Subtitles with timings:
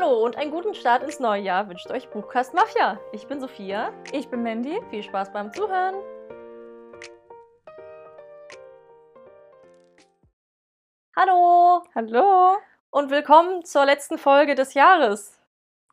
[0.00, 2.98] Hallo und einen guten Start ins neue Jahr wünscht euch Buchkast Mafia.
[3.12, 3.92] Ich bin Sophia.
[4.12, 4.80] Ich bin Mandy.
[4.88, 5.94] Viel Spaß beim Zuhören.
[11.14, 12.56] Hallo Hallo.
[12.88, 15.38] und willkommen zur letzten Folge des Jahres.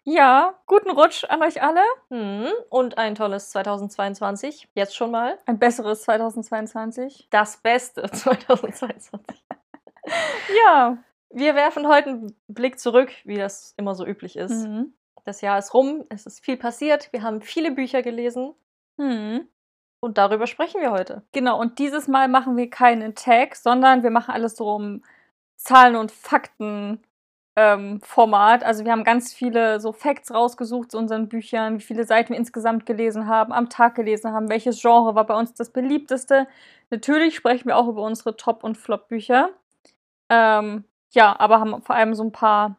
[0.05, 1.83] Ja, guten Rutsch an euch alle.
[2.09, 4.69] Hm, und ein tolles 2022.
[4.73, 5.37] Jetzt schon mal.
[5.45, 7.27] Ein besseres 2022.
[7.29, 9.43] Das Beste 2022.
[10.63, 10.97] Ja.
[11.29, 14.65] Wir werfen heute einen Blick zurück, wie das immer so üblich ist.
[14.65, 14.93] Mhm.
[15.25, 18.54] Das Jahr ist rum, es ist viel passiert, wir haben viele Bücher gelesen
[18.97, 19.47] Mhm.
[19.99, 21.23] und darüber sprechen wir heute.
[21.33, 25.04] Genau, und dieses Mal machen wir keinen Tag, sondern wir machen alles so um
[25.57, 27.01] Zahlen und Fakten.
[27.57, 27.99] Ähm.
[28.15, 32.38] Also wir haben ganz viele so Facts rausgesucht zu unseren Büchern, wie viele Seiten wir
[32.38, 36.47] insgesamt gelesen haben, am Tag gelesen haben, welches Genre war bei uns das beliebteste.
[36.91, 39.49] Natürlich sprechen wir auch über unsere Top- und Flop-Bücher.
[40.30, 42.78] Ähm, ja, aber haben vor allem so ein paar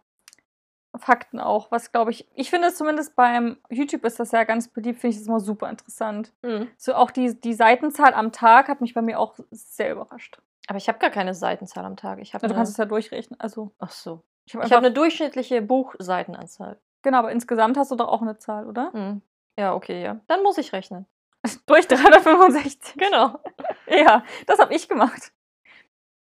[0.97, 4.69] Fakten auch, was glaube ich, ich finde es zumindest beim YouTube ist das ja ganz
[4.69, 6.33] beliebt, finde ich das immer super interessant.
[6.43, 6.69] Hm.
[6.77, 10.41] So auch die, die Seitenzahl am Tag hat mich bei mir auch sehr überrascht.
[10.67, 12.21] Aber ich habe gar keine Seitenzahl am Tag.
[12.21, 13.41] Ich Ja, du eine, kannst es ja durchrechnen.
[13.41, 14.23] Also ach so.
[14.45, 16.79] ich habe einfach, eine durchschnittliche Buchseitenanzahl.
[17.03, 18.93] genau, aber insgesamt hast du doch auch eine Zahl, oder?
[18.93, 19.23] Hm.
[19.59, 20.21] Ja, okay, ja.
[20.27, 21.07] Dann muss ich rechnen.
[21.67, 22.95] Durch 365.
[22.97, 23.39] Genau.
[23.91, 25.33] Ja, das habe ich gemacht.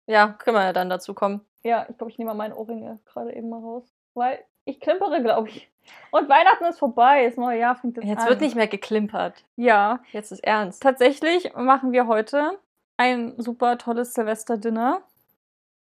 [0.06, 1.46] Ja, können wir ja dann dazu kommen.
[1.64, 5.22] Ja, ich glaube, ich nehme mal meinen Ohrringe gerade eben mal raus, weil ich klimpere,
[5.22, 5.70] glaube ich.
[6.12, 8.28] Und Weihnachten ist vorbei, das neue Jahr fängt jetzt, Jetzt an.
[8.28, 9.44] wird nicht mehr geklimpert.
[9.56, 10.82] Ja, Jetzt ist ernst.
[10.82, 12.58] tatsächlich machen wir heute
[12.96, 15.02] ein super tolles Silvester-Dinner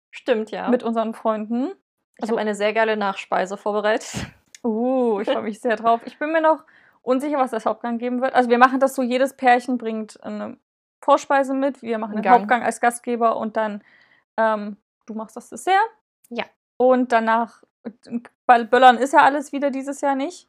[0.09, 0.69] Stimmt, ja.
[0.69, 1.71] mit unseren Freunden.
[2.17, 4.11] ich habe eine sehr geile Nachspeise vorbereitet.
[4.63, 6.01] Uh, ich freue mich sehr drauf.
[6.05, 6.63] Ich bin mir noch
[7.01, 8.35] unsicher, was das Hauptgang geben wird.
[8.35, 10.55] Also wir machen das so, jedes Pärchen bringt eine
[11.01, 11.81] Vorspeise mit.
[11.81, 12.41] Wir machen Einen den Gang.
[12.41, 13.83] Hauptgang als Gastgeber und dann
[14.38, 14.77] ähm,
[15.11, 15.75] du machst das Dessert.
[16.29, 16.45] Ja.
[16.77, 17.63] Und danach,
[18.45, 20.47] weil Böllern ist ja alles wieder dieses Jahr nicht.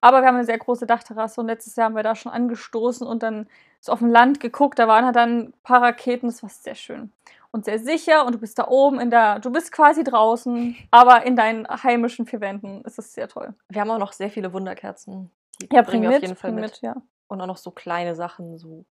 [0.00, 3.06] Aber wir haben eine sehr große Dachterrasse und letztes Jahr haben wir da schon angestoßen
[3.06, 3.48] und dann
[3.80, 4.78] so auf dem Land geguckt.
[4.78, 7.12] Da waren halt dann ein paar Raketen, das war sehr schön.
[7.50, 11.24] Und sehr sicher und du bist da oben in der, du bist quasi draußen, aber
[11.24, 13.54] in deinen heimischen vier Wänden ist es sehr toll.
[13.68, 15.30] Wir haben auch noch sehr viele Wunderkerzen.
[15.62, 16.64] Die Ja, bringen bring wir mit, auf jeden Fall mit.
[16.64, 16.96] mit, ja.
[17.28, 18.84] Und auch noch so kleine Sachen, so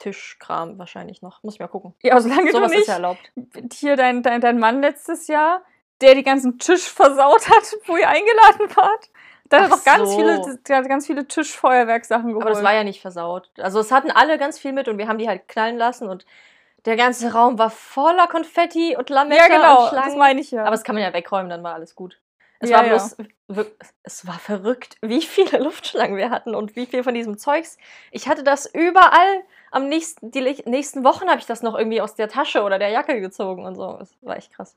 [0.00, 1.42] Tischkram wahrscheinlich noch.
[1.44, 1.94] Muss ich mal gucken.
[2.02, 3.20] Ja, solange Sowas du ist nicht ja erlaubt.
[3.72, 5.62] hier dein, dein, dein Mann letztes Jahr,
[6.00, 9.08] der die ganzen Tisch versaut hat, wo ihr eingeladen wart.
[9.48, 10.16] Da hat er doch ganz so.
[10.16, 12.42] viele, ganz viele Tischfeuerwerksachen geholt.
[12.46, 13.50] Aber das war ja nicht versaut.
[13.58, 16.24] Also es hatten alle ganz viel mit und wir haben die halt knallen lassen und
[16.86, 20.06] der ganze Raum war voller Konfetti und Lametta ja, genau, und Schlangen.
[20.08, 20.62] das meine ich ja.
[20.62, 22.18] Aber das kann man ja wegräumen, dann war alles gut.
[22.60, 22.90] Es Ja, war ja.
[22.90, 23.16] bloß,
[23.48, 23.66] wir-
[24.02, 27.76] es war verrückt, wie viele Luftschlangen wir hatten und wie viel von diesem Zeugs.
[28.12, 29.42] Ich hatte das überall.
[29.70, 32.88] Am nächsten, die nächsten Wochen habe ich das noch irgendwie aus der Tasche oder der
[32.88, 33.96] Jacke gezogen und so.
[33.98, 34.76] Das war echt krass.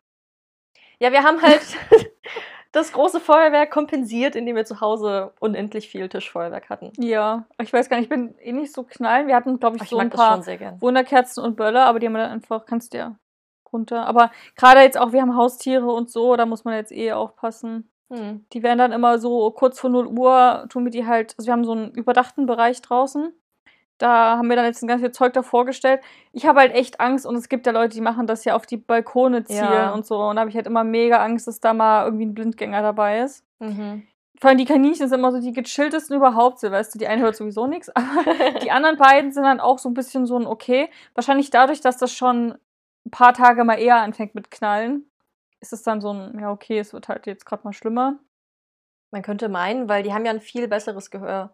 [1.00, 1.62] Ja, wir haben halt
[2.72, 6.92] das große Feuerwerk kompensiert, indem wir zu Hause unendlich viel Tischfeuerwerk hatten.
[6.98, 9.28] ja, ich weiß gar nicht, ich bin eh nicht so knallen.
[9.28, 10.44] Wir hatten, glaube ich, Ich so ein paar.
[10.80, 13.16] Wunderkerzen und Böller, aber die haben wir dann einfach, kannst du ja
[13.72, 14.06] runter.
[14.06, 17.90] Aber gerade jetzt auch, wir haben Haustiere und so, da muss man jetzt eh aufpassen.
[18.12, 18.46] Hm.
[18.54, 21.54] Die werden dann immer so kurz vor 0 Uhr, tun wir die halt, also wir
[21.54, 23.34] haben so einen überdachten Bereich draußen.
[24.04, 26.02] Da haben wir dann jetzt ein ganz viel Zeug davor gestellt.
[26.34, 28.66] Ich habe halt echt Angst und es gibt ja Leute, die machen das ja auf
[28.66, 29.94] die Balkone zielen Ja.
[29.94, 30.18] und so.
[30.22, 33.22] Und da habe ich halt immer mega Angst, dass da mal irgendwie ein Blindgänger dabei
[33.22, 33.46] ist.
[33.60, 34.06] Mhm.
[34.42, 37.66] Vor allem die Kaninchen sind immer so die gechilltesten überhaupt, du, die eine hört sowieso
[37.66, 40.90] nichts, aber die anderen beiden sind dann auch so ein bisschen so ein okay.
[41.16, 42.58] Wahrscheinlich dadurch, dass das schon
[43.06, 45.10] ein paar Tage mal eher anfängt mit Knallen,
[45.62, 48.16] ist es dann so ein, ja okay, es wird halt jetzt gerade mal schlimmer.
[49.12, 51.54] Man könnte meinen, weil die haben ja ein viel besseres Gehör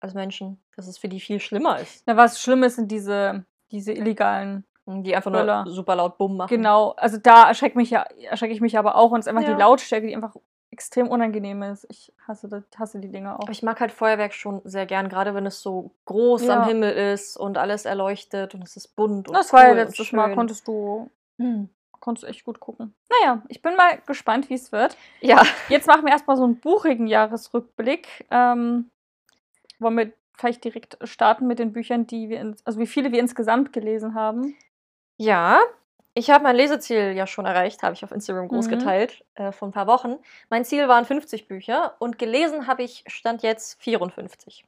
[0.00, 2.02] als Menschen, dass es für die viel schlimmer ist.
[2.06, 4.64] Na, was schlimm ist, sind diese, diese illegalen.
[4.90, 5.64] Die einfach nur Böller.
[5.68, 6.48] super laut Bumm machen.
[6.48, 9.46] Genau, also da erschreckt mich ja, erschrecke ich mich aber auch und es ist einfach
[9.46, 9.54] Ja.
[9.54, 10.34] die Lautstärke, die einfach
[10.70, 11.86] extrem unangenehm ist.
[11.90, 13.42] Ich hasse, das, hasse die Dinger auch.
[13.42, 16.62] Aber ich mag halt Feuerwerk schon sehr gern, gerade wenn es so groß Ja.
[16.62, 19.76] am Himmel ist und alles erleuchtet und es ist bunt und das war ja cool
[19.76, 20.36] letztes Mal, schön.
[20.36, 21.68] konntest du, Hm.
[22.00, 22.94] konntest du echt gut gucken.
[23.10, 24.96] Naja, ich bin mal gespannt, wie es wird.
[25.20, 28.26] Ja, Jetzt machen wir erstmal so einen buchigen Jahresrückblick.
[28.30, 28.90] Ähm,
[29.78, 33.20] wollen wir vielleicht direkt starten mit den Büchern, die wir, in, also wie viele wir
[33.20, 34.56] insgesamt gelesen haben.
[35.16, 35.60] ja.
[36.14, 38.70] Ich habe mein Leseziel ja schon erreicht, habe ich auf Instagram groß Mhm.
[38.72, 40.16] geteilt, äh, vor ein paar Wochen.
[40.50, 44.64] Mein Ziel waren 50 Bücher und gelesen habe ich, stand jetzt 54.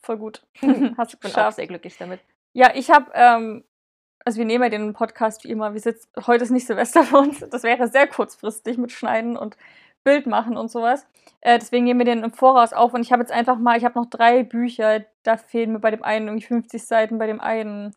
[0.00, 0.42] Voll gut.
[0.62, 1.56] Hast du Ich bin auch geschafft.
[1.56, 2.20] sehr glücklich damit.
[2.54, 3.64] Ja, ich habe, ähm,
[4.24, 5.74] also wir nehmen ja den Podcast wie immer.
[5.74, 7.40] Wir sitzen, heute ist nicht Silvester für uns.
[7.50, 9.58] Das wäre sehr kurzfristig mit Schneiden und
[10.04, 11.06] Bild machen und sowas.
[11.40, 12.94] Äh, deswegen nehmen wir den im Voraus auf.
[12.94, 15.04] Und ich habe jetzt einfach mal, ich habe noch drei Bücher.
[15.22, 17.94] Da fehlen mir bei dem einen irgendwie 50 Seiten, bei dem einen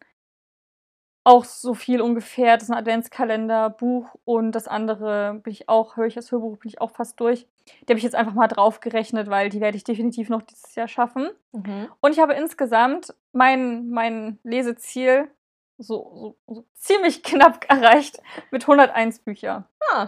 [1.24, 2.56] auch so viel ungefähr.
[2.56, 6.58] Das ist ein Adventskalender, Buch und das andere bin ich auch, höre ich das Hörbuch,
[6.58, 7.46] bin ich auch fast durch.
[7.82, 10.88] Die habe ich jetzt einfach mal draufgerechnet, weil die werde ich definitiv noch dieses Jahr
[10.88, 11.30] schaffen.
[11.52, 11.90] Mhm.
[12.00, 15.30] Und ich habe insgesamt mein, mein Leseziel
[15.78, 18.22] so, so, so ziemlich knapp erreicht
[18.52, 19.68] mit 101 Bücher.
[19.92, 20.06] Ah,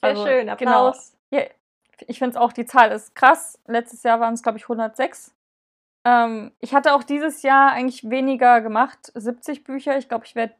[0.00, 0.50] sehr Also, schön.
[0.56, 0.94] genau.
[1.32, 1.42] Ja,
[2.06, 3.58] ich finde es auch, die Zahl ist krass.
[3.66, 5.34] Letztes Jahr waren es, glaube ich, 106.
[6.04, 9.96] Ähm, ich hatte auch dieses Jahr eigentlich weniger gemacht, 70 Bücher.
[9.98, 10.54] Ich glaube, ich werde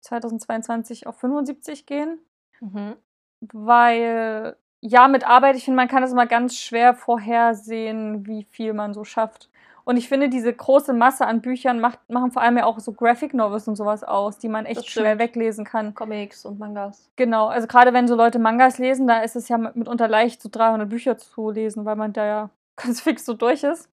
[0.00, 2.18] 2022 auf 75 gehen,
[2.60, 2.96] Mhm.
[3.40, 8.72] weil ja, mit Arbeit, ich finde, man kann es immer ganz schwer vorhersehen, wie viel
[8.72, 9.50] man so schafft.
[9.88, 12.92] Und ich finde, diese große Masse an Büchern macht, machen vor allem ja auch so
[12.92, 15.20] Graphic Novels und sowas aus, die man echt schnell stimmt.
[15.20, 15.94] weglesen kann.
[15.94, 17.08] Comics und Mangas.
[17.14, 20.48] Genau, also gerade wenn so Leute Mangas lesen, da ist es ja mitunter leicht, so
[20.50, 23.88] 300 Bücher zu lesen, weil man da ja ganz fix so durch ist.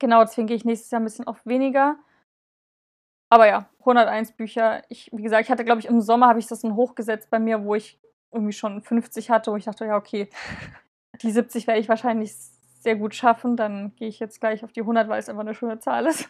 [0.00, 1.96] Genau, deswegen gehe ich nächstes Jahr ein bisschen auf weniger.
[3.28, 4.82] Aber ja, 101 Bücher.
[4.88, 7.38] Ich, wie gesagt, ich hatte, glaube ich, im Sommer habe ich das dann hochgesetzt bei
[7.38, 8.00] mir, wo ich
[8.32, 10.28] irgendwie schon 50 hatte, wo ich dachte, ja, okay,
[11.22, 12.34] die 70 werde ich wahrscheinlich
[12.80, 13.56] sehr gut schaffen.
[13.56, 16.28] Dann gehe ich jetzt gleich auf die 100, weil es einfach eine schöne Zahl ist.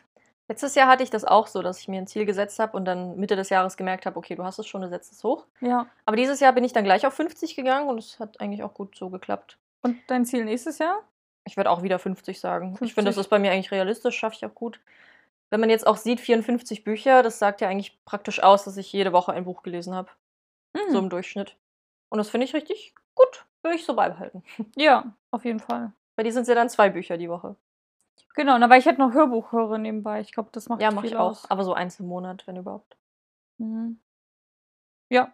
[0.48, 2.84] Letztes Jahr hatte ich das auch so, dass ich mir ein Ziel gesetzt habe und
[2.84, 5.46] dann Mitte des Jahres gemerkt habe, okay, du hast es schon, du setzt es hoch.
[5.60, 5.86] Ja.
[6.04, 8.74] Aber dieses Jahr bin ich dann gleich auf 50 gegangen und es hat eigentlich auch
[8.74, 9.58] gut so geklappt.
[9.82, 11.04] Und dein Ziel nächstes Jahr?
[11.44, 12.72] Ich würde auch wieder 50 sagen.
[12.72, 12.94] Ich 50.
[12.94, 14.80] finde, das ist bei mir eigentlich realistisch, schaffe ich auch gut.
[15.50, 18.92] Wenn man jetzt auch sieht, 54 Bücher, das sagt ja eigentlich praktisch aus, dass ich
[18.92, 20.10] jede Woche ein Buch gelesen habe.
[20.76, 20.92] Hm.
[20.92, 21.56] So im Durchschnitt.
[22.08, 23.46] Und das finde ich richtig gut.
[23.62, 24.42] Würde ich so beibehalten.
[24.76, 25.92] Ja, auf jeden Fall.
[26.20, 27.56] Bei dir sind es ja dann zwei Bücher die Woche.
[28.34, 30.20] Genau, na, weil ich halt noch Hörbuch höre nebenbei.
[30.20, 31.30] Ich glaube, das macht Ja, mache ich auch.
[31.30, 31.50] aus.
[31.50, 32.98] Aber so eins im Monat, wenn überhaupt.
[33.56, 33.98] Mhm.
[35.08, 35.32] Ja.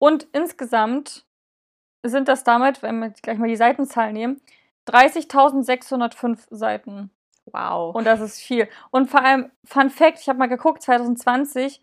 [0.00, 1.24] Und insgesamt
[2.02, 4.40] sind das damit, wenn wir gleich mal die Seitenzahl nehmen,
[4.88, 7.12] 30.605 Seiten.
[7.44, 7.94] Wow.
[7.94, 8.68] Und das ist viel.
[8.90, 11.80] Und vor allem, Fun Fact, ich habe mal geguckt, 2020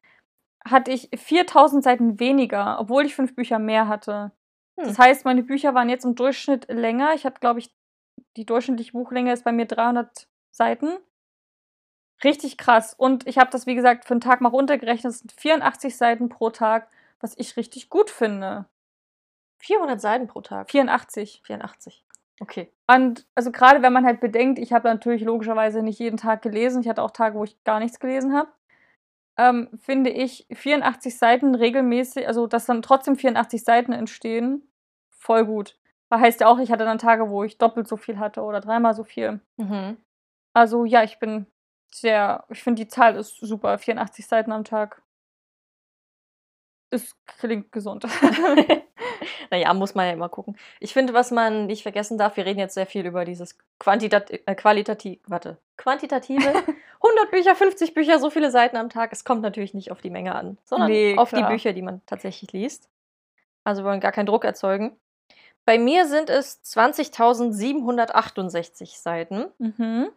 [0.65, 4.33] hatte ich 4000 Seiten weniger, obwohl ich fünf Bücher mehr hatte.
[4.77, 4.87] Hm.
[4.87, 7.13] Das heißt, meine Bücher waren jetzt im Durchschnitt länger.
[7.13, 7.73] Ich habe, glaube ich,
[8.37, 10.97] die durchschnittliche Buchlänge ist bei mir 300 Seiten.
[12.23, 12.93] Richtig krass.
[12.93, 15.05] Und ich habe das, wie gesagt, für einen Tag mal runtergerechnet.
[15.11, 16.87] Das sind 84 Seiten pro Tag,
[17.19, 18.65] was ich richtig gut finde.
[19.57, 20.69] 400 Seiten pro Tag.
[20.69, 21.41] 84.
[21.43, 22.03] 84.
[22.39, 22.71] Okay.
[22.87, 26.81] Und also gerade wenn man halt bedenkt, ich habe natürlich logischerweise nicht jeden Tag gelesen.
[26.81, 28.49] Ich hatte auch Tage, wo ich gar nichts gelesen habe.
[29.37, 34.67] Ähm, finde ich 84 Seiten regelmäßig, also dass dann trotzdem 84 Seiten entstehen,
[35.09, 35.77] voll gut.
[36.11, 38.59] Weil heißt ja auch, ich hatte dann Tage, wo ich doppelt so viel hatte oder
[38.59, 39.39] dreimal so viel.
[39.55, 39.95] Mhm.
[40.53, 41.45] Also ja, ich bin
[41.89, 43.77] sehr, ich finde die Zahl ist super.
[43.77, 45.01] 84 Seiten am Tag.
[46.89, 48.05] Es klingt gesund.
[49.51, 50.57] naja, muss man ja immer gucken.
[50.81, 54.31] Ich finde, was man nicht vergessen darf, wir reden jetzt sehr viel über dieses Quantitat
[54.31, 56.41] äh, qualitativ, warte, quantitative.
[57.03, 59.13] 100 Bücher, 50 Bücher, so viele Seiten am Tag.
[59.13, 62.01] Es kommt natürlich nicht auf die Menge an, sondern Nee, auf die Bücher, die man
[62.05, 62.89] tatsächlich liest.
[63.63, 64.97] Also wir wollen gar keinen Druck erzeugen.
[65.65, 69.45] Bei mir sind es 20.768 Seiten.
[69.57, 70.09] mhm.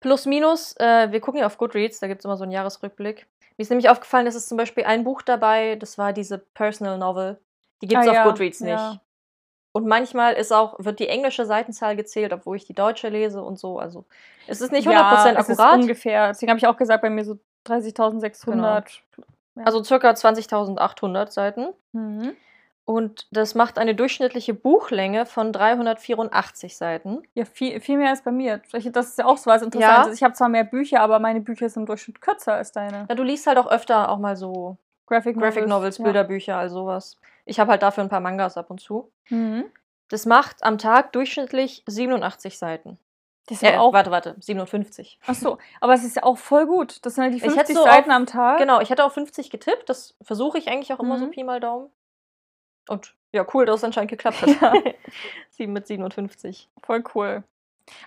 [0.00, 3.26] Plus, minus, äh, wir gucken ja auf Goodreads, da gibt es immer so einen Jahresrückblick.
[3.56, 6.98] Mir ist nämlich aufgefallen, es ist zum Beispiel ein Buch dabei, das war diese Personal
[6.98, 7.38] Novel.
[7.82, 8.70] Die gibt es Ah, auf ja, Goodreads nicht.
[8.72, 9.00] ja.
[9.72, 13.58] Und manchmal ist auch, wird die englische Seitenzahl gezählt, obwohl ich die deutsche lese und
[13.58, 13.78] so.
[13.78, 14.04] Also
[14.46, 15.80] es ist nicht 100% ja, es ist akkurat.
[15.80, 16.28] ungefähr.
[16.28, 19.00] Deswegen habe ich auch gesagt, bei mir so 30.600.
[19.64, 21.68] Also circa 20.800 Seiten.
[21.92, 22.36] Mhm.
[22.86, 27.22] Und das macht eine durchschnittliche Buchlänge von 384 Seiten.
[27.34, 28.60] Ja, viel, viel mehr als bei mir.
[28.92, 30.06] Das ist ja auch so was Interessantes.
[30.06, 30.12] Ja.
[30.14, 33.06] Ich habe zwar mehr Bücher, aber meine Bücher sind im Durchschnitt kürzer als deine.
[33.08, 34.76] Ja, du liest halt auch öfter auch mal so
[35.06, 35.54] Graphic Novels.
[35.54, 36.04] Graphic Novels, ja.
[36.04, 37.16] Bilderbücher, all sowas.
[37.44, 39.10] Ich habe halt dafür ein paar Mangas ab und zu.
[39.30, 39.64] Mhm.
[40.08, 42.98] Das macht am Tag durchschnittlich 87 Seiten.
[43.48, 43.92] Das ist Äh, aber auch.
[43.92, 45.18] Warte, warte, 57.
[45.26, 47.04] Ach so, aber es ist ja auch voll gut.
[47.04, 48.58] Das sind ja die Ich hätte 50 so Seiten auf- am Tag.
[48.58, 49.88] Genau, ich hätte auf 50 getippt.
[49.88, 51.30] Das versuche ich eigentlich auch immer so Mhm.
[51.30, 51.90] Pi mal Daumen.
[52.88, 54.74] Und ja, cool, dass es anscheinend geklappt hat.
[55.50, 56.68] Sieben mit 57.
[56.82, 57.44] Voll cool.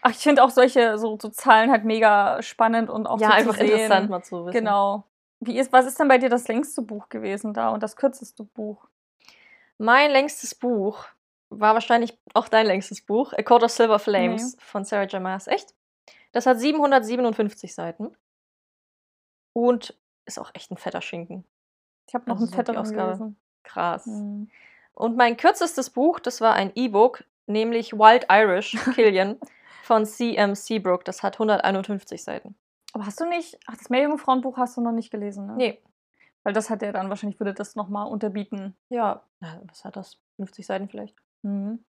[0.01, 3.33] Ach, ich finde auch solche so, so Zahlen halt mega spannend und auch ja, so
[3.33, 3.71] einfach zu sehen.
[3.71, 4.53] interessant mal zu wissen.
[4.53, 5.03] Genau.
[5.39, 8.43] Wie ist, was ist denn bei dir das längste Buch gewesen da und das kürzeste
[8.43, 8.87] Buch?
[9.77, 11.05] Mein längstes Buch
[11.49, 15.21] war wahrscheinlich auch dein längstes Buch, A Court of Silver Flames von Sarah J.
[15.21, 15.47] Maas.
[15.47, 15.73] Echt?
[16.33, 18.15] Das hat 757 Seiten.
[19.53, 21.45] Und ist auch echt ein fetter Schinken.
[22.07, 23.13] Ich habe noch Also die fetteren Ausgabe.
[23.17, 23.39] gelesen.
[23.73, 24.05] Krass.
[24.05, 24.49] Mhm.
[24.93, 29.37] Und mein kürzestes Buch, das war ein E-Book, nämlich Wild Irish Killian
[29.83, 30.55] von C.M.
[30.55, 31.05] Seabrook.
[31.05, 32.55] Das hat 151 Seiten.
[32.93, 35.53] Aber hast du nicht, ach, das Meerjungfrauenbuch hast du noch nicht gelesen, ne?
[35.55, 35.81] Nee,
[36.43, 38.75] Weil das hat er dann wahrscheinlich, würde das nochmal unterbieten.
[38.89, 39.21] ja,
[39.67, 40.17] was hat das?
[40.37, 41.15] 50 Seiten vielleicht?
[41.43, 41.83] Mhm.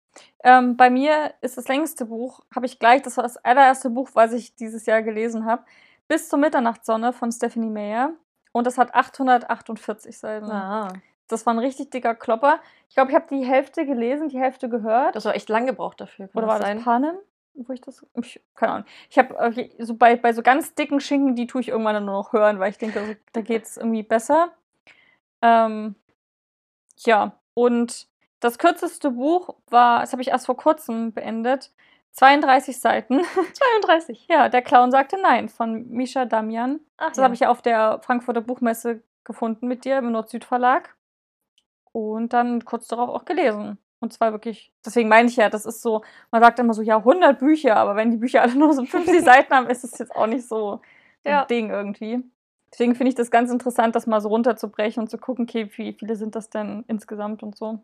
[0.44, 4.10] Ähm, bei mir ist das längste Buch, habe ich gleich, das war das allererste Buch,
[4.14, 5.64] was ich dieses Jahr gelesen habe,
[6.08, 8.14] Bis zur Mitternachtssonne von Stephanie Meyer.
[8.54, 10.50] und das hat 848 Seiten.
[10.50, 10.92] Ah,
[11.28, 12.60] Das war ein richtig dicker Klopper.
[12.90, 15.16] Ich glaube, ich habe die Hälfte gelesen, die Hälfte gehört.
[15.16, 16.30] das war echt lang gebraucht dafür.
[16.34, 16.78] Oder war sein?
[16.78, 17.16] das Panem?
[17.54, 18.06] Wo ich das.
[18.22, 18.88] Ich, keine Ahnung.
[19.10, 22.16] Ich habe so bei, bei so ganz dicken Schinken, die tue ich irgendwann dann nur
[22.16, 24.52] noch hören, weil ich denke, also, da geht es irgendwie besser.
[25.42, 25.96] Ähm,
[27.00, 28.08] ja, und
[28.40, 31.72] das kürzeste Buch war, das habe ich erst vor kurzem beendet,
[32.12, 33.24] 32 Seiten.
[33.54, 34.28] 32.
[34.30, 36.80] ja, der Clown sagte nein von Misha Damian.
[36.98, 40.96] Ach, Das habe ich ja auf der Frankfurter Buchmesse gefunden mit dir im Nord-Süd-Verlag.
[41.98, 43.80] Und dann kurz darauf auch gelesen.
[44.00, 46.98] Und zwar wirklich, deswegen meine ich ja, das ist so, man sagt immer so, ja,
[46.98, 50.16] 100 Bücher, aber wenn die Bücher alle nur so 50 Seiten haben, ist es jetzt
[50.16, 50.82] auch nicht so
[51.24, 51.46] ein Ja.
[51.46, 52.24] Ding irgendwie.
[52.72, 55.94] Deswegen finde ich das ganz interessant, das mal so runterzubrechen und zu gucken, okay, wie
[55.94, 57.80] viele sind das denn insgesamt und so.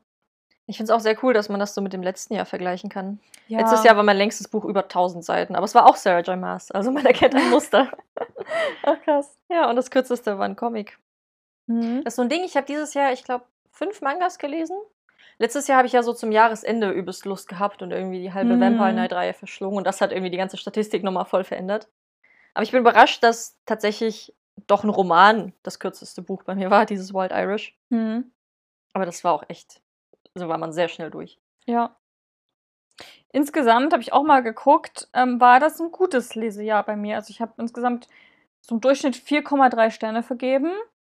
[0.68, 2.92] Ich finde es auch sehr cool, dass man das so mit dem letzten Jahr vergleichen
[2.92, 3.20] kann.
[3.48, 3.62] Ja.
[3.62, 6.38] Letztes Jahr war mein längstes Buch über 1000 Seiten, aber es war auch Sarah J.
[6.40, 6.70] Maas.
[6.70, 7.92] Also man erkennt ein Muster.
[8.84, 9.36] Ach, krass.
[9.50, 11.00] ja, und das kürzeste war ein Comic.
[11.66, 12.04] Mhm.
[12.04, 14.78] Das ist so ein Ding, ich habe dieses Jahr, ich glaube, fünf Mangas gelesen.
[15.40, 18.56] Letztes Jahr habe ich ja so zum Jahresende übelst Lust gehabt und irgendwie die halbe
[18.56, 18.62] Mhm.
[18.62, 21.90] Vampire Night-Reihe verschlungen und das hat irgendwie die ganze Statistik nochmal voll verändert.
[22.54, 24.34] Aber ich bin überrascht, dass tatsächlich
[24.68, 27.76] doch ein Roman das kürzeste Buch bei mir war, dieses Wild Irish.
[27.90, 28.32] Mhm.
[28.94, 29.82] Aber das war auch echt,
[30.36, 31.40] so war man sehr schnell durch.
[31.66, 31.96] Ja.
[33.32, 37.16] Insgesamt habe ich auch mal geguckt, ähm, war das ein gutes Lesejahr bei mir.
[37.16, 38.08] Also ich habe insgesamt
[38.70, 40.72] im Durchschnitt 4,3 Sterne vergeben.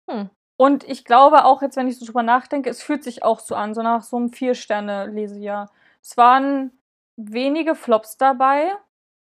[0.10, 0.30] Hm.
[0.58, 3.56] Und ich glaube auch jetzt, wenn ich so drüber nachdenke, es fühlt sich auch so
[3.56, 5.72] an, so nach so einem Vier-Sterne-Lesejahr.
[6.02, 6.72] Es waren
[7.16, 8.76] wenige Flops dabei,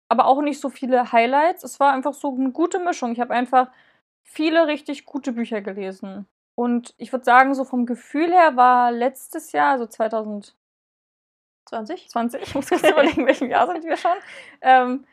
[0.10, 1.64] aber auch nicht so viele Highlights.
[1.64, 3.12] Es war einfach so eine gute Mischung.
[3.12, 3.70] Ich habe einfach
[4.22, 6.28] viele richtig gute Bücher gelesen.
[6.56, 10.56] Und ich würde sagen, so vom Gefühl her war letztes Jahr, also 2000
[11.66, 12.10] 20?
[12.10, 14.18] 20, ich muss kurz überlegen, in welchem Jahr sind wir schon.
[14.62, 15.06] Ähm,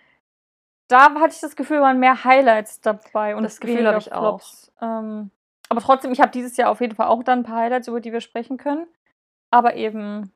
[0.88, 4.40] da hatte ich das Gefühl, waren mehr Highlights dabei und Das Gefühl habe ich auch.
[4.40, 4.72] Flops.
[4.82, 5.30] Ähm,
[5.70, 8.00] aber trotzdem, ich habe dieses Jahr auf jeden Fall auch dann ein paar Highlights, über
[8.00, 8.86] die wir sprechen können.
[9.50, 10.32] Aber eben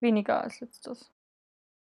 [0.00, 1.10] weniger als letztes.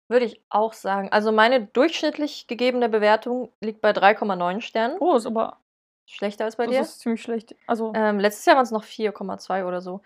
[0.08, 1.10] Würde ich auch sagen.
[1.12, 4.96] Also meine durchschnittlich gegebene Bewertung liegt bei 3,9 Sternen.
[4.98, 5.58] Oh, ist aber
[6.06, 6.80] Schlechter als bei das dir.
[6.82, 7.54] ist ziemlich schlecht.
[7.68, 10.00] Also, Ähm, letztes Jahr waren es noch 4,2 oder so.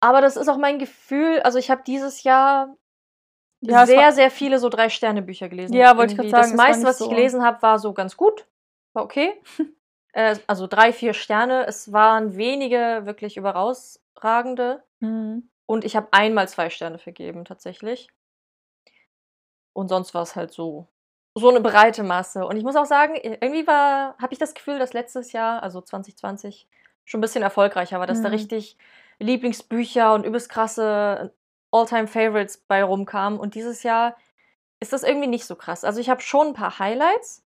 [0.00, 1.40] Aber das ist auch mein Gefühl.
[1.40, 2.76] Also ich habe dieses Jahr
[3.60, 5.74] ja, sehr, sehr viele so Drei-Sterne-Bücher gelesen.
[5.74, 8.16] Ja, wollte ich Irgendwie sagen, Das meiste, was ich so- gelesen habe, war so ganz
[8.16, 8.46] gut.
[8.92, 9.40] War okay.
[10.12, 11.66] äh, also drei, vier Sterne.
[11.66, 14.82] Es waren wenige wirklich überausragende.
[15.00, 15.48] Mhm.
[15.66, 18.08] Und ich habe einmal zwei Sterne vergeben, tatsächlich.
[19.72, 20.88] Und sonst war es halt so,
[21.34, 22.46] so eine breite Masse.
[22.46, 25.80] Und ich muss auch sagen, irgendwie war, habe ich das Gefühl, dass letztes Jahr, also
[25.80, 26.66] 2020,
[27.04, 28.34] schon ein bisschen erfolgreicher war, dass da Mhm.
[28.34, 28.76] richtig
[29.18, 31.32] Lieblingsbücher und übelst krasse
[31.70, 33.38] All-Time-Favorites bei rumkamen.
[33.38, 34.16] Und dieses Jahr
[34.80, 35.84] ist das irgendwie nicht so krass.
[35.84, 37.44] Also ich habe schon ein paar Highlights,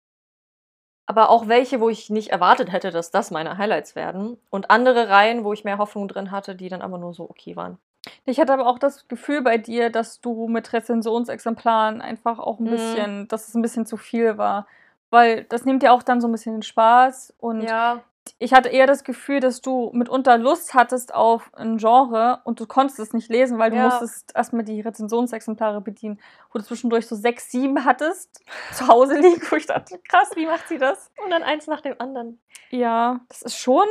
[1.06, 4.38] aber auch welche, wo ich nicht erwartet hätte, dass das meine Highlights werden.
[4.50, 7.56] Und andere Reihen, wo ich mehr Hoffnung drin hatte, die dann aber nur so okay
[7.56, 7.78] waren.
[8.24, 12.64] Ich hatte aber auch das Gefühl bei dir, dass du mit Rezensionsexemplaren einfach auch ein
[12.66, 12.70] Mhm.
[12.70, 14.66] bisschen, dass es ein bisschen zu viel war.
[15.10, 17.34] Weil das nimmt ja auch dann so ein bisschen den Spaß.
[17.38, 18.00] Und Ja,
[18.38, 22.66] ich hatte eher das Gefühl, dass du mitunter Lust hattest auf ein Genre und du
[22.66, 23.84] konntest es nicht lesen, weil du Ja.
[23.84, 26.18] musstest erstmal die Rezensionsexemplare bedienen,
[26.52, 28.40] wo du zwischendurch so sechs, sieben hattest,
[28.72, 31.10] zu Hause liegen, wo ich dachte, krass, wie macht sie das?
[31.22, 32.40] und dann eins nach dem anderen.
[32.70, 33.86] Ja, das ist schon.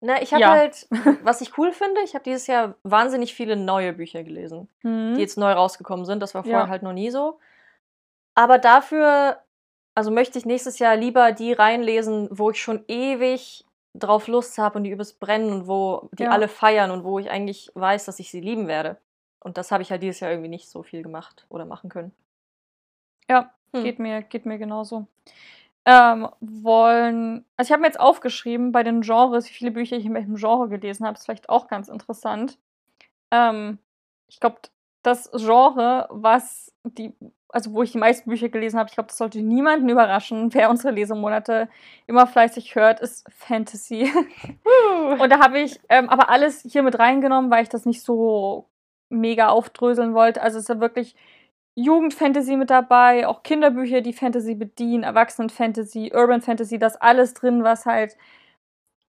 [0.00, 0.50] Na, ich habe Ja.
[0.50, 0.86] halt,
[1.22, 5.14] was ich cool finde, ich habe dieses Jahr wahnsinnig viele neue Bücher gelesen, Hm.
[5.14, 6.20] die jetzt neu rausgekommen sind.
[6.20, 6.68] Das war vorher Ja.
[6.68, 7.38] halt noch nie so.
[8.34, 9.38] Aber dafür,
[9.94, 14.78] also möchte ich nächstes Jahr lieber die reinlesen, wo ich schon ewig drauf Lust habe
[14.78, 16.30] und die übelst brennen und wo die Ja.
[16.30, 18.96] alle feiern und wo ich eigentlich weiß, dass ich sie lieben werde.
[19.40, 22.12] Und das habe ich halt dieses Jahr irgendwie nicht so viel gemacht oder machen können.
[23.28, 23.84] Ja, Hm.
[23.84, 25.06] geht, mir, geht mir genauso.
[25.84, 27.44] Ähm, wollen.
[27.56, 30.36] Also ich habe mir jetzt aufgeschrieben bei den Genres, wie viele Bücher ich in welchem
[30.36, 31.16] Genre gelesen habe.
[31.18, 32.56] Ist vielleicht auch ganz interessant.
[33.32, 33.78] Ähm,
[34.28, 34.58] ich glaube,
[35.02, 37.12] das Genre, was die,
[37.52, 40.70] also wo ich die meisten Bücher gelesen habe, ich glaube, das sollte niemanden überraschen, wer
[40.70, 41.68] unsere Lesemonate
[42.06, 44.10] immer fleißig hört, ist Fantasy.
[45.20, 48.68] Und da habe ich ähm, aber alles hier mit reingenommen, weil ich das nicht so
[49.10, 50.42] mega aufdröseln wollte.
[50.42, 51.14] Also es ist ja wirklich
[51.74, 57.86] Jugendfantasy mit dabei, auch Kinderbücher, die Fantasy bedienen, Erwachsenen-Fantasy, Urban Fantasy, das alles drin, was
[57.86, 58.16] halt,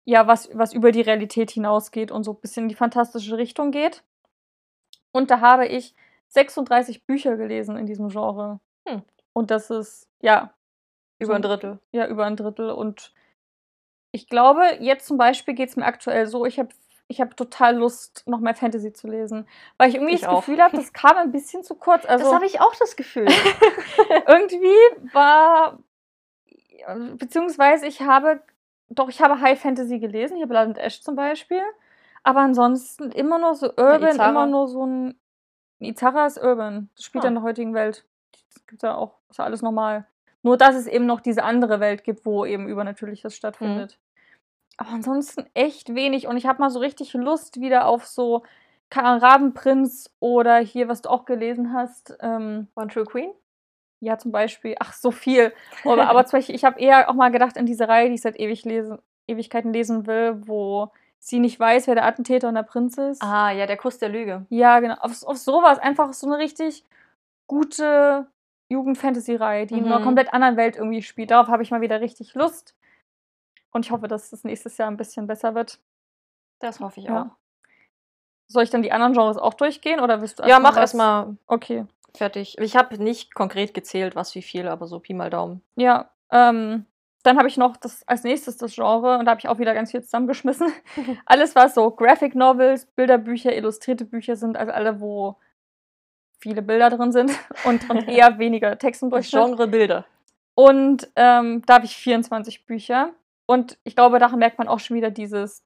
[0.04, 3.70] ja, was, was über die Realität hinausgeht und so ein bisschen in die fantastische Richtung
[3.70, 4.02] geht.
[5.12, 5.94] Und da habe ich
[6.34, 8.60] 36 Bücher gelesen in diesem Genre.
[8.86, 9.02] Hm.
[9.32, 10.52] Und das ist, ja,
[11.18, 11.78] Über ein Drittel.
[11.92, 12.70] ja, über ein Drittel.
[12.70, 13.12] Und
[14.12, 16.68] ich glaube, jetzt zum Beispiel geht es mir aktuell so, ich habe
[17.06, 19.46] ich hab total Lust, noch mehr Fantasy zu lesen.
[19.76, 20.40] Weil ich irgendwie Ich das auch.
[20.40, 22.06] Gefühl habe, das kam ein bisschen zu kurz.
[22.06, 23.26] Also das habe ich auch das Gefühl.
[24.26, 25.78] irgendwie war,
[27.16, 28.42] beziehungsweise ich habe
[28.88, 31.62] doch, ich habe High Fantasy gelesen, hier Blood and Ash zum Beispiel.
[32.22, 35.18] Aber ansonsten immer nur so Urban, immer nur so ein.
[35.84, 36.88] Izara ist Urban.
[36.96, 37.26] Das spielt Ah.
[37.26, 38.04] ja in der heutigen Welt.
[38.32, 39.18] Das gibt's ja auch.
[39.30, 40.06] Ist ja alles normal.
[40.42, 43.98] Nur, dass es eben noch diese andere Welt gibt, wo eben Übernatürliches stattfindet.
[44.76, 46.26] Aber ansonsten echt wenig.
[46.26, 48.42] Und ich habe mal so richtig Lust wieder auf so
[48.92, 52.16] Rabenprinz oder hier, was du auch gelesen hast.
[52.20, 53.30] Ähm, One True Queen?
[54.00, 55.54] ja, zum Beispiel, ach, so viel.
[55.82, 58.20] Aber, aber zum Beispiel, ich habe eher auch mal gedacht an diese Reihe, die ich
[58.20, 60.90] seit ewig lesen, Ewigkeiten lesen will, wo
[61.26, 63.22] sie nicht weiß, wer der Attentäter und der Prinz ist.
[63.22, 64.44] Ah, ja, der Kuss der Lüge.
[64.50, 64.96] Ja, genau.
[64.96, 65.78] Auf, auf sowas.
[65.78, 66.84] Einfach so eine richtig
[67.46, 68.26] gute
[68.68, 70.04] Jugend-Fantasy-Reihe, die in einer Mhm.
[70.04, 71.30] komplett anderen Welt irgendwie spielt.
[71.30, 72.74] Darauf habe ich mal wieder richtig Lust.
[73.72, 75.78] Und ich hoffe, dass es nächstes Jahr ein bisschen besser wird.
[76.60, 77.22] Das hoffe ich Ja.
[77.22, 77.36] auch.
[78.46, 80.76] Soll ich dann die anderen Genres auch durchgehen oder willst du Ja, erst mal mach
[80.76, 81.86] erstmal Okay.
[82.14, 82.58] fertig.
[82.58, 85.62] Ich habe nicht konkret gezählt, was wie viel, aber so Pi mal Daumen.
[85.76, 86.86] Ja, ähm,
[87.24, 89.74] dann habe ich noch das als nächstes das Genre und da habe ich auch wieder
[89.74, 90.70] ganz viel zusammengeschmissen.
[91.26, 95.36] Alles, was so Graphic Novels, Bilderbücher, illustrierte Bücher sind, also alle, wo
[96.38, 97.32] viele Bilder drin sind
[97.64, 99.56] und, und eher weniger Text im Das Durchschnitt.
[99.56, 100.04] Genre Bilder.
[100.54, 103.10] Und ähm, da habe ich 24 Bücher.
[103.46, 105.64] Und ich glaube, daran merkt man auch schon wieder dieses,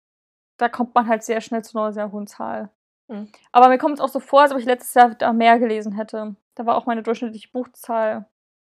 [0.59, 2.71] da kommt man halt sehr schnell zu einer sehr hohen Zahl.
[3.09, 3.31] Mhm.
[3.50, 5.93] Aber mir kommt es auch so vor, als ob ich letztes Jahr da mehr gelesen
[5.93, 6.37] hätte.
[6.55, 8.27] Da war auch meine durchschnittliche Buchzahl,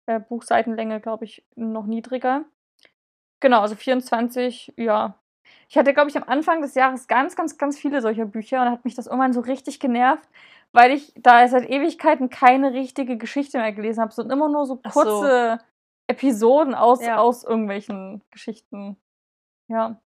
[0.06, 2.44] äh, Buchseitenlänge, glaube ich, noch niedriger.
[3.44, 5.20] Genau, also 24, ja.
[5.68, 8.72] Ich hatte, glaube ich, am Anfang des Jahres ganz, ganz, ganz viele solcher Bücher und
[8.72, 10.30] hat mich das irgendwann so richtig genervt,
[10.72, 14.80] weil ich da seit Ewigkeiten keine richtige Geschichte mehr gelesen habe, sondern immer nur so
[14.84, 15.02] Ach so.
[15.02, 15.60] kurze
[16.08, 17.18] Episoden aus, Ja.
[17.18, 18.96] aus irgendwelchen Geschichten.
[19.68, 20.00] Ja,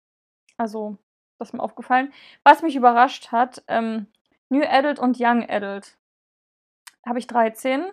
[0.58, 0.98] also,
[1.38, 2.12] das ist mir aufgefallen.
[2.44, 4.08] Was mich überrascht hat, ähm,
[4.50, 5.96] New Adult und Young Adult.
[7.06, 7.86] Habe ich 13.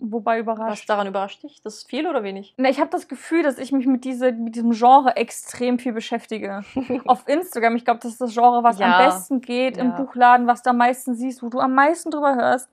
[0.00, 0.88] Wobei Was überrascht.
[0.88, 1.60] daran überrascht dich?
[1.62, 2.54] Das ist viel oder wenig?
[2.56, 5.92] Na, ich habe das Gefühl, dass ich mich mit, diese, mit diesem Genre extrem viel
[5.92, 6.62] beschäftige.
[7.06, 8.96] Auf Instagram, ich glaube, das ist das Genre, was Ja.
[8.98, 9.96] am besten geht im Ja.
[9.96, 12.70] Buchladen, was du am meisten siehst, wo du am meisten drüber hörst.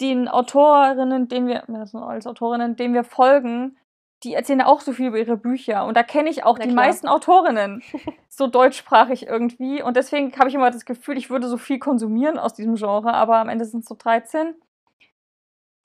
[0.00, 3.76] Den Autorinnen, denen wir, als Autorinnen, denen wir folgen,
[4.24, 5.84] die erzählen auch so viel über ihre Bücher.
[5.86, 6.84] Und da kenne ich auch Na die klar.
[6.86, 7.82] meisten Autorinnen.
[8.28, 9.82] so deutschsprachig irgendwie.
[9.82, 13.14] Und deswegen habe ich immer das Gefühl, ich würde so viel konsumieren aus diesem Genre,
[13.14, 14.54] aber am Ende sind es so 13.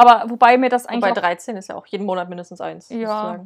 [0.01, 1.11] Aber wobei mir das eigentlich.
[1.11, 2.89] Auch 13 ist ja auch jeden Monat mindestens eins.
[2.89, 3.45] Ja.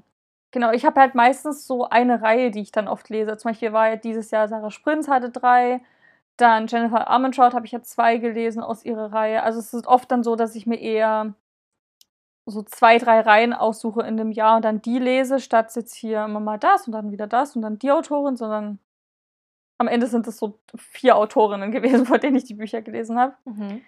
[0.51, 3.35] Genau, ich habe halt meistens so eine Reihe, die ich dann oft lese.
[3.35, 5.81] Zum Beispiel war ja dieses Jahr Sarah Sprinz hatte drei,
[6.37, 9.43] dann Jennifer Armentrout habe ich ja zwei gelesen aus ihrer Reihe.
[9.43, 11.33] Also es ist oft dann so, dass ich mir eher
[12.45, 16.23] so zwei, drei Reihen aussuche in dem Jahr und dann die lese, statt jetzt hier
[16.23, 18.79] immer mal das und dann wieder das und dann die Autorin, sondern
[19.77, 23.33] am Ende sind es so vier Autorinnen gewesen, von denen ich die Bücher gelesen habe.
[23.43, 23.81] Mhm.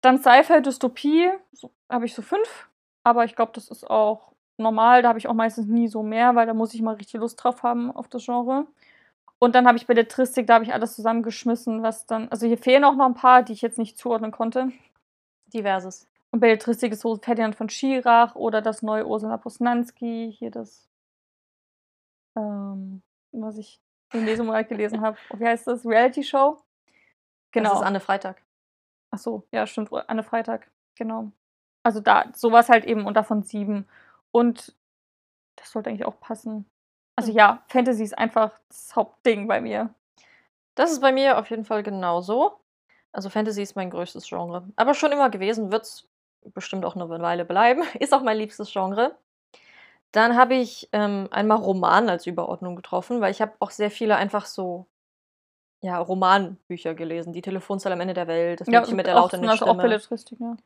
[0.00, 2.68] Dann Sci-Fi Dystopie, so, habe ich so fünf.
[3.04, 5.02] Aber ich glaube, das ist auch normal.
[5.02, 7.42] Da habe ich auch meistens nie so mehr, weil da muss ich mal richtig Lust
[7.42, 8.66] drauf haben auf das Genre.
[9.38, 12.28] Und dann habe ich Belletristik, da habe ich alles zusammengeschmissen, was dann.
[12.28, 14.72] Also hier fehlen auch noch ein paar, die ich jetzt nicht zuordnen konnte.
[15.46, 16.08] Diverses.
[16.30, 20.88] Und Belletristik ist so Ferdinand von Schirach oder das neue Ursula Posnanski, hier das,
[22.36, 23.80] ähm, was ich
[24.12, 25.16] im Lesemonat gelesen habe.
[25.34, 25.86] Wie heißt das?
[25.86, 26.58] Reality Show?
[27.52, 27.70] Genau.
[27.70, 28.42] Das ist Anne Freitag.
[29.10, 29.90] Ach so, ja, stimmt.
[30.08, 31.32] Anne Freitag, genau.
[31.82, 33.86] Also da, sowas halt eben und davon sieben.
[34.30, 34.74] Und
[35.56, 36.66] das sollte eigentlich auch passen.
[37.16, 37.38] Also Mhm.
[37.38, 39.94] ja, Fantasy ist einfach das Hauptding bei mir.
[40.76, 42.60] Das ist bei mir auf jeden Fall genauso.
[43.12, 44.68] Also Fantasy ist mein größtes Genre.
[44.76, 46.08] Aber schon immer gewesen, wird es
[46.54, 47.82] bestimmt auch eine Weile bleiben.
[48.00, 49.16] Ist auch mein liebstes Genre.
[50.12, 54.16] Dann habe ich ähm, einmal Roman als Überordnung getroffen, weil ich habe auch sehr viele
[54.16, 54.86] einfach so
[55.80, 57.32] ja, Romanbücher gelesen.
[57.32, 59.82] Die Telefonzelle am Ende der Welt, das Mädchen mit der lauten also auch Stimme.
[59.82, 60.56] Belletristik, ja.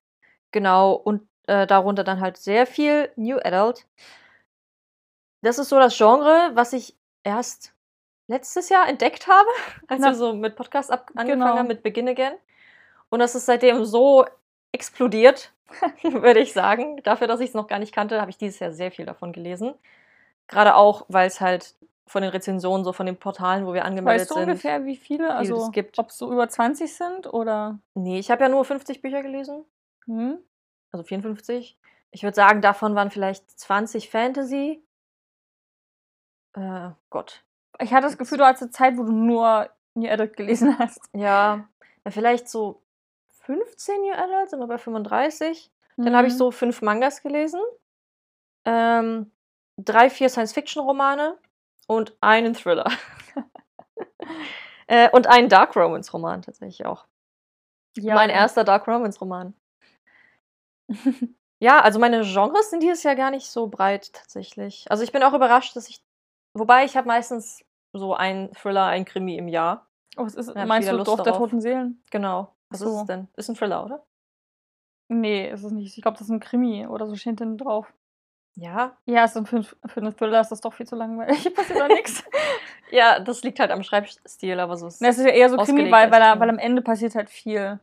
[0.52, 3.86] Genau, und äh, darunter dann halt sehr viel New Adult.
[5.42, 7.74] Das ist so das Genre, was ich erst
[8.28, 9.48] letztes Jahr entdeckt habe,
[9.88, 11.56] als Na, wir so mit Podcast ab angefangen genau.
[11.56, 12.34] haben, mit Begin Again.
[13.08, 14.24] Und das ist seitdem so
[14.72, 15.52] explodiert,
[16.02, 17.02] würde ich sagen.
[17.02, 19.32] Dafür, dass ich es noch gar nicht kannte, habe ich dieses Jahr sehr viel davon
[19.32, 19.74] gelesen.
[20.48, 21.74] Gerade auch, weil es halt
[22.06, 24.42] von den Rezensionen, so von den Portalen, wo wir angemeldet Weißt du sind.
[24.44, 25.26] ungefähr, wie viele?
[25.28, 25.98] es Also, gibt.
[25.98, 27.78] ob es so über 20 sind oder?
[27.94, 29.64] Nee, ich habe ja nur 50 Bücher gelesen.
[30.06, 30.38] Hm?
[30.90, 31.78] also 54.
[32.10, 34.84] Ich würde sagen, davon waren vielleicht 20 Fantasy.
[36.54, 37.42] Äh, Gott.
[37.80, 41.00] Ich hatte das Gefühl, du hattest eine Zeit, wo du nur New Adult gelesen hast.
[41.14, 41.66] Ja,
[42.04, 42.82] ja, vielleicht so
[43.44, 45.70] 15 New Adults, sind wir bei 35.
[45.96, 46.38] Dann habe ich Mhm.
[46.38, 47.60] so fünf Mangas gelesen.
[48.64, 49.30] Ähm,
[49.78, 51.38] drei, vier Science-Fiction-Romane
[51.96, 52.90] und einen Thriller.
[54.86, 57.06] äh, und einen Dark Romance-Roman tatsächlich auch.
[57.96, 59.54] ja, Mein erster Dark Romance-Roman.
[61.60, 64.90] Ja, also meine Genres sind dieses Jahr gar nicht so breit tatsächlich.
[64.90, 66.02] Also ich bin auch überrascht, dass ich
[66.54, 69.88] Wobei ich habe meistens so einen Thriller, einen Krimi im Jahr.
[70.16, 71.48] Oh, was ist, meinst du Lust Dorf der darauf.
[71.48, 72.02] toten Seelen?
[72.10, 72.54] Genau.
[72.68, 72.88] Was so.
[72.88, 73.28] ist es denn?
[73.36, 74.06] Ist ein Thriller, oder?
[75.08, 75.96] Nee, ist es nicht.
[75.96, 77.92] Ich glaube, das ist ein Krimi oder so steht hinten drauf.
[78.54, 78.96] Ja.
[79.06, 81.38] Ja, ist für, für einen Thriller ist das doch viel zu langweilig.
[81.38, 82.24] Hier passiert doch nichts.
[82.90, 85.90] Ja, das liegt halt am Schreibstil, aber so ist Es ist ja eher so Krimi,
[85.90, 87.80] weil, weil, weil am Ende passiert halt viel.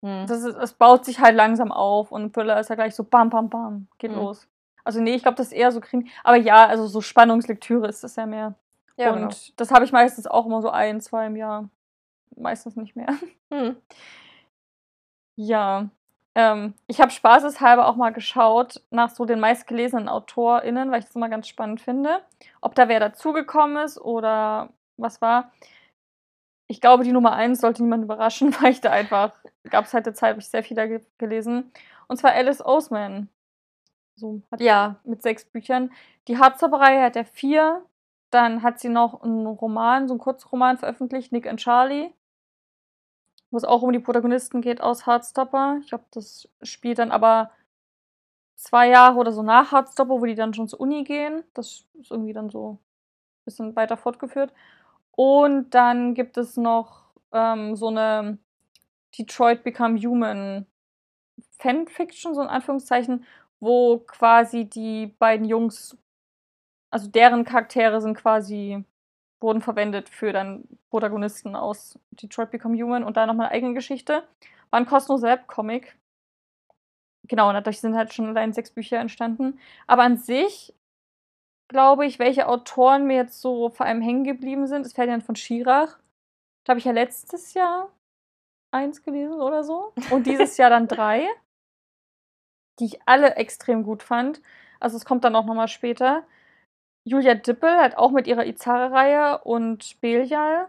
[0.00, 0.26] Hm.
[0.28, 3.02] Das ist, es baut sich halt langsam auf und ein Thriller ist ja gleich so
[3.02, 4.18] bam, bam, bam, geht Mhm.
[4.18, 4.46] los.
[4.84, 6.08] Also nee, ich glaube, das ist eher so Krimi.
[6.22, 8.54] Aber ja, also so Spannungslektüre ist das ja mehr.
[8.96, 9.34] Ja, und genau.
[9.56, 11.68] das habe ich meistens auch immer so ein, zwei im Jahr.
[12.36, 13.08] Meistens nicht mehr.
[13.52, 13.76] Hm.
[15.36, 15.88] Ja.
[16.34, 21.16] Ähm, ich habe spaßeshalber auch mal geschaut nach so den meistgelesenen AutorInnen, weil ich das
[21.16, 22.22] immer ganz spannend finde.
[22.60, 25.52] Ob da wer dazugekommen ist oder was war.
[26.68, 29.32] Ich glaube, die Nummer eins sollte niemand überraschen, weil ich da einfach,
[29.70, 31.70] gab es halt eine Zeit, habe ich sehr viel da ge gelesen.
[32.08, 33.28] Und zwar Alice Oseman.
[34.16, 34.96] So hat Ja.
[35.04, 35.90] mit sechs Büchern.
[36.28, 37.84] Die Hardstopper-Reihe hat er vier.
[38.30, 42.10] Dann hat sie noch einen Roman, so einen Kurzroman veröffentlicht, Nick and Charlie,
[43.52, 45.78] wo es auch um die Protagonisten geht aus Hardstopper.
[45.82, 47.52] Ich glaube, das spielt dann aber
[48.56, 51.44] zwei Jahre oder so nach Hardstopper, wo die dann schon zur Uni gehen.
[51.54, 52.78] Das ist irgendwie dann so ein
[53.44, 54.52] bisschen weiter fortgeführt.
[55.12, 58.38] Und dann gibt es noch ähm, so eine
[59.18, 60.66] Detroit Become Human
[61.58, 63.26] Fanfiction, so in Anführungszeichen,
[63.60, 65.96] wo quasi die beiden Jungs,
[66.90, 68.82] also deren Charaktere sind quasi,
[69.42, 74.22] wurden verwendet für dann Protagonisten aus Detroit Become Human und da nochmal eine eigene Geschichte.
[74.70, 75.96] War ein kostenloser Webcomic.
[77.28, 79.58] Genau, und dadurch sind halt schon allein sechs Bücher entstanden.
[79.86, 80.74] Aber an sich
[81.68, 85.36] glaube ich, welche Autoren mir jetzt so vor allem hängen geblieben sind, ist Ferdinand von
[85.36, 85.98] Schirach.
[86.64, 87.90] Da habe ich ja letztes Jahr
[88.70, 89.92] eins gelesen oder so.
[90.10, 91.26] Und dieses Jahr dann drei,
[92.78, 94.40] die ich alle extrem gut fand.
[94.80, 96.24] Also es kommt dann auch nochmal später.
[97.04, 100.68] Julia Dippel hat auch mit ihrer Izare-Reihe und Belial.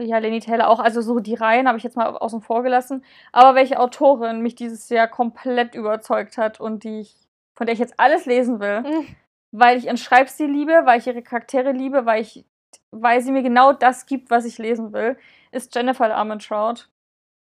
[0.00, 0.78] Ja, Lenny Taylor auch.
[0.78, 3.04] Also so die Reihen habe ich jetzt mal außen vor gelassen.
[3.32, 7.16] Aber welche Autorin mich dieses Jahr komplett überzeugt hat und die ich,
[7.56, 9.06] von der ich jetzt alles lesen will, Hm.
[9.52, 12.44] weil ich ihren Schreibstil liebe, weil ich ihre Charaktere liebe, weil ich,
[12.92, 15.16] weil sie mir genau das gibt, was ich lesen will,
[15.50, 16.88] ist Jennifer Armentrout.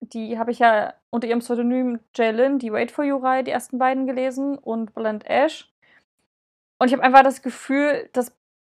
[0.01, 4.07] Die habe ich ja unter ihrem Pseudonym Jaylin, die Wait for You-Reihe, die ersten beiden
[4.07, 5.71] gelesen und Blend Ash.
[6.79, 8.35] Und ich habe einfach das Gefühl, das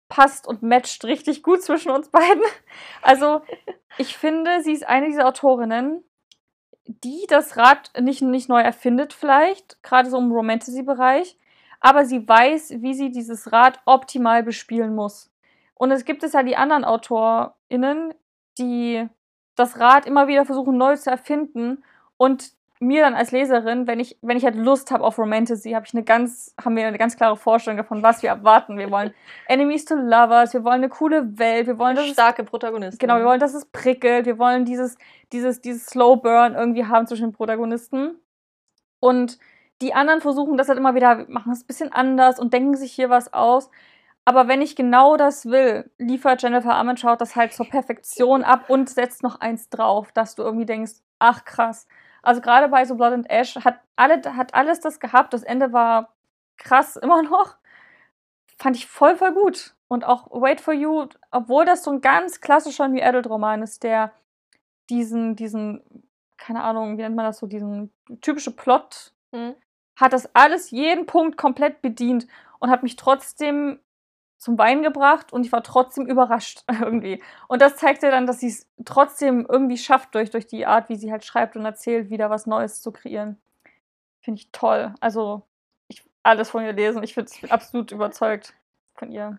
[0.09, 2.43] passt und matcht richtig gut zwischen uns beiden.
[3.01, 3.41] Also,
[3.99, 6.05] ich finde, sie ist eine dieser Autorinnen,
[6.85, 11.39] die das Rad nicht, nicht neu erfindet, vielleicht, gerade so im Romantasy-Bereich,
[11.81, 15.33] aber sie weiß, wie sie dieses Rad optimal bespielen muss.
[15.75, 18.15] Und es gibt es ja die anderen AutorInnen,
[18.59, 19.09] die
[19.57, 21.83] das Rad immer wieder versuchen neu zu erfinden
[22.17, 25.87] und mir dann als Leserin, wenn ich, wenn ich halt Lust habe auf Romantasy, habe
[25.87, 28.77] ich eine ganz, haben wir eine ganz klare Vorstellung davon, was wir erwarten.
[28.77, 29.15] Wir wollen
[29.47, 32.99] Enemies to Lovers, wir wollen eine coole Welt, wir wollen, dass es Starke Protagonisten.
[32.99, 34.99] Genau, wir wollen, dass es prickelt, wir wollen dieses,
[35.33, 38.17] dieses, dieses Slow Burn irgendwie haben zwischen den Protagonisten.
[38.99, 39.39] Und
[39.81, 42.93] die anderen versuchen das halt immer wieder, machen es ein bisschen anders und denken sich
[42.93, 43.71] hier was aus.
[44.25, 48.89] Aber wenn ich genau das will, liefert Jennifer Armentrout das halt zur Perfektion ab und
[48.89, 51.87] setzt noch eins drauf, dass du irgendwie denkst, ach krass.
[52.23, 55.33] Also gerade bei so Blood and Ash hat, alle, hat alles das gehabt.
[55.35, 56.15] Das Ende war
[56.57, 57.57] krass immer noch.
[58.59, 59.75] Fand ich voll, voll gut.
[59.89, 63.83] Und auch Wait for You, obwohl das so ein ganz klassischer New Adult Roman ist,
[63.83, 64.13] der
[64.89, 65.83] diesen, diesen,
[66.39, 69.55] keine Ahnung, wie nennt man das so, diesen typische Plot, Hm.
[69.97, 72.27] hat das alles jeden Punkt komplett bedient
[72.59, 73.81] und hat mich trotzdem
[74.43, 77.23] zum Weinen gebracht und ich war trotzdem überrascht irgendwie.
[77.47, 80.97] Und das zeigte dann, dass sie es trotzdem irgendwie schafft, durch, durch die Art, wie
[80.97, 83.41] sie halt schreibt und erzählt, wieder was Neues zu kreieren.
[84.21, 84.97] Finde ich toll.
[84.99, 85.43] Also,
[85.87, 87.05] ich alles von ihr lesen.
[87.05, 88.53] Ich, bin absolut überzeugt
[88.97, 89.39] von ihr.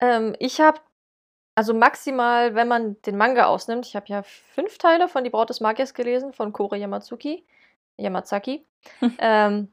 [0.00, 0.80] Ähm, ich habe,
[1.54, 5.48] also maximal, wenn man den Manga ausnimmt, ich habe ja fünf Teile von Die Braut
[5.48, 7.46] des Magiers gelesen, von Kore Yamazuki,
[7.98, 8.66] Yamazaki.
[9.18, 9.72] ähm,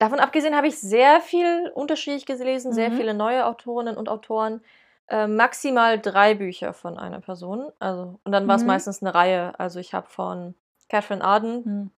[0.00, 2.96] davon abgesehen habe ich sehr viel unterschiedlich gelesen, sehr Mhm.
[2.96, 4.62] viele neue Autorinnen und Autoren.
[5.08, 7.72] Äh, maximal drei Bücher von einer Person.
[7.80, 8.68] Also, und dann war es Mhm.
[8.68, 9.58] meistens eine Reihe.
[9.60, 10.54] Also ich habe von
[10.88, 11.90] Catherine Arden Hm.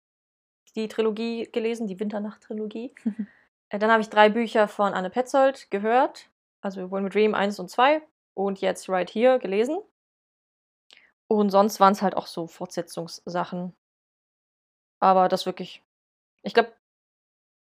[0.77, 2.95] die Trilogie gelesen, die Winternacht-Trilogie.
[3.73, 6.29] Äh, Dann habe ich drei Bücher von Anne Petzold gehört,
[6.61, 8.03] also When We Dream 1 und 2
[8.35, 9.79] und jetzt Right Here gelesen.
[11.29, 13.77] Und sonst waren es halt auch so Fortsetzungssachen.
[14.99, 15.83] Aber das wirklich,
[16.43, 16.73] ich glaube,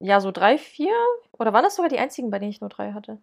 [0.01, 0.95] ja, so drei, vier?
[1.33, 3.19] Oder waren das sogar die einzigen, bei denen ich nur drei hatte?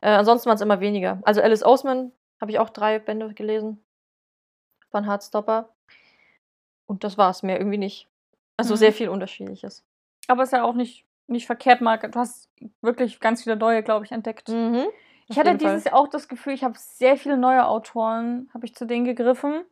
[0.00, 1.20] Äh, ansonsten waren es immer weniger.
[1.22, 3.82] Also Alice Oseman habe ich auch drei Bände gelesen
[4.90, 5.68] von Heartstopper.
[6.86, 8.08] Und das war es mehr irgendwie nicht.
[8.56, 8.78] Also Mhm.
[8.78, 9.84] sehr viel Unterschiedliches.
[10.28, 12.10] Aber ist ja auch nicht, nicht verkehrt, Marc.
[12.12, 12.48] Du hast
[12.80, 14.48] wirklich ganz viele neue, glaube ich, entdeckt.
[14.48, 14.86] Mhm.
[15.28, 15.58] Ich hatte Fall.
[15.58, 19.04] dieses Jahr auch das Gefühl, ich habe sehr viele neue Autoren, habe ich zu denen
[19.04, 19.64] gegriffen.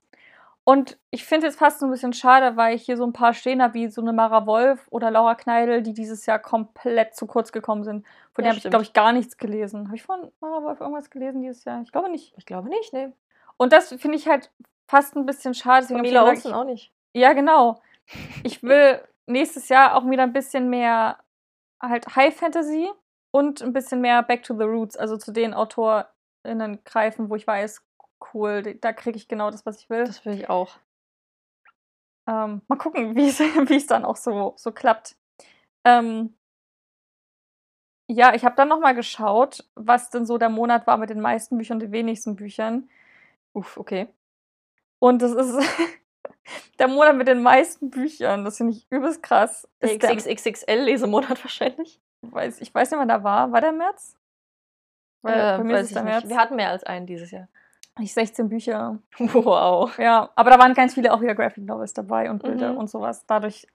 [0.66, 3.34] Und ich finde es fast so ein bisschen schade, weil ich hier so ein paar
[3.34, 7.26] stehen habe, wie so eine Mara Wolf oder Laura Kneidel, die dieses Jahr komplett zu
[7.26, 8.06] kurz gekommen sind.
[8.32, 9.86] Von Ja, denen habe ich, glaube ich, gar nichts gelesen.
[9.88, 11.82] Habe ich von Mara Wolf irgendwas gelesen dieses Jahr?
[11.82, 12.32] Ich glaube nicht.
[12.38, 13.12] Ich glaube nicht, ne.
[13.58, 14.50] Und das finde ich halt
[14.88, 15.86] fast ein bisschen schade.
[15.86, 16.92] Deswegen gesagt, Olsen auch nicht.
[17.12, 17.80] ich, ja, genau.
[18.42, 21.18] Ich will nächstes Jahr auch wieder ein bisschen mehr
[21.80, 22.90] halt High Fantasy
[23.30, 27.46] und ein bisschen mehr Back to the Roots, also zu den AutorInnen greifen, wo ich
[27.46, 27.82] weiß,
[28.32, 30.04] cool, da kriege ich genau das, was ich will.
[30.04, 30.76] Das will ich auch.
[32.26, 33.28] Ähm, mal gucken, wie
[33.76, 35.16] es dann auch so, so klappt.
[35.84, 36.34] Ähm,
[38.06, 41.20] ja, ich habe dann noch mal geschaut, was denn so der Monat war mit den
[41.20, 42.88] meisten Büchern und den wenigsten Büchern.
[43.52, 44.08] Uff, okay.
[44.98, 45.56] Und das ist
[46.78, 48.44] der Monat mit den meisten Büchern.
[48.44, 49.68] Das finde ich übelst krass.
[49.80, 52.00] Der Ist der, XXXL-Lesemonat wahrscheinlich.
[52.22, 53.52] weiß, ich weiß nicht, wann da war.
[53.52, 54.16] War der März?
[55.22, 56.04] Weil Äh, weiß ich nicht.
[56.04, 56.28] März.
[56.28, 57.48] Wir hatten mehr als einen dieses Jahr.
[58.00, 58.98] Ich 16 Bücher.
[59.18, 59.96] Wow.
[59.98, 62.78] Ja, aber da waren ganz viele auch wieder Graphic Novels dabei und Bilder Mhm.
[62.78, 63.24] und sowas.
[63.26, 63.66] Dadurch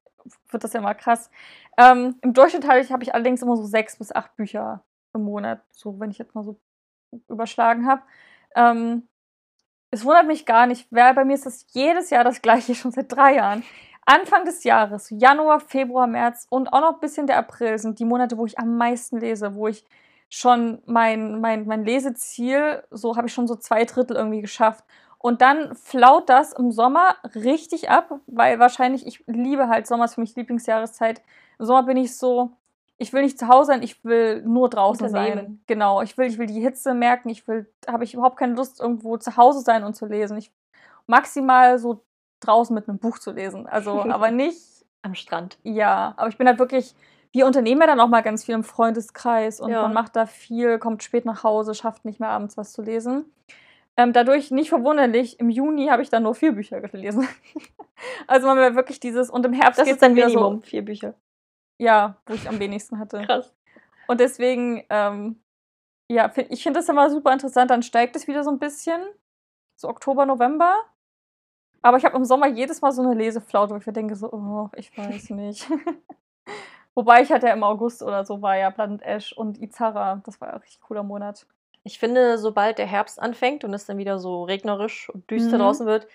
[0.50, 1.30] wird das ja mal krass.
[1.78, 5.24] Ähm, Im Durchschnitt habe ich, habe ich allerdings immer so sechs bis acht Bücher im
[5.24, 6.60] Monat, so wenn ich jetzt mal so
[7.30, 8.02] überschlagen habe.
[8.56, 9.08] Ähm,
[9.92, 12.92] es wundert mich gar nicht, weil bei mir ist das jedes Jahr das gleiche, schon
[12.92, 13.64] seit drei Jahren.
[14.06, 18.06] Anfang des Jahres, Januar, Februar, März und auch noch ein bisschen der April sind die
[18.06, 19.86] Monate, wo ich am meisten lese, wo ich
[20.30, 24.86] schon mein, mein, mein Leseziel, so habe ich schon so zwei Drittel irgendwie geschafft.
[25.18, 30.16] Und dann flaut das im Sommer richtig ab, weil wahrscheinlich, ich liebe halt Sommer, ist
[30.16, 31.22] für mich Lieblingsjahreszeit.
[31.58, 32.52] Im Sommer bin ich so,
[32.98, 35.62] ich will nicht zu Hause sein, ich will nur draußen sein.
[35.68, 38.80] Genau, ich will, ich will die Hitze merken, ich will, habe ich überhaupt keine Lust,
[38.80, 40.38] irgendwo zu Hause sein und zu lesen.
[40.38, 40.52] Ich
[41.08, 42.02] maximal so
[42.40, 43.68] draußen mit einem Buch zu lesen.
[43.68, 44.62] Also, aber nicht
[45.02, 45.58] Am Strand.
[45.64, 46.96] ja, aber ich bin halt wirklich,
[47.32, 49.84] wir unternehmen ja dann auch mal ganz viel im Freundeskreis und Ja.
[49.84, 53.26] man macht da viel, kommt spät nach Hause, schafft nicht mehr abends was zu lesen.
[53.98, 57.28] Ähm, dadurch nicht verwunderlich, im Juni habe ich dann nur vier Bücher gelesen.
[58.28, 60.62] also man will wirklich dieses, und im Herbst Das geht's ist dann wieder Minimum.
[60.64, 61.12] Vier Bücher.
[61.12, 63.22] So, ja, wo ich am wenigsten hatte.
[63.26, 63.54] Krass.
[64.08, 65.40] Und deswegen, ähm,
[66.10, 67.70] ja, find, ich finde das immer super interessant.
[67.70, 69.02] Dann steigt es wieder so ein bisschen.
[69.76, 70.76] So Oktober, November.
[71.82, 74.32] Aber ich habe im Sommer jedes Mal so eine Leseflaute, wo ich mir denke, so,
[74.32, 75.70] oh, ich weiß nicht.
[76.96, 80.22] Wobei ich hatte ja im August oder so war ja Planet Ash und Izara.
[80.26, 81.48] Das war ja ein richtig cooler Monat.
[81.84, 85.62] Ich finde, sobald der Herbst anfängt und es dann wieder so regnerisch und düster Mhm.
[85.62, 86.08] draußen wird,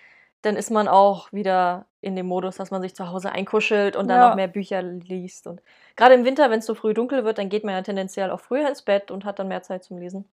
[0.43, 4.09] dann ist man auch wieder in dem Modus, dass man sich zu Hause einkuschelt und
[4.09, 4.29] dann Ja.
[4.31, 5.47] noch mehr Bücher liest.
[5.47, 5.63] Und
[5.97, 8.41] gerade im Winter, wenn es so früh dunkel wird, dann geht man ja tendenziell auch
[8.41, 10.29] früher ins Bett und hat dann mehr Zeit zum Lesen.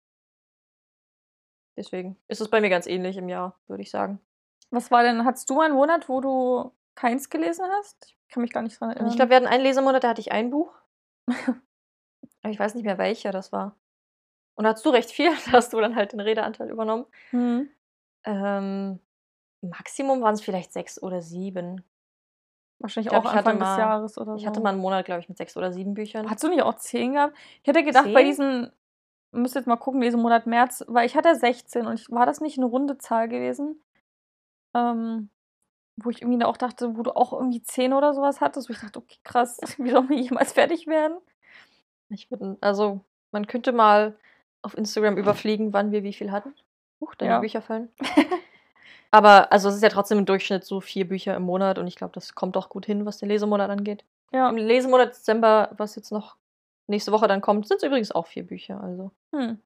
[1.77, 4.21] Deswegen ist es bei mir ganz ähnlich im Jahr, würde ich sagen.
[4.71, 8.15] Was war denn, hattest du einen Monat, wo du keins gelesen hast?
[8.27, 9.09] Ich kann mich gar nicht dran erinnern.
[9.09, 10.73] Ich glaube, wir hatten einen Lesemonat, da hatte ich ein Buch.
[12.43, 13.77] Aber ich weiß nicht mehr, welcher das war.
[14.55, 17.07] Und da hast du recht viel, da hast du dann halt den Redeanteil übernommen.
[17.31, 17.69] hm.
[18.25, 18.99] Ähm,
[19.61, 21.83] Maximum waren es vielleicht sechs oder sieben.
[22.79, 24.37] wahrscheinlich Ich glaub, auch Anfang des mal- Jahres oder so.
[24.39, 26.29] Ich hatte mal einen Monat, glaube ich, mit sechs oder sieben Büchern.
[26.29, 27.37] Hast du nicht auch 10 gehabt?
[27.63, 28.27] Ich hätte gedacht, bei Zehn?
[28.27, 28.73] diesen,
[29.33, 32.41] müsst jetzt mal gucken, diesen Monat März, weil ich hatte 16 und ich, war das
[32.41, 33.81] nicht eine runde Zahl gewesen?
[34.75, 35.31] Ähm,
[35.97, 38.81] wo ich irgendwie auch dachte, wo du auch irgendwie 10 oder sowas hattest, wo ich
[38.81, 41.17] dachte, okay, krass, wie soll man jemals fertig werden?
[42.09, 43.01] Ich würde, also,
[43.33, 44.17] man könnte mal
[44.63, 46.55] auf Instagram überfliegen, wann wir wie viel hatten.
[47.01, 47.41] Huch, deine Ja.
[47.41, 47.89] Bücher fallen.
[49.11, 51.97] Aber, also, es ist ja trotzdem im Durchschnitt so vier Bücher im Monat und ich
[51.97, 54.05] glaube, das kommt auch gut hin, was den Lesemonat angeht.
[54.33, 54.49] Ja.
[54.49, 56.37] Im Lesemonat Dezember, was jetzt noch
[56.89, 58.81] nächste Woche dann kommt, sind es übrigens auch vier Bücher.
[58.83, 59.61] Also, Hm.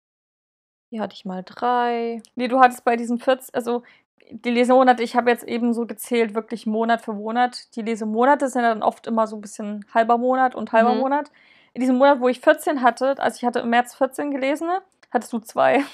[0.90, 2.22] hier hatte ich mal drei.
[2.34, 3.82] Nee, du hattest bei diesen 40, also
[4.30, 7.74] die Lesemonate, ich habe jetzt eben so gezählt, wirklich Monat für Monat.
[7.76, 11.00] Die Lesemonate sind ja dann oft immer so ein bisschen halber Monat und halber Mhm.
[11.00, 11.30] Monat.
[11.72, 14.68] In diesem Monat, wo ich 14 hatte, also ich hatte im März 14 gelesen,
[15.11, 15.85] hattest du zwei.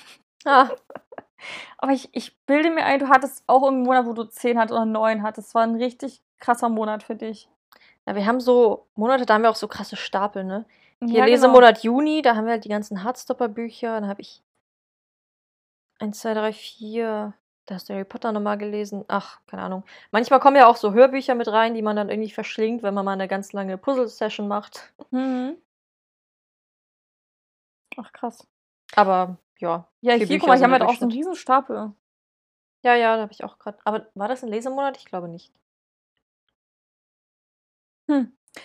[0.45, 0.69] Ah,
[1.79, 4.73] Aber ich, ich bilde mir ein, du hattest auch irgendeinen Monat, wo du 10 hattest
[4.73, 5.49] oder 9 hattest.
[5.49, 7.49] Das war ein richtig krasser Monat für dich.
[8.07, 10.65] ja, wir haben so Monate, da haben wir auch so krasse Stapel, ne?
[11.01, 11.27] Hier Ja, genau.
[11.27, 14.01] Lesemonat Juni, da haben wir halt die ganzen Hardstopper-Bücher.
[14.01, 14.43] Dann habe ich
[15.99, 17.35] 1, 2, 3, 4.
[17.67, 19.05] Da hast du Harry Potter nochmal gelesen.
[19.09, 19.85] Ach, keine Ahnung.
[20.13, 23.05] Manchmal kommen ja auch so Hörbücher mit rein, die man dann irgendwie verschlingt, wenn man
[23.05, 24.93] mal eine ganz lange Puzzle-Session macht.
[25.11, 25.57] Mhm.
[27.97, 28.47] Ach, krass.
[28.95, 29.89] Aber ja.
[30.01, 31.19] Ja, hier, guck mal, ich habe halt auch so einen Durchschnitt.
[31.19, 31.93] riesen Stapel.
[32.83, 33.79] Ja, ja, da habe ich auch gerade.
[33.85, 34.97] Aber war das ein Lesemonat?
[34.99, 35.53] Ich glaube nicht.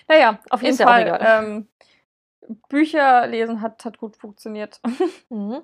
[0.07, 1.01] Naja, auf jeden Ist ja Fall.
[1.07, 1.43] egal.
[1.43, 1.67] Ähm,
[2.69, 4.79] Bücher lesen hat, hat gut funktioniert.
[5.29, 5.63] Mhm.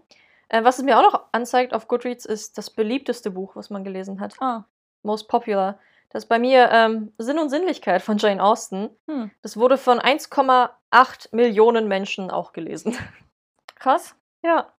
[0.49, 3.83] Äh, was es mir auch noch anzeigt auf Goodreads, ist das beliebteste Buch, was man
[3.83, 4.35] gelesen hat.
[4.41, 4.65] ah.
[5.03, 5.79] Most Popular.
[6.09, 8.89] Das ist bei mir ähm, Sinn und Sinnlichkeit von Jane Austen.
[9.07, 9.31] Hm.
[9.41, 12.97] Das wurde von 1,8 Millionen Menschen auch gelesen.
[13.75, 14.15] Krass.
[14.43, 14.73] Ja.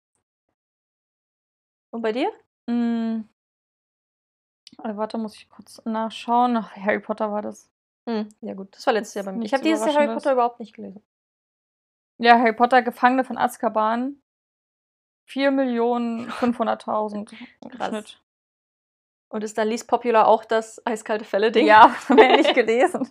[1.90, 2.30] Und bei dir?
[2.66, 3.24] Mm.
[4.82, 6.56] Äh, warte, muss ich kurz nachschauen.
[6.56, 7.70] Ach, Harry Potter war das.
[8.06, 9.44] Hm, ja gut, das war letztes Jahr bei mir.
[9.44, 10.14] Ich habe dieses Jahr Harry.
[10.14, 11.02] Potter überhaupt nicht gelesen.
[12.18, 14.20] Ja, Harry Potter, Gefangene von Azkaban.
[15.28, 17.88] 4.500.000 im Krass.
[17.88, 18.20] Schnitt.
[19.30, 21.66] Und ist dann least popular auch das eiskalte Fälle-Ding?
[21.66, 23.10] Ja, haben wir nicht gelesen.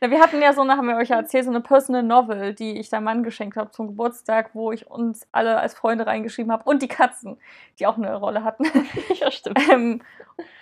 [0.00, 2.54] Ja, wir hatten ja so eine, haben wir euch ja erzählt, so eine Personal Novel,
[2.54, 6.50] die ich deinem Mann geschenkt habe zum Geburtstag, wo ich uns alle als Freunde reingeschrieben
[6.50, 7.38] habe und die Katzen,
[7.78, 8.64] die auch eine Rolle hatten.
[9.14, 9.60] ja, stimmt.
[9.70, 10.02] ähm,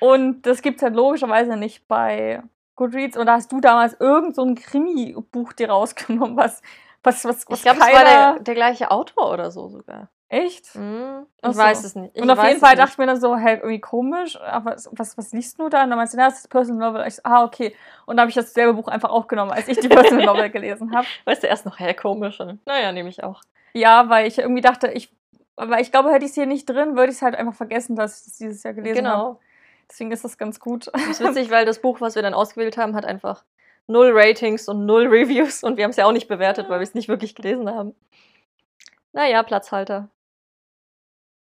[0.01, 2.43] und das gibt es halt logischerweise nicht bei
[2.77, 3.17] Goodreads.
[3.17, 6.61] Und da hast du damals irgend so ein Krimi-Buch dir rausgenommen, was,
[7.03, 10.11] was, was, was Ich glaube, es war der, der gleiche Autor oder so sogar.
[10.33, 10.75] Echt?
[10.75, 11.63] Hm, Ach ich so.
[11.63, 12.17] weiß es nicht.
[12.17, 12.79] Ich und auf jeden es Fall nicht.
[12.79, 15.85] dachte ich mir dann so, hey, irgendwie komisch, aber was, was, liest du da?
[15.85, 17.07] Und dann meinst du, na, das ist Personal Novel.
[17.07, 17.77] Ich so, ah, okay.
[18.07, 21.07] Und dann habe ich dasselbe Buch einfach aufgenommen, als ich die Personal Novel gelesen habe.
[21.27, 22.41] Weißt du, erst noch, hä, komisch.
[22.41, 23.43] Und, naja, nehme ich auch.
[23.75, 25.15] Ja, weil ich irgendwie dachte, ich,
[25.57, 27.95] weil ich glaube, hätte ich es hier nicht drin, würde ich es halt einfach vergessen,
[27.95, 29.19] dass ich das dieses Jahr gelesen habe.
[29.19, 29.41] genau.
[29.91, 30.87] Deswegen ist das ganz gut.
[30.95, 33.45] Das ist witzig, weil das Buch, was wir dann ausgewählt haben, hat einfach
[33.87, 35.63] null Ratings und null Reviews.
[35.63, 37.95] Und wir haben es ja auch nicht bewertet, weil wir es nicht wirklich gelesen haben.
[39.13, 40.09] Naja, Platzhalter.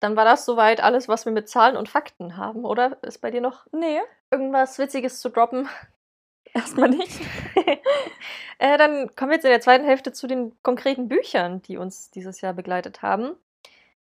[0.04, 3.02] Dann war das soweit alles, was wir mit Zahlen und Fakten haben, oder?
[3.04, 5.70] Ist bei dir noch Nee, irgendwas Witziges zu droppen?
[6.54, 7.22] erstmal nicht.
[8.60, 12.12] äh, dann kommen wir jetzt in der zweiten Hälfte zu den konkreten Büchern, die uns
[12.12, 13.32] dieses Jahr begleitet haben.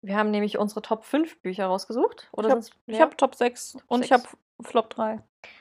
[0.00, 2.28] Wir haben nämlich unsere Top 5 Bücher rausgesucht.
[2.32, 4.24] Oder Ich hab- Ich habe Top 6 und ich sechs.
[4.24, 5.20] habe Flop 3.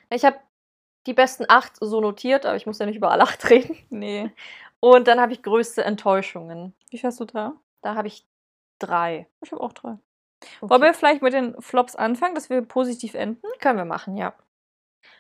[0.10, 0.38] ich habe
[1.06, 3.78] die besten 8 so notiert, aber ich muss ja nicht über alle 8 reden.
[3.90, 4.32] Nee.
[4.80, 6.74] Und dann habe ich größte Enttäuschungen.
[6.90, 7.54] Wie viel hast du da?
[7.82, 8.26] Da habe ich
[8.80, 9.28] drei.
[9.42, 9.98] Ich habe auch drei.
[10.62, 10.70] Okay.
[10.70, 13.46] Wollen wir vielleicht mit den Flops anfangen, dass wir positiv enden?
[13.60, 14.34] Können wir machen, ja.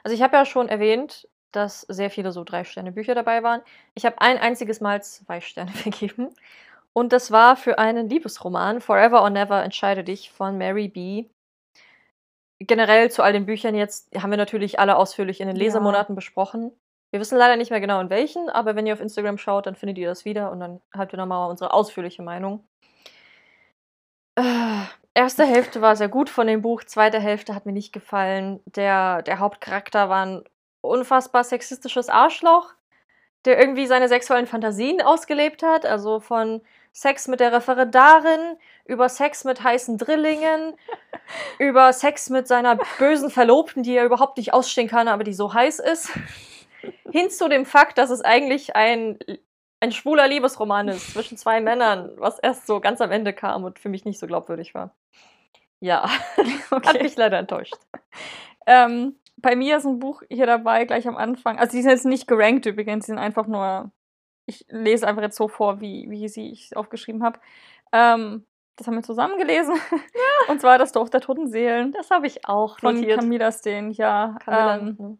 [0.03, 3.61] Also ich habe ja schon erwähnt, dass sehr viele so Drei-Sterne-Bücher dabei waren.
[3.95, 6.29] Ich habe ein einziges Mal zwei Sterne vergeben.
[6.93, 11.25] Und das war für einen Liebesroman, Forever or Never, Entscheide dich von Mary B.
[12.59, 15.63] Generell zu all den Büchern jetzt haben wir natürlich alle ausführlich in den Ja.
[15.63, 16.71] Lesemonaten besprochen.
[17.11, 19.75] Wir wissen leider nicht mehr genau in welchen, aber wenn ihr auf Instagram schaut, dann
[19.75, 22.65] findet ihr das wieder und dann habt ihr nochmal unsere ausführliche Meinung.
[24.35, 24.83] Äh,
[25.13, 28.59] erste Hälfte war sehr gut von dem Buch, zweite Hälfte hat mir nicht gefallen.
[28.65, 30.43] Der, der Hauptcharakter war ein
[30.81, 32.73] unfassbar sexistisches Arschloch,
[33.45, 35.85] der irgendwie seine sexuellen Fantasien ausgelebt hat.
[35.85, 40.75] Also von Sex mit der Referendarin, über Sex mit heißen Drillingen,
[41.59, 45.53] über Sex mit seiner bösen Verlobten, die er überhaupt nicht ausstehen kann, aber die so
[45.53, 46.11] heiß ist.
[47.11, 49.17] Hin zu dem Fakt, dass es eigentlich ein,
[49.83, 53.79] ein schwuler Liebesroman ist zwischen zwei Männern, was erst so ganz am Ende kam und
[53.79, 54.95] für mich nicht so glaubwürdig war.
[55.81, 56.09] Ja,
[56.71, 57.75] hat mich leider enttäuscht.
[58.65, 61.59] Ähm, bei mir ist ein Buch hier dabei, gleich am Anfang.
[61.59, 63.91] Also, die sind jetzt nicht gerankt übrigens, die sind einfach nur.
[64.45, 67.39] Ich lese einfach jetzt so vor, wie, wie sie ich aufgeschrieben habe.
[67.91, 68.45] Ähm,
[68.77, 69.75] das haben wir zusammen gelesen.
[70.47, 73.19] Und zwar das Dorf der toten Seelen Das habe ich auch von notiert.
[73.19, 73.91] Camilla Steen.
[73.91, 75.17] Ja, Camilla, ähm?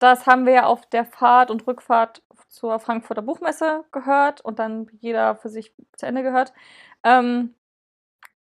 [0.00, 4.88] Das haben wir ja auf der Fahrt und Rückfahrt zur Frankfurter Buchmesse gehört und dann
[4.98, 6.52] jeder für sich zu Ende gehört.
[7.04, 7.54] Ähm,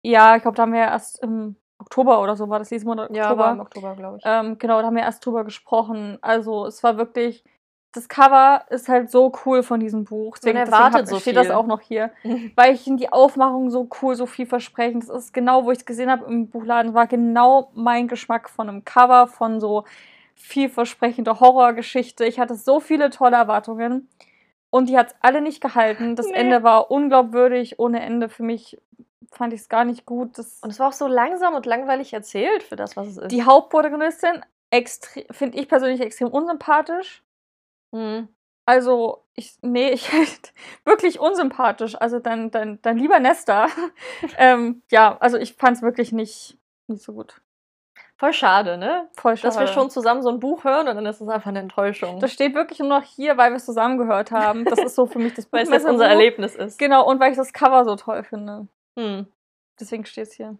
[0.03, 3.25] ja, ich glaube, da haben wir erst im Oktober oder so war das Lesemonat ja,
[3.25, 3.43] Oktober.
[3.45, 4.25] war im Oktober, glaube ich.
[4.27, 6.19] Ähm, genau, da haben wir erst drüber gesprochen.
[6.23, 7.45] Also es war wirklich,
[7.93, 10.39] das Cover ist halt so cool von diesem Buch.
[10.39, 11.55] Deswegen, deswegen erwartet hab, so steht das viel.
[11.55, 12.11] auch noch hier.
[12.57, 15.09] Weil ich in die Aufmachung so cool, so vielversprechend.
[15.09, 18.69] Das ist genau, wo ich es gesehen habe im Buchladen, war genau mein Geschmack von
[18.69, 19.85] einem Cover, von so
[20.39, 22.25] vielversprechender Horrorgeschichte.
[22.25, 24.09] Ich hatte so viele tolle Erwartungen.
[24.71, 26.15] Und die hat es alle nicht gehalten.
[26.15, 26.35] Das Nee.
[26.35, 28.29] Ende war unglaubwürdig, ohne Ende.
[28.29, 28.79] Für mich
[29.31, 30.39] fand ich es gar nicht gut.
[30.39, 33.33] Das, Und es war auch so langsam und langweilig erzählt für das, was es ist.
[33.33, 34.45] die Hauptprotagonistin
[35.31, 37.23] finde ich persönlich extrem unsympathisch.
[37.93, 38.29] Mhm.
[38.67, 40.11] Also, ich, nee, ich
[40.85, 41.95] wirklich unsympathisch.
[41.95, 43.69] Also dann, dann, dann lieber Nesta.
[44.37, 47.41] ähm, ja, also ich fand es wirklich nicht, nicht so gut.
[48.19, 49.09] Voll schade, ne?
[49.15, 49.55] Voll schade.
[49.55, 52.19] Dass wir schon zusammen so ein Buch hören und dann ist es einfach eine Enttäuschung.
[52.19, 54.65] Das steht wirklich nur noch hier, weil wir es zusammen gehört haben.
[54.65, 55.93] Das ist so für mich das weil es Buchmesserbuch.
[55.95, 56.81] unser Erlebnis ist.
[56.81, 58.67] Genau, und weil ich das Cover so toll finde.
[58.99, 59.29] Hm.
[59.79, 60.59] Deswegen steht es hier.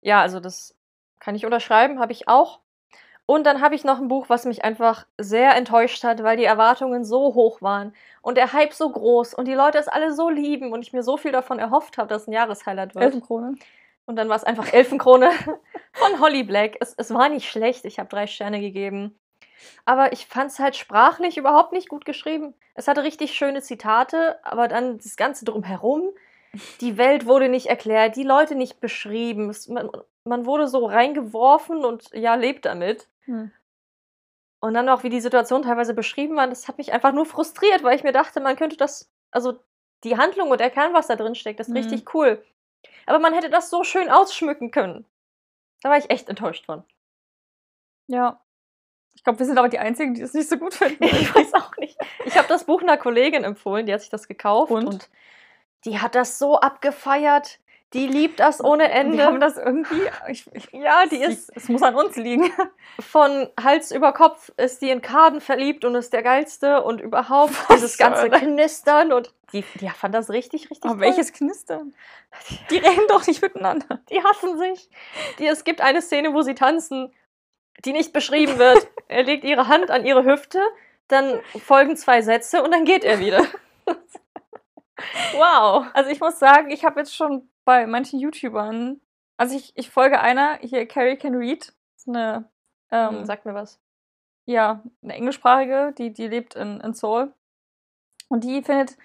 [0.00, 0.74] Ja, also das
[1.20, 2.60] kann ich unterschreiben, habe ich auch.
[3.26, 6.44] Und dann habe ich noch ein Buch, was mich einfach sehr enttäuscht hat, weil die
[6.44, 10.30] Erwartungen so hoch waren und der Hype so groß und die Leute es alle so
[10.30, 13.04] lieben und ich mir so viel davon erhofft habe, dass es ein Jahreshighlight wird.
[13.04, 13.54] Elfenkrone.
[14.06, 15.30] Und dann war es einfach Elfenkrone
[15.92, 16.76] von Holly Black.
[16.80, 19.18] Es, es war nicht schlecht, ich habe drei Sterne gegeben.
[19.84, 22.54] Aber ich fand es halt sprachlich überhaupt nicht gut geschrieben.
[22.74, 26.10] Es hatte richtig schöne Zitate, aber dann das Ganze drumherum.
[26.80, 29.48] Die Welt wurde nicht erklärt, die Leute nicht beschrieben.
[29.50, 29.88] Es, man,
[30.24, 33.08] man wurde so reingeworfen und ja, lebt damit.
[33.22, 33.52] Hm.
[34.60, 37.82] Und dann auch, wie die Situation teilweise beschrieben war, das hat mich einfach nur frustriert,
[37.82, 39.58] weil ich mir dachte, man könnte das, also
[40.04, 41.76] die Handlung und der Kern, was da drin steckt, ist Mhm.
[41.76, 42.44] richtig cool.
[43.06, 45.04] Aber man hätte das so schön ausschmücken können.
[45.82, 46.84] Da war ich echt enttäuscht von.
[48.06, 48.40] Ja.
[49.14, 51.04] Ich glaube, wir sind aber die Einzigen, die es nicht so gut finden.
[51.04, 51.98] Ich weiß auch nicht.
[52.24, 54.86] Ich habe das Buch einer Kollegin empfohlen, die hat sich das gekauft Und?
[54.86, 55.10] und,
[55.84, 57.58] die hat das so abgefeiert.
[57.92, 59.18] Die liebt das ohne Ende.
[59.18, 60.00] Die haben das irgendwie.
[60.28, 62.50] Ich, ich, ja, die ist Es muss an uns liegen.
[63.00, 67.52] von Hals über Kopf ist die in Kaden verliebt und ist der geilste und überhaupt
[67.68, 71.00] Was dieses ganze soll- Knistern und die, die fand das richtig, richtig Aber toll.
[71.08, 71.94] welches Knistern?
[72.70, 74.00] Die reden doch nicht miteinander.
[74.10, 74.88] Die hassen sich.
[75.38, 77.12] Die, es gibt eine Szene, wo sie tanzen,
[77.84, 78.88] die nicht beschrieben wird.
[79.08, 80.60] er legt ihre Hand an ihre Hüfte,
[81.08, 83.44] dann folgen zwei Sätze und dann geht er wieder.
[85.34, 85.84] wow.
[85.92, 89.00] Also ich muss sagen, ich habe jetzt schon bei manchen YouTubern,
[89.36, 92.48] also ich, ich folge einer, hier Carrie Can Read, ist eine,
[92.90, 93.80] ähm, Sag mir was.
[94.44, 97.32] ja, eine englischsprachige, die, die lebt in, in Seoul.
[98.28, 98.96] Und die findet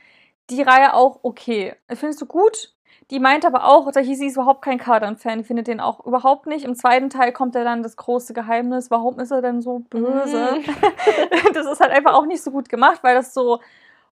[0.50, 1.76] die Reihe auch okay.
[1.90, 2.74] Findest du gut?
[3.12, 6.06] Die meint aber auch, da hieß sie ist überhaupt kein Kadern-Fan, die findet den auch
[6.06, 6.66] überhaupt nicht.
[6.66, 10.58] Im zweiten Teil kommt ja dann das große Geheimnis, warum ist er denn so böse?
[10.58, 10.66] Mhm.
[11.54, 13.62] das ist halt einfach auch nicht so gut gemacht, weil das so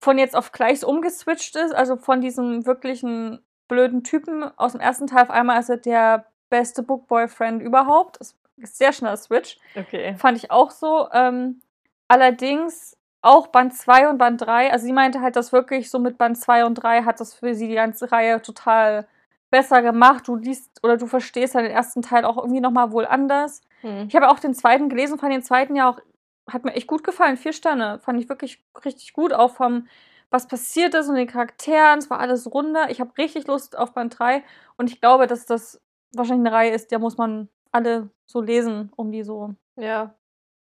[0.01, 1.75] von jetzt auf gleich umgeswitcht ist.
[1.75, 6.27] Also von diesem wirklichen blöden Typen aus dem ersten Teil auf einmal ist er der
[6.51, 8.17] beste Book-Boyfriend überhaupt.
[8.17, 9.59] Ist sehr schneller Switch.
[9.77, 10.17] Okay.
[10.17, 11.09] Fand ich auch so.
[11.13, 11.61] Ähm,
[12.09, 14.73] allerdings auch Band 2 und Band 3.
[14.73, 17.55] Also sie meinte halt, dass wirklich so mit Band 2 und 3 hat das für
[17.55, 19.07] sie die ganze Reihe total
[19.51, 20.29] besser gemacht.
[20.29, 23.63] Du liest oder du verstehst halt den ersten Teil auch irgendwie nochmal wohl anders.
[23.81, 24.07] Hm.
[24.09, 26.01] Ich habe auch den zweiten gelesen, fand den zweiten ja auch,
[26.49, 27.37] hat mir echt gut gefallen.
[27.37, 27.99] Vier Sterne.
[28.01, 29.89] Fand ich wirklich richtig gut, auch vom,
[30.31, 31.99] was passiert ist und den Charakteren.
[31.99, 32.91] Es war alles runder.
[32.91, 34.43] Ich habe richtig Lust auf Band 3
[34.77, 35.81] und ich glaube, dass das
[36.13, 39.55] wahrscheinlich eine Reihe ist, der muss man alle so lesen, um die so.
[39.77, 40.15] Ja.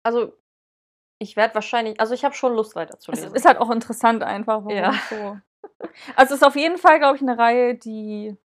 [0.03, 0.33] Also,
[1.19, 3.35] ich werde wahrscheinlich, also ich habe schon Lust Es weiterzulesen.
[3.35, 4.69] ist halt auch interessant einfach.
[4.69, 4.91] Ja.
[4.91, 5.39] es So.
[6.17, 8.37] Also es ist auf jeden Fall, glaube ich, eine Reihe, die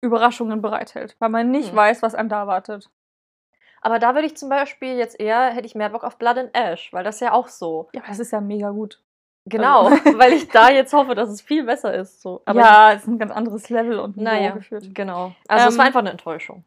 [0.00, 1.76] Überraschungen bereithält, weil man nicht Hm.
[1.76, 2.90] weiß, was einem da wartet.
[3.80, 6.50] Aber da würde ich zum Beispiel jetzt eher, hätte ich mehr Bock auf Blood and
[6.56, 7.88] Ash, weil das ja auch so.
[7.92, 9.02] Ja, aber das ist ja mega gut.
[9.44, 12.22] Genau, weil ich da jetzt hoffe, dass es viel besser ist.
[12.22, 12.42] So.
[12.44, 14.84] Aber ja, es ist ein ganz anderes Level und Niveau naja, geführt.
[14.94, 15.32] genau.
[15.48, 16.64] Also es Ähm, war einfach eine Enttäuschung.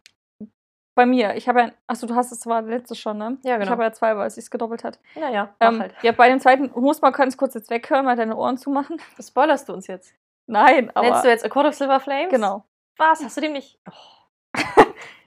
[0.97, 3.37] Bei mir, ich habe ja, achso, du hast es zwar letzte schon, ne?
[3.43, 3.71] Ja, Ich genau.
[3.71, 4.97] habe ja zwei, weil es sich gedoppelt hat.
[5.15, 5.93] Naja, Ähm, halt.
[6.03, 9.01] Ja, bei dem zweiten, du musst mal ganz kurz jetzt weghören, mal deine Ohren zumachen.
[9.21, 10.13] Spoilerst du uns jetzt?
[10.47, 11.09] Nein, aber.
[11.09, 12.29] Nennst du jetzt A Court of Silver Flames?
[12.29, 12.63] genau.
[12.97, 13.21] Was?
[13.21, 13.77] Hast du dem nicht?
[13.89, 14.83] Oh.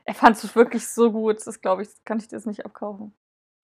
[0.07, 1.46] Er fand es wirklich so gut.
[1.46, 3.14] Das glaube ich, das kann ich dir jetzt nicht abkaufen.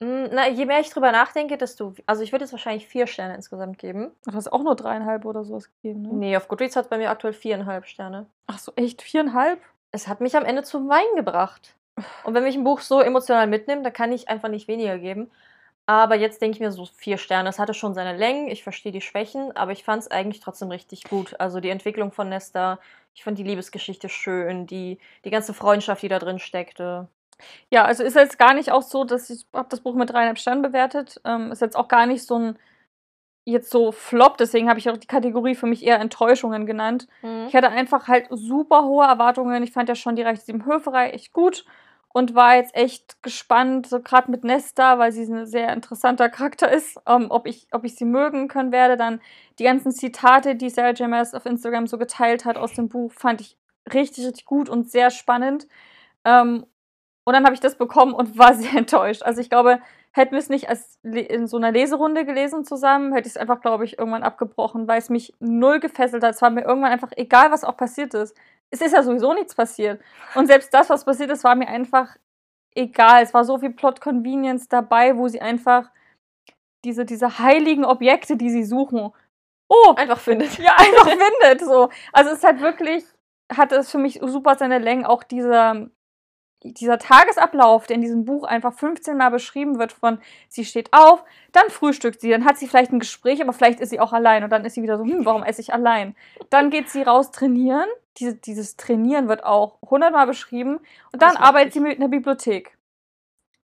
[0.01, 1.95] Mm, Na, je mehr ich drüber nachdenke, desto.
[2.07, 4.11] Also ich würde jetzt wahrscheinlich vier Sterne insgesamt geben.
[4.27, 6.09] Ach, Du hast auch nur dreieinhalb oder sowas gegeben, ne?
[6.13, 8.27] Nee, auf Goodreads hat es bei mir aktuell viereinhalb Sterne.
[8.47, 9.03] Ach so, echt?
[9.03, 9.61] Viereinhalb?
[9.93, 11.77] Es hat mich am Ende zum Weinen gebracht.
[12.25, 15.31] Und wenn mich ein Buch so emotional mitnimmt, dann kann ich einfach nicht weniger geben.
[15.87, 17.49] Aber jetzt denke ich mir so vier Sterne.
[17.49, 20.71] Es hatte schon seine Längen, ich verstehe die Schwächen, aber ich fand es eigentlich trotzdem
[20.71, 21.39] richtig gut.
[21.39, 22.81] Also die Entwicklung von Nesta,
[23.15, 27.07] ich fand die Liebesgeschichte schön, die, die ganze Freundschaft, die da drin steckte.
[27.71, 30.39] Ja, also ist jetzt gar nicht auch so, dass ich habe das Buch mit dreieinhalb
[30.39, 31.21] Sternen bewertet.
[31.25, 32.59] Ähm, ist jetzt auch gar nicht so ein
[33.47, 37.07] jetzt so Flop, deswegen habe ich auch die Kategorie für mich eher Enttäuschungen genannt.
[37.23, 37.47] Mhm.
[37.49, 39.63] Ich hatte einfach halt super hohe Erwartungen.
[39.63, 41.67] Ich fand ja schon die Reich sieben Höferei echt gut
[42.15, 46.71] und war jetzt echt gespannt, so gerade mit Nesta, weil sie ein sehr interessanter Charakter
[46.71, 48.97] ist, ähm, ob, ich, ob ich sie mögen können werde.
[48.97, 49.21] Dann
[49.59, 51.09] die ganzen Zitate, die Sarah J.
[51.09, 53.59] Maas auf Instagram so geteilt hat aus dem Buch, fand ich
[53.93, 55.67] richtig, richtig gut und sehr spannend.
[56.25, 56.65] Ähm,
[57.25, 59.23] und dann habe ich das bekommen und war sehr enttäuscht.
[59.23, 59.81] Also ich glaube,
[60.13, 63.61] hätten wir es nicht als in so einer Leserunde gelesen zusammen, hätte ich es einfach,
[63.61, 66.35] glaube ich, irgendwann abgebrochen, weil es mich null gefesselt hat.
[66.35, 68.37] Es war mir irgendwann einfach egal, was auch passiert ist.
[68.71, 70.01] Es ist ja sowieso nichts passiert.
[70.35, 72.17] Und selbst das, was passiert ist, war mir einfach
[72.75, 73.23] egal.
[73.23, 75.91] Es war so viel Plot Convenience dabei, wo sie einfach
[76.85, 79.13] diese, diese heiligen Objekte, die sie suchen,
[79.69, 80.59] oh, Einfach findet.
[80.59, 81.09] ja, einfach
[81.41, 81.61] findet.
[81.65, 81.89] So.
[82.13, 83.05] Also es ist halt wirklich,
[83.53, 85.89] hat es für mich super seine Längen, auch dieser,
[86.65, 91.23] dieser Tagesablauf, der in diesem Buch einfach 15 Mal beschrieben wird, von sie steht auf,
[91.53, 94.43] dann frühstückt sie, dann hat sie vielleicht ein Gespräch, aber vielleicht ist sie auch allein
[94.45, 96.17] und dann ist sie wieder so, hm, warum esse ich allein?
[96.51, 97.87] Dann geht sie raus trainieren,
[98.17, 100.81] Diese, dieses Trainieren wird auch 100 Mal beschrieben
[101.13, 102.77] und dann arbeitet sie mit in der Bibliothek.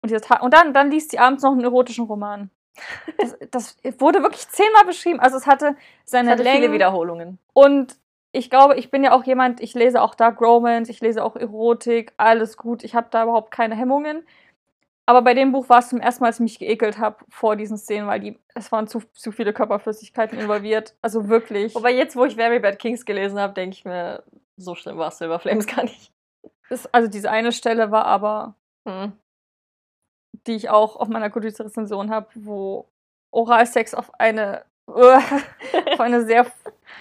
[0.02, 2.50] Und, und dann, dann liest sie abends noch einen erotischen Roman.
[3.18, 5.20] Das, das wurde wirklich zehnmal beschrieben.
[5.20, 5.76] Also es hatte
[6.06, 6.74] Es seine hatte viele Längen.
[6.74, 7.40] Wiederholungen.
[7.54, 7.98] Und
[8.38, 11.36] ich glaube, ich bin ja auch jemand, ich lese auch Dark Romance, ich lese auch
[11.36, 12.84] Erotik, alles gut.
[12.84, 14.26] Ich habe da überhaupt keine Hemmungen.
[15.06, 17.56] Aber bei dem Buch war es zum ersten Mal, als ich mich geekelt habe vor
[17.56, 20.96] diesen Szenen, weil die, es waren zu, zu viele Körperflüssigkeiten involviert.
[21.02, 21.74] Also wirklich.
[21.76, 24.24] Wobei jetzt, wo ich Very Bad Kings gelesen habe, denke ich mir,
[24.58, 26.12] so schlimm war Silver Flames gar nicht.
[26.70, 28.56] Ist, also diese eine Stelle war aber,
[28.88, 29.12] Hm.
[30.48, 32.88] die ich auch auf meiner Goodreads-Rezension habe, wo
[33.32, 36.46] Oralsex auf eine, auf eine sehr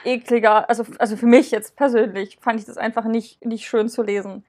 [0.05, 0.69] ekliger.
[0.69, 4.45] Also, also für mich jetzt persönlich fand ich das einfach nicht, nicht schön zu lesen.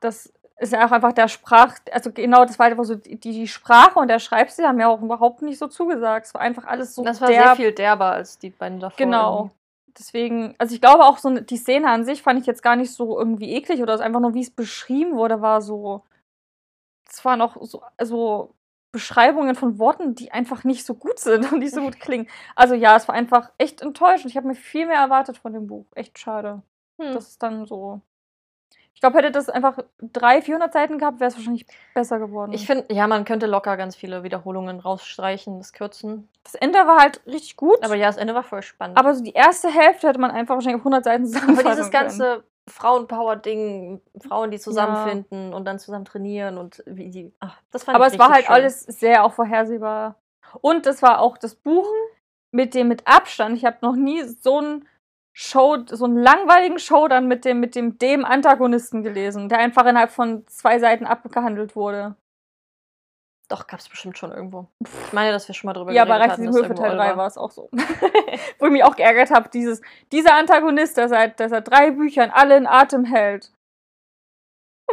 [0.00, 3.48] Das ist ja auch einfach der Sprach, also genau, das war einfach so, die, die
[3.48, 6.26] Sprache und der Schreibstil haben mir auch überhaupt nicht so zugesagt.
[6.26, 8.96] Es war einfach alles so Das war sehr viel derber als die beiden davor.
[8.96, 9.36] Genau.
[9.36, 9.54] irgendwie.
[9.98, 12.92] Deswegen, also ich glaube auch so die Szene an sich fand ich jetzt gar nicht
[12.92, 16.02] so irgendwie eklig oder es einfach nur, wie es beschrieben wurde, war so.
[17.08, 18.54] Es waren auch so also
[18.92, 22.28] Beschreibungen von Worten, die einfach nicht so gut sind und nicht so gut klingen.
[22.56, 24.30] Also ja, es war einfach echt enttäuschend.
[24.30, 25.86] Ich habe mir viel mehr erwartet von dem Buch.
[25.94, 26.62] Echt schade.
[27.00, 27.12] Hm.
[27.12, 28.00] Das ist dann so.
[28.94, 32.52] Ich glaube, hätte das einfach 300, 400 Seiten gehabt, wäre es wahrscheinlich besser geworden.
[32.52, 36.28] Ich finde, ja, man könnte locker ganz viele Wiederholungen rausstreichen, das kürzen.
[36.42, 38.98] das Ende war halt richtig gut, Aber ja, das Ende war voll spannend.
[38.98, 41.90] aber so die erste Hälfte hätte man einfach wahrscheinlich auf 100 Seiten Aber zusammenfassen dieses
[41.92, 42.42] können.
[42.68, 47.32] Frauenpower-Ding, Frauen, die zusammenfinden und dann zusammen trainieren und wie die.
[47.40, 48.54] Ach, das fand Aber ich es war halt schön.
[48.54, 50.16] alles sehr auch vorhersehbar.
[50.60, 51.86] Und es war auch das Buch
[52.50, 53.56] mit dem mit Abstand.
[53.56, 54.88] Ich habe noch nie so ein
[55.32, 59.86] Show, so einen langweiligen Show dann mit dem, mit dem, dem Antagonisten gelesen, der einfach
[59.86, 62.16] innerhalb von zwei Seiten abgehandelt wurde.
[63.48, 64.66] Doch, gab es bestimmt schon irgendwo.
[64.80, 66.74] Ich meine, dass wir schon mal drüber Ja, bei geredet Reich hatten, sieben dass Höfe
[66.74, 67.70] Teil all 3 war es auch so.
[68.58, 69.80] Wo ich mich auch geärgert habe, dieses,
[70.12, 73.52] dieser Antagonist, der seit, der seit drei Büchern alle in Atem hält.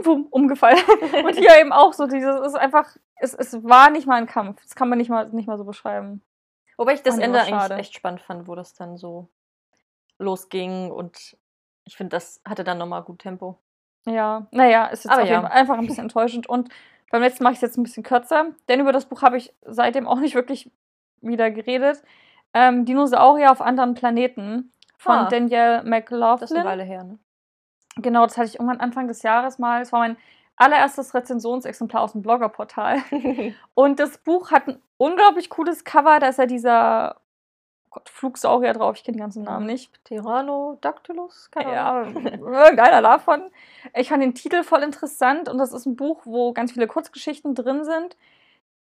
[0.04, 0.80] Wumm, umgefallen.
[1.26, 4.62] Und hier eben auch so, dieses ist einfach, es, es war nicht mal ein Kampf.
[4.62, 6.22] Das kann man nicht mal, nicht mal so beschreiben.
[6.78, 9.28] Wobei ich das Ende eigentlich echt spannend fand, wo das dann so
[10.18, 11.38] losging und
[11.86, 13.58] ich finde, das hatte dann nochmal gut Tempo.
[14.06, 15.48] Ja, naja, ist jetzt Aber auf jeden ja.
[15.48, 16.48] Fall einfach ein bisschen enttäuschend.
[16.48, 16.70] Und
[17.12, 19.54] beim letzten mache ich es jetzt ein bisschen kürzer, denn über das Buch habe ich
[19.66, 20.72] seitdem auch nicht wirklich
[21.22, 22.04] wieder geredet.
[22.54, 25.28] Ähm, Dinosaurier auf anderen Planeten von Ah.
[25.30, 26.64] Danielle Das ist eine McLaughlin.
[26.66, 27.20] Weile her, ne?
[27.98, 29.82] Genau, das hatte ich irgendwann Anfang des Jahres mal.
[29.82, 30.18] Es war mein
[30.58, 32.98] allererstes Rezensionsexemplar aus dem Bloggerportal.
[33.74, 36.20] Und das Buch hat ein unglaublich cooles Cover.
[36.20, 37.18] Da ist ja dieser
[37.96, 38.98] Gott, Flugsaurier drauf.
[38.98, 40.04] Ich kenne die ganzen Namen nicht.
[40.04, 41.50] Tyranodactylus?
[41.50, 42.26] Keine Ahnung.
[42.26, 42.32] Ja,
[42.66, 43.50] irgendeiner davon.
[43.94, 47.56] Ich fand den Titel voll interessant und das ist ein Buch, wo ganz viele Kurzgeschichten
[47.56, 48.18] drin sind.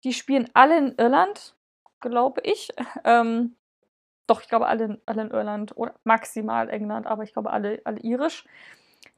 [0.04, 1.54] Die spielen alle in Irland,
[2.00, 2.70] glaube ich.
[3.04, 3.56] Ähm,
[4.26, 7.80] doch, ich glaube alle in, alle in Irland oder maximal England, aber ich glaube alle,
[7.84, 8.44] alle irisch.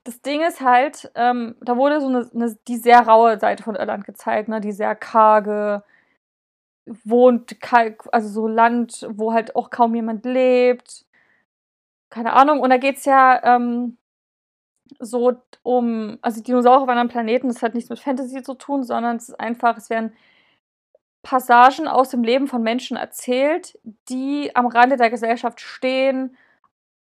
[0.04, 3.78] Das Ding ist halt, ähm, da wurde so eine, eine, die sehr raue Seite von
[3.78, 4.60] Irland gezeigt, ne?
[4.60, 5.82] die sehr karge,
[7.04, 7.58] wohnt,
[8.12, 11.06] also so Land, wo halt auch kaum jemand lebt
[12.10, 13.98] keine Ahnung, und da geht es ja ähm,
[15.00, 19.18] so um, also Dinosaurier auf anderen Planeten, das hat nichts mit Fantasy zu tun, sondern
[19.18, 20.14] es ist einfach, es werden
[21.24, 23.78] Passagen aus dem Leben von Menschen erzählt,
[24.10, 26.38] die am Rande der Gesellschaft stehen,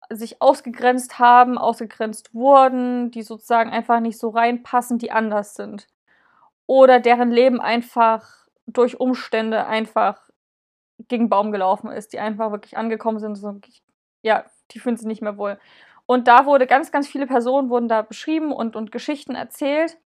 [0.09, 5.87] sich ausgegrenzt haben, ausgegrenzt wurden, die sozusagen einfach nicht so reinpassen, die anders sind.
[6.65, 10.29] Oder deren Leben einfach durch Umstände einfach
[11.07, 13.59] gegen Baum gelaufen ist, die einfach wirklich angekommen sind, so,
[14.21, 15.59] ja, die fühlen sich nicht mehr wohl.
[16.05, 19.97] Und da wurde ganz, ganz viele Personen wurden da beschrieben und, und Geschichten erzählt.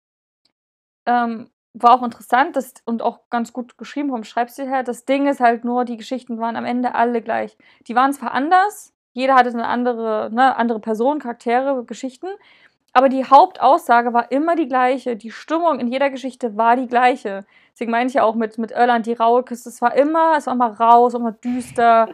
[1.06, 4.84] Ähm, war auch interessant das, und auch ganz gut geschrieben vom Schreibstil her.
[4.84, 7.58] Das Ding ist halt nur, die Geschichten waren am Ende alle gleich.
[7.88, 12.28] Die waren zwar anders, jeder hatte eine andere, ne, andere Person, Charaktere, Geschichten,
[12.94, 15.16] aber die Hauptaussage war immer die gleiche.
[15.16, 17.46] Die Stimmung in jeder Geschichte war die gleiche.
[17.74, 20.48] Deswegen meine ich ja auch mit, mit Irland, die raue Küste, es war immer, es
[20.48, 22.14] war immer rau, es war immer düster.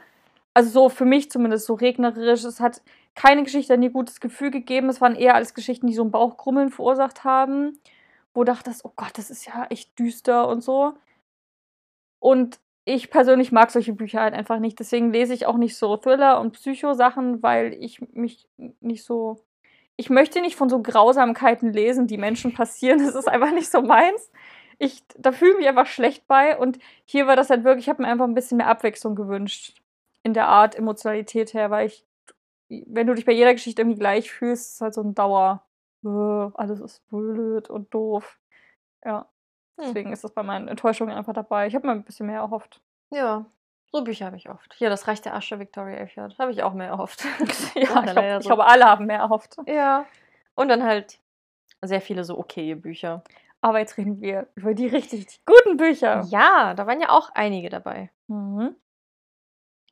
[0.54, 2.44] Also so für mich zumindest so regnerisch.
[2.44, 2.82] Es hat
[3.16, 4.90] keine Geschichte ein gutes Gefühl gegeben.
[4.90, 7.80] Es waren eher alles Geschichten, die so ein Bauchkrummeln verursacht haben.
[8.34, 10.94] Wo dachtest, oh Gott, das ist ja echt düster und so.
[12.20, 14.80] Und ich persönlich mag solche Bücher halt einfach nicht.
[14.80, 18.48] Deswegen lese ich auch nicht so Thriller und Psycho-Sachen, weil ich mich
[18.80, 19.44] nicht so.
[19.98, 23.00] Ich möchte nicht von so Grausamkeiten lesen, die Menschen passieren.
[23.04, 24.32] Das ist einfach nicht so meins.
[24.80, 26.58] Ich, da fühle ich mich einfach schlecht bei.
[26.58, 29.82] Und hier war das halt wirklich, ich habe mir einfach ein bisschen mehr Abwechslung gewünscht.
[30.24, 32.06] In der Art Emotionalität her, weil ich,
[32.70, 35.64] wenn du dich bei jeder Geschichte irgendwie gleich fühlst, ist es halt so ein Dauer.
[36.04, 38.38] äh, Alles ist blöd und doof.
[39.06, 39.28] Ja.
[39.78, 39.86] Hm.
[39.86, 41.68] Deswegen ist das bei meinen Enttäuschungen einfach dabei.
[41.68, 42.82] Ich habe mir ein bisschen mehr erhofft.
[43.10, 43.46] Ja,
[43.92, 44.74] so Bücher habe ich oft.
[44.76, 46.38] Hier, das Reich der Asche, Victoria Elfjord.
[46.38, 47.24] Habe ich auch mehr erhofft.
[47.76, 48.48] ja, ich glaube, so.
[48.50, 49.58] glaube, alle haben mehr erhofft.
[49.66, 50.06] Ja.
[50.56, 51.20] Und dann halt
[51.82, 53.24] sehr viele so okay Bücher.
[53.62, 56.24] Aber jetzt reden wir über die richtig, guten Bücher.
[56.30, 58.12] Ja, da waren ja auch einige dabei.
[58.28, 58.76] Mhm.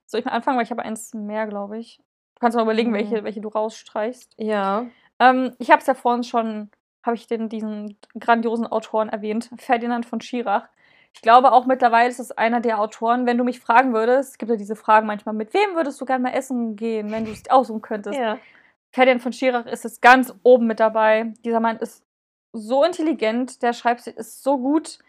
[0.05, 1.97] Soll ich mal anfangen, weil ich habe eins mehr, glaube ich.
[2.35, 2.95] Du kannst mal überlegen, Mhm.
[2.95, 4.33] welche, welche du rausstreichst.
[4.37, 4.85] Ja.
[5.19, 6.69] Ähm, ich habe es ja vorhin schon,
[7.05, 10.67] habe ich den, diesen grandiosen Autoren erwähnt, Ferdinand von Schirach.
[11.13, 14.37] Ich glaube auch mittlerweile ist es einer der Autoren, wenn du mich fragen würdest, es
[14.37, 17.31] gibt ja diese Fragen manchmal, mit wem würdest du gerne mal essen gehen, wenn du
[17.31, 18.19] es aussuchen könntest.
[18.19, 18.37] Ja.
[18.91, 21.33] Ferdinand von Schirach ist jetzt ganz oben mit dabei.
[21.45, 22.04] Dieser Mann ist
[22.55, 24.99] so intelligent, der Schreibstil ist so gut.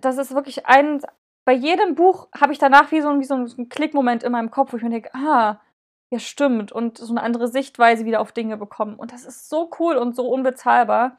[0.00, 1.02] Das ist wirklich ein,
[1.44, 4.72] bei jedem Buch habe ich danach wie so, wie so einen Klickmoment in meinem Kopf,
[4.72, 5.60] wo ich mir denke, ah,
[6.10, 8.96] ja stimmt und so eine andere Sichtweise wieder auf Dinge bekommen.
[8.96, 11.18] Und das ist so cool und so unbezahlbar.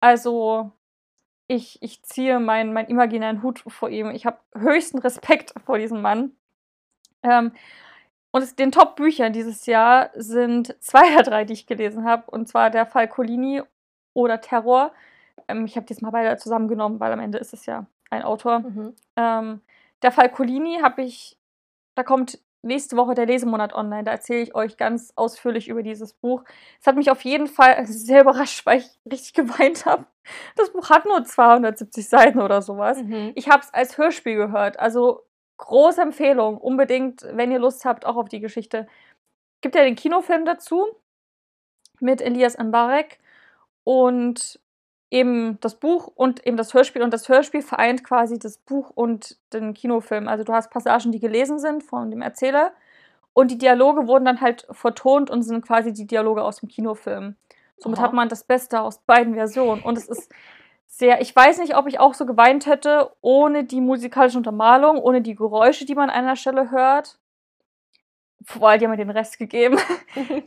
[0.00, 0.72] Also
[1.48, 4.10] ich, ich ziehe meinen, meinen imaginären Hut vor ihm.
[4.10, 6.32] Ich habe höchsten Respekt vor diesem Mann.
[7.22, 7.52] Ähm,
[8.30, 12.30] und es, den Top-Büchern dieses Jahr sind zwei der drei, die ich gelesen habe.
[12.30, 13.62] Und zwar der Fall Colini
[14.14, 14.92] oder Terror.
[15.48, 18.22] Ähm, ich habe die jetzt mal beide zusammengenommen, weil am Ende ist es ja ein
[18.22, 18.60] Autor.
[18.60, 18.94] Mhm.
[19.16, 19.60] Ähm,
[20.02, 21.38] der Fall Colini habe ich,
[21.94, 24.04] da kommt nächste Woche der Lesemonat online.
[24.04, 26.44] Da erzähle ich euch ganz ausführlich über dieses Buch.
[26.80, 30.06] Es hat mich auf jeden Fall sehr überrascht, weil ich richtig geweint habe.
[30.56, 33.02] Das Buch hat nur 270 Seiten oder sowas.
[33.02, 33.32] Mhm.
[33.34, 34.78] Ich habe es als Hörspiel gehört.
[34.78, 35.22] Also
[35.58, 36.58] große Empfehlung.
[36.58, 38.86] Unbedingt, wenn ihr Lust habt, auch auf die Geschichte.
[39.60, 40.86] Gibt ja den Kinofilm dazu
[42.00, 43.18] mit Elias Mbarek
[43.84, 44.60] und
[45.10, 47.02] eben das Buch und eben das Hörspiel.
[47.02, 50.26] Und das Hörspiel vereint quasi das Buch und den Kinofilm.
[50.26, 52.72] Also du hast Passagen, die gelesen sind von dem Erzähler.
[53.34, 57.36] Und die Dialoge wurden dann halt vertont und sind quasi die Dialoge aus dem Kinofilm.
[57.76, 58.06] Somit Aha.
[58.06, 59.82] hat man das Beste aus beiden Versionen.
[59.82, 60.30] Und es ist
[60.86, 65.22] sehr, ich weiß nicht, ob ich auch so geweint hätte, ohne die musikalische Untermalung, ohne
[65.22, 67.18] die Geräusche, die man an einer Stelle hört.
[68.48, 69.78] Die haben mir den Rest gegeben.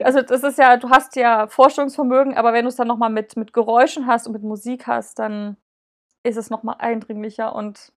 [0.04, 3.36] Also das ist ja, du hast ja Vorstellungsvermögen, aber wenn du es dann nochmal mit,
[3.36, 5.58] mit Geräuschen hast und mit Musik hast, dann
[6.24, 7.92] ist es nochmal eindringlicher und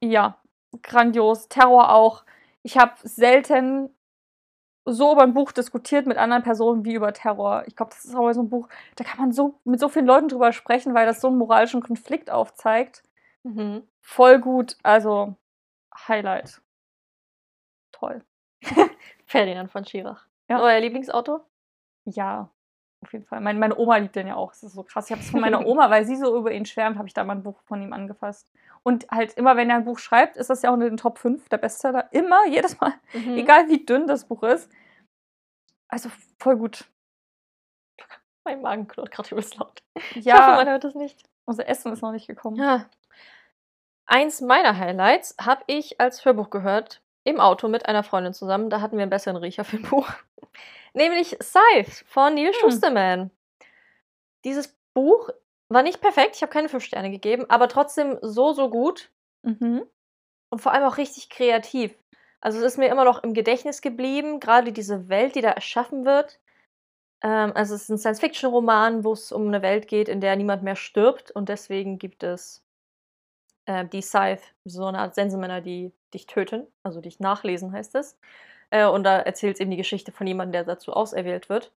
[0.00, 0.38] ja,
[0.82, 1.48] grandios.
[1.48, 2.24] Terror auch.
[2.62, 3.90] Ich habe selten
[4.86, 7.64] so über ein Buch diskutiert mit anderen Personen wie über Terror.
[7.66, 10.06] Ich glaube, das ist auch so ein Buch, da kann man so mit so vielen
[10.06, 13.02] Leuten drüber sprechen, weil das so einen moralischen Konflikt aufzeigt.
[13.42, 13.86] Mhm.
[14.00, 15.36] Voll gut, also
[16.08, 16.60] Highlight.
[17.92, 18.22] Toll.
[19.26, 20.26] Ferdinand von Schirach.
[20.48, 20.60] Ja.
[20.60, 21.44] Euer Lieblingsautor?
[22.04, 22.50] Ja,
[23.02, 23.40] auf jeden Fall.
[23.40, 24.50] Meine, meine Oma liebt den ja auch.
[24.52, 25.06] Das ist so krass.
[25.06, 27.24] Ich habe es von meiner Oma, weil sie so über ihn schwärmt, habe ich da
[27.24, 28.48] mal ein Buch von ihm angefasst.
[28.82, 31.18] Und halt immer, wenn er ein Buch schreibt, ist das ja auch in den Top
[31.18, 32.08] 5 der Bestseller.
[32.12, 32.92] Immer, jedes Mal.
[33.14, 33.36] Mhm.
[33.38, 34.70] Egal wie dünn das Buch ist.
[35.88, 36.84] Also voll gut.
[38.44, 39.82] Mein Magen knurrt gerade übelst laut.
[40.14, 41.22] Ich hoffe, man Ja, hört es nicht.
[41.46, 42.56] unser Essen ist noch nicht gekommen.
[42.56, 42.84] Ja.
[44.06, 48.70] Eins meiner Highlights habe ich als Hörbuch gehört, im Auto mit einer Freundin zusammen.
[48.70, 50.08] Da hatten wir einen besseren Riecher für ein Buch.
[50.94, 52.54] Nämlich Scythe von Neil Hm.
[52.54, 53.30] Schusterman.
[54.44, 55.30] Dieses Buch
[55.68, 59.10] war nicht perfekt, ich habe keine fünf Sterne gegeben, aber trotzdem so, so gut
[59.42, 59.84] Mhm.
[60.50, 61.94] und vor allem auch richtig kreativ.
[62.40, 66.04] Also es ist mir immer noch im Gedächtnis geblieben, gerade diese Welt, die da erschaffen
[66.06, 66.40] wird.
[67.22, 70.62] Ähm, also es ist ein Science-Fiction-Roman, wo es um eine Welt geht, in der niemand
[70.62, 72.63] mehr stirbt und deswegen gibt es
[73.66, 78.18] äh, die Scythe, so eine Art Sensenmänner, die dich töten, also dich nachlesen heißt es.
[78.70, 81.72] Äh, und da erzählt es eben die Geschichte von jemandem, der dazu auserwählt wird.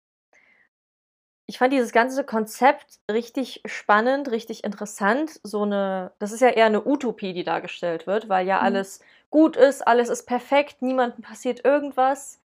[1.48, 5.38] Ich fand dieses ganze Konzept richtig spannend, richtig interessant.
[5.44, 8.62] So eine, das ist ja eher eine Utopie, die dargestellt wird, weil ja Mhm.
[8.62, 12.40] alles gut ist, alles ist perfekt, niemandem passiert irgendwas.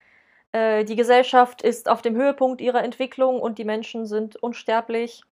[0.53, 5.23] Äh, die Gesellschaft ist auf dem Höhepunkt ihrer Entwicklung und die Menschen sind unsterblich.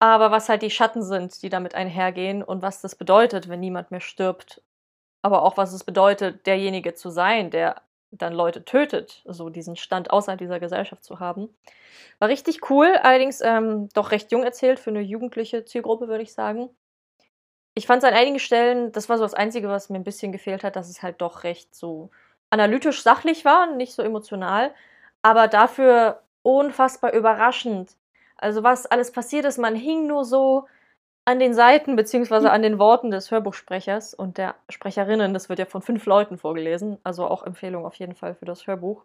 [0.00, 3.90] Aber was halt die Schatten sind, die damit einhergehen und was das bedeutet, wenn niemand
[3.90, 4.62] mehr stirbt.
[5.22, 7.82] Aber auch was es bedeutet, derjenige zu sein, der
[8.12, 11.50] dann Leute tötet, so diesen Stand außerhalb dieser Gesellschaft zu haben.
[12.18, 16.32] War richtig cool, allerdings ähm, doch recht jung erzählt für eine jugendliche Zielgruppe, würde ich
[16.34, 16.70] sagen.
[17.74, 20.32] Ich fand es an einigen Stellen, das war so das Einzige, was mir ein bisschen
[20.32, 22.10] gefehlt hat, dass es halt doch recht so
[22.50, 24.74] analytisch sachlich war, nicht so emotional,
[25.22, 27.96] aber dafür unfassbar überraschend.
[28.40, 30.66] Also was alles passiert ist, man hing nur so
[31.26, 35.34] an den Seiten beziehungsweise an den Worten des Hörbuchsprechers und der Sprecherinnen.
[35.34, 38.66] Das wird ja von fünf Leuten vorgelesen, also auch Empfehlung auf jeden Fall für das
[38.66, 39.04] Hörbuch.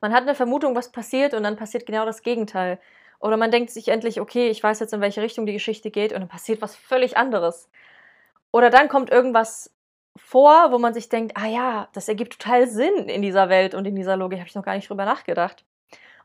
[0.00, 2.80] Man hat eine Vermutung, was passiert und dann passiert genau das Gegenteil.
[3.20, 6.12] Oder man denkt sich endlich, okay, ich weiß jetzt, in welche Richtung die Geschichte geht
[6.12, 7.70] und dann passiert was völlig anderes.
[8.52, 9.72] Oder dann kommt irgendwas
[10.16, 13.86] vor, wo man sich denkt, ah ja, das ergibt total Sinn in dieser Welt und
[13.86, 15.64] in dieser Logik, habe ich noch gar nicht drüber nachgedacht.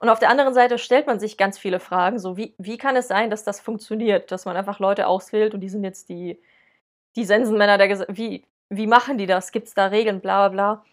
[0.01, 2.95] Und auf der anderen Seite stellt man sich ganz viele Fragen, so wie, wie kann
[2.95, 6.41] es sein, dass das funktioniert, dass man einfach Leute auswählt und die sind jetzt die,
[7.15, 8.17] die Sensenmänner der Gesellschaft.
[8.17, 9.51] Wie, wie machen die das?
[9.51, 10.85] Gibt es da Regeln, bla bla bla.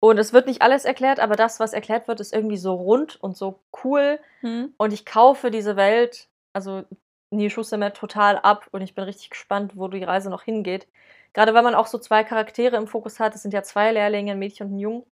[0.00, 3.22] Und es wird nicht alles erklärt, aber das, was erklärt wird, ist irgendwie so rund
[3.22, 4.18] und so cool.
[4.40, 4.72] Hm.
[4.78, 6.84] Und ich kaufe diese Welt, also
[7.28, 10.88] Neil Schusterman total ab und ich bin richtig gespannt, wo die Reise noch hingeht.
[11.34, 13.34] Gerade weil man auch so zwei Charaktere im Fokus hat.
[13.34, 15.06] Es sind ja zwei Lehrlinge, ein Mädchen und ein Jung,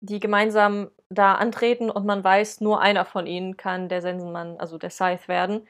[0.00, 4.78] die gemeinsam da antreten und man weiß, nur einer von ihnen kann der Sensenmann, also
[4.78, 5.66] der Scythe werden.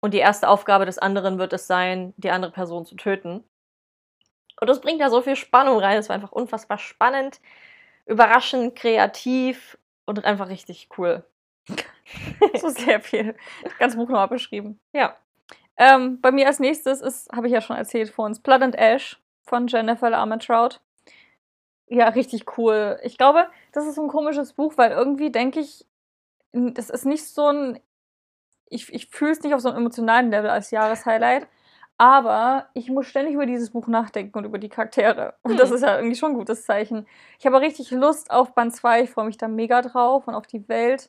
[0.00, 3.44] Und die erste Aufgabe des anderen wird es sein, die andere Person zu töten.
[4.60, 5.98] Und das bringt da so viel Spannung rein.
[5.98, 7.40] Es war einfach unfassbar spannend,
[8.06, 11.24] überraschend, kreativ und einfach richtig cool.
[12.58, 13.36] So sehr viel.
[13.62, 14.80] Das ganze Buch nochmal beschrieben.
[14.94, 15.18] Ja.
[15.76, 18.74] Ähm, bei mir als nächstes ist, habe ich ja schon erzählt vor uns, Blood and
[18.76, 20.80] Ash von Jennifer Armentrout.
[21.88, 22.98] Ja, richtig cool.
[23.02, 25.86] Ich glaube, das ist so ein komisches Buch, weil irgendwie denke ich,
[26.52, 27.80] das ist nicht so ein.
[28.70, 31.48] Ich, ich fühle es nicht auf so einem emotionalen Level als Jahreshighlight.
[31.98, 35.34] Aber ich muss ständig über dieses Buch nachdenken und über die Charaktere.
[35.42, 35.76] Und das Hm.
[35.76, 37.06] ist ja irgendwie schon ein gutes Zeichen.
[37.40, 39.02] Ich habe richtig Lust auf Band 2.
[39.04, 41.08] Ich freue mich da mega drauf und auf die Welt.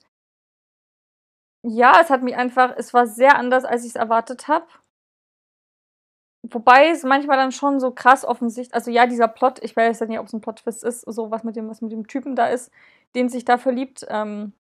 [1.63, 4.67] Ja, es hat mich einfach, es war sehr anders, als ich es erwartet habe.
[6.51, 10.05] Wobei es manchmal dann schon so krass offensichtlich, also ja, dieser Plot, ich weiß ja
[10.05, 12.47] nicht, ob es ein Plot-Twist ist, so was mit dem, was mit dem Typen da
[12.47, 12.71] ist,
[13.15, 14.53] den sich da verliebt, ähm,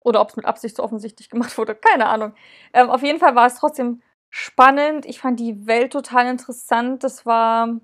[0.00, 2.34] oder ob es mit Absicht so offensichtlich gemacht wurde, keine Ahnung.
[2.72, 5.06] Ähm, auf jeden Fall war es trotzdem spannend.
[5.06, 7.02] Ich fand die Welt total interessant.
[7.04, 7.80] Das war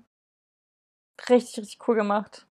[1.29, 2.47] richtig, richtig cool gemacht.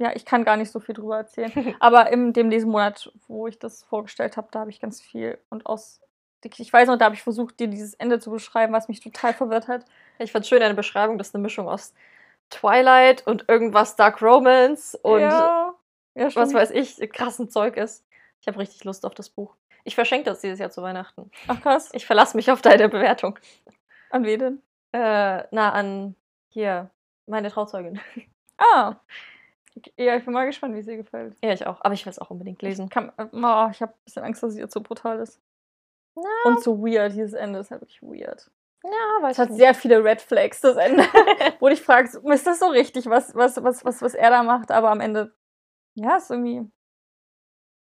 [0.00, 1.52] Ja, ich kann gar nicht so viel drüber erzählen.
[1.80, 5.66] Aber in dem Lesemonat, wo ich das vorgestellt habe, da habe ich ganz viel und
[5.66, 6.00] aus.
[6.44, 9.34] Ich weiß noch, da habe ich versucht, dir dieses Ende zu beschreiben, was mich total
[9.34, 9.84] verwirrt hat.
[10.18, 11.94] Ich fand schön eine Beschreibung, dass eine Mischung aus
[12.50, 15.74] Twilight und irgendwas Dark Romance und ja,
[16.14, 18.04] ja was weiß ich, krassen Zeug ist.
[18.40, 19.54] Ich habe richtig Lust auf das Buch.
[19.84, 21.30] Ich verschenke das dieses Jahr zu Weihnachten.
[21.48, 21.90] Ach krass.
[21.92, 23.38] Ich verlasse mich auf deine Bewertung.
[24.10, 24.62] An wen denn?
[24.92, 26.14] Äh, na, an
[26.48, 26.90] hier,
[27.26, 28.00] meine Trauzeugin.
[28.60, 28.96] Ah.
[29.96, 31.36] Ja, ich bin mal gespannt, wie es ihr gefällt.
[31.44, 31.80] Ja, ich auch.
[31.82, 32.88] Aber ich will es auch unbedingt lesen.
[32.88, 35.40] Kann, äh, oh, ich habe ein bisschen Angst, dass es ihr zu brutal ist.
[36.22, 37.12] Na, Und zu weird.
[37.12, 38.50] Dieses Ende ist halt wirklich weird.
[38.84, 38.90] ja,
[39.22, 39.58] weiß Es hat ich nicht.
[39.60, 41.02] sehr viele Red Flags, das Ende.
[41.60, 44.70] Wo ich frage, ist das so richtig, was, was, was, was, was er da macht?
[44.70, 45.32] Aber am Ende,
[45.94, 46.70] ja, ist irgendwie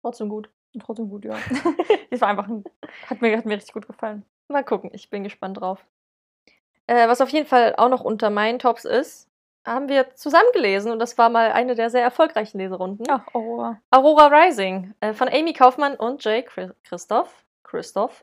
[0.03, 0.49] Trotzdem gut.
[0.81, 1.37] trotzdem gut, ja.
[2.11, 2.64] Es war einfach, ein,
[3.09, 4.24] hat, mir, hat mir richtig gut gefallen.
[4.49, 5.85] Mal gucken, ich bin gespannt drauf.
[6.89, 9.28] Äh, was auf jeden Fall auch noch unter meinen Tops ist,
[9.64, 13.07] haben wir zusammen gelesen und das war mal eine der sehr erfolgreichen Leserunden.
[13.09, 13.81] Ach, Aurora.
[13.91, 17.45] Aurora Rising äh, von Amy Kaufmann und Jay Chri- Christoph.
[17.71, 18.23] Christoph.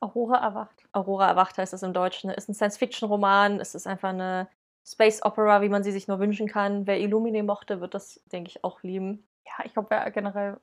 [0.00, 0.86] Aurora erwacht.
[0.92, 2.30] Aurora erwacht heißt es im Deutschen.
[2.30, 3.58] Ist ein Science-Fiction-Roman.
[3.60, 4.48] Es ist einfach eine
[4.86, 6.86] Space Opera, wie man sie sich nur wünschen kann.
[6.86, 9.26] Wer Illumine mochte, wird das, denke ich, auch lieben.
[9.46, 10.58] Ja, ich glaube, wer generell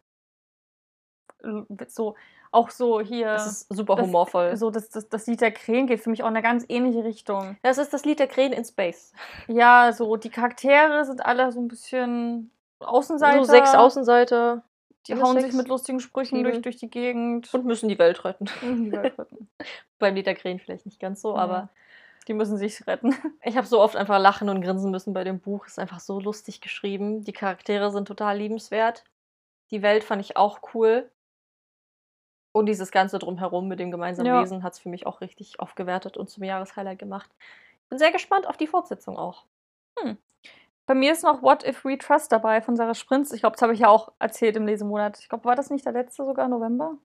[1.88, 2.16] so,
[2.52, 4.56] auch so hier, Es ist super das- humorvoll.
[4.56, 7.04] so das, das, das Lied der Krähen geht für mich auch in eine ganz ähnliche
[7.04, 7.58] Richtung.
[7.62, 9.12] Das ist das Lied der Krähen in Space.
[9.48, 13.44] Ja, so die Charaktere sind alle so ein bisschen Außenseiter.
[13.44, 14.64] So sechs Außenseiter
[15.08, 15.46] Die Alle hauen sechs.
[15.48, 17.54] sich mit lustigen Sprüchen durch, durch die Gegend.
[17.54, 18.46] und müssen die Welt retten.
[18.62, 19.50] Die Welt retten.
[20.00, 21.42] Beim Lied der Krähen vielleicht nicht ganz so, Ja.
[21.42, 21.70] aber
[22.28, 23.14] Die müssen sich retten.
[23.44, 25.66] ich habe so oft einfach lachen und grinsen müssen bei dem Buch.
[25.68, 27.24] Ist einfach so lustig geschrieben.
[27.24, 29.04] Die Charaktere sind total liebenswert.
[29.72, 31.12] Die Welt fand ich auch cool.
[32.52, 34.40] Und dieses Ganze drumherum mit dem gemeinsamen Ja.
[34.40, 37.30] Lesen hat es für mich auch richtig aufgewertet und zum Jahreshighlight gemacht.
[37.90, 39.46] Bin sehr gespannt auf die Fortsetzung auch.
[40.88, 43.32] Bei mir ist noch What If We Trust dabei von Sarah Sprinz.
[43.32, 45.20] Ich glaube, das habe ich ja auch erzählt im Lesemonat.
[45.20, 46.98] Ich glaube, war das nicht der letzte sogar, November?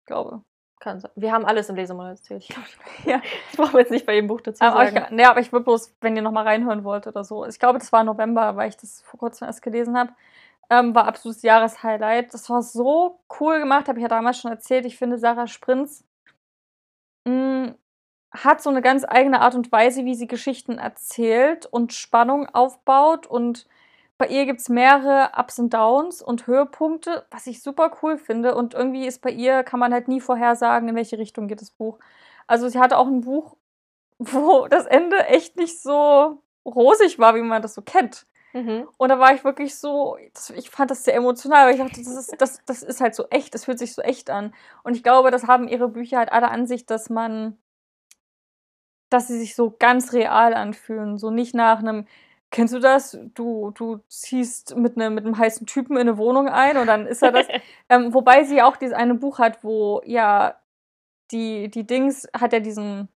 [0.00, 0.42] Ich glaube.
[0.80, 1.12] Kann sein.
[1.14, 2.42] Wir haben alles im Lesemonat erzählt.
[2.42, 2.68] Ich glaube,
[3.04, 3.20] Ja.
[3.48, 5.14] das brauchen wir jetzt nicht bei jedem Buch dazu Aber ich, sagen.
[5.14, 7.46] nee, aber ich würde bloß, wenn ihr nochmal reinhören wollt oder so.
[7.46, 10.12] Ich glaube, das war November, weil ich das vor kurzem erst gelesen habe.
[10.70, 12.34] Ähm, war absolutes Jahreshighlight.
[12.34, 14.84] Das war so cool gemacht, habe ich ja damals schon erzählt.
[14.86, 16.04] Ich finde, Sarah Sprinz
[17.26, 17.74] mh,
[18.32, 23.26] hat so eine ganz eigene Art und Weise, wie sie Geschichten erzählt und Spannung aufbaut.
[23.26, 23.66] Und
[24.18, 28.54] bei ihr gibt es mehrere Ups und Downs und Höhepunkte, was ich super cool finde.
[28.54, 31.70] Und irgendwie ist bei ihr, kann man halt nie vorhersagen, in welche Richtung geht das
[31.70, 31.98] Buch.
[32.46, 33.56] Also sie hatte auch ein Buch,
[34.18, 38.26] wo das Ende echt nicht so rosig war, wie man das so kennt.
[38.52, 38.86] Mhm.
[38.98, 40.16] Und da war ich wirklich so,
[40.54, 43.26] ich fand das sehr emotional, weil ich dachte, das ist, das, das ist halt so
[43.30, 44.54] echt, das fühlt sich so echt an.
[44.82, 47.58] Und ich glaube, das haben ihre Bücher halt alle an sich, dass man,
[49.12, 51.18] dass sie sich so ganz real anfühlen.
[51.18, 52.06] So nicht nach einem,
[52.50, 53.18] kennst du das?
[53.34, 57.06] Du, du ziehst mit einem, mit einem heißen Typen in eine Wohnung ein und dann
[57.06, 57.46] ist er das.
[57.88, 60.56] ähm, wobei sie auch dieses eine Buch hat, wo ja
[61.30, 63.08] die, die Dings hat ja diesen,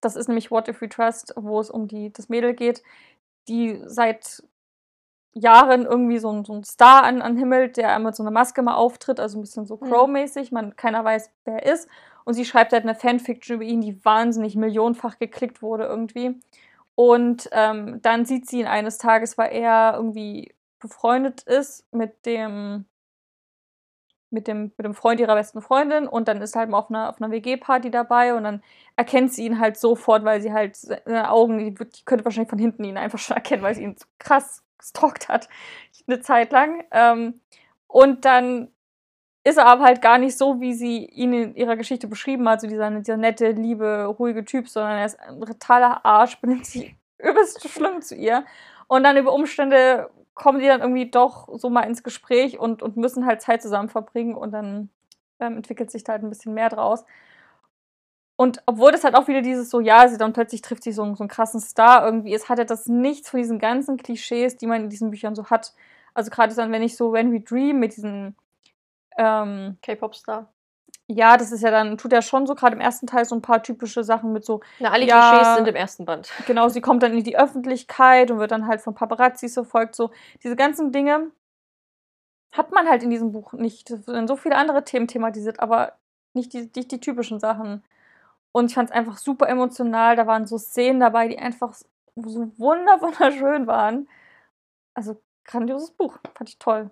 [0.00, 2.82] das ist nämlich What If We Trust, wo es um die, das Mädel geht,
[3.48, 4.42] die seit
[5.32, 8.62] Jahren irgendwie so ein, so ein Star an, an Himmel, der mit so einer Maske
[8.62, 9.90] mal auftritt, also ein bisschen so Mhm.
[9.90, 11.88] Crow-mäßig, man keiner weiß, wer er ist.
[12.24, 16.40] Und sie schreibt halt eine Fanfiction über ihn, die wahnsinnig millionenfach geklickt wurde irgendwie.
[16.94, 22.86] Und ähm, dann sieht sie ihn eines Tages, weil er irgendwie befreundet ist mit dem
[24.34, 27.08] mit dem, mit dem Freund ihrer besten Freundin und dann ist halt mal auf einer,
[27.08, 28.62] auf einer WG-Party dabei und dann
[28.96, 32.58] erkennt sie ihn halt sofort, weil sie halt seine Augen, die, die könnte wahrscheinlich von
[32.58, 35.48] hinten ihn einfach schon erkennen, weil sie ihn so krass gestalkt hat,
[36.06, 36.84] eine Zeit lang.
[36.90, 37.40] Ähm,
[37.86, 38.73] und dann
[39.44, 42.62] ist er aber halt gar nicht so, wie sie ihn in ihrer Geschichte beschrieben hat,
[42.62, 46.96] so dieser, dieser nette, liebe, ruhige Typ, sondern er ist ein totaler Arsch, benimmt sich
[47.18, 48.44] übelst schlimm zu ihr.
[48.86, 52.96] Und dann über Umstände kommen die dann irgendwie doch so mal ins Gespräch und, und
[52.96, 54.90] müssen halt Zeit zusammen verbringen und dann
[55.40, 57.04] ähm, entwickelt sich da halt ein bisschen mehr draus.
[58.36, 61.04] Und obwohl das halt auch wieder dieses so, ja, sie dann plötzlich trifft sie so,
[61.14, 64.66] so einen krassen Star irgendwie ist, hat er das nichts von diesen ganzen Klischees, die
[64.66, 65.72] man in diesen Büchern so hat.
[66.14, 68.36] Also gerade dann, wenn ich so When We Dream mit diesen,
[69.18, 70.48] ähm, K-Pop-Star.
[71.06, 73.42] ja, das ist ja dann, tut er schon so gerade im ersten Teil so ein
[73.42, 75.30] paar typische Sachen mit so, Na, alle Ja.
[75.30, 76.30] Klischees sind im ersten Band.
[76.46, 80.10] genau, sie kommt dann in die Öffentlichkeit und wird dann halt von Paparazzis verfolgt, so.
[80.42, 81.30] Diese ganzen Dinge
[82.52, 83.90] hat man halt in diesem Buch nicht.
[83.90, 85.94] Es werden so viele andere Themen thematisiert, aber
[86.34, 87.82] nicht die, nicht die typischen Sachen.
[88.52, 90.16] Und ich fand es einfach super emotional.
[90.16, 91.74] Da waren so Szenen dabei, die einfach
[92.16, 94.08] so wunder wunderschön waren.
[94.94, 96.18] Also grandioses Buch.
[96.34, 96.90] Fand ich toll.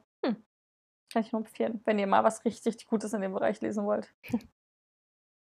[1.12, 4.08] Kann ich nur empfehlen, wenn ihr mal was richtig, Gutes in dem Bereich lesen wollt.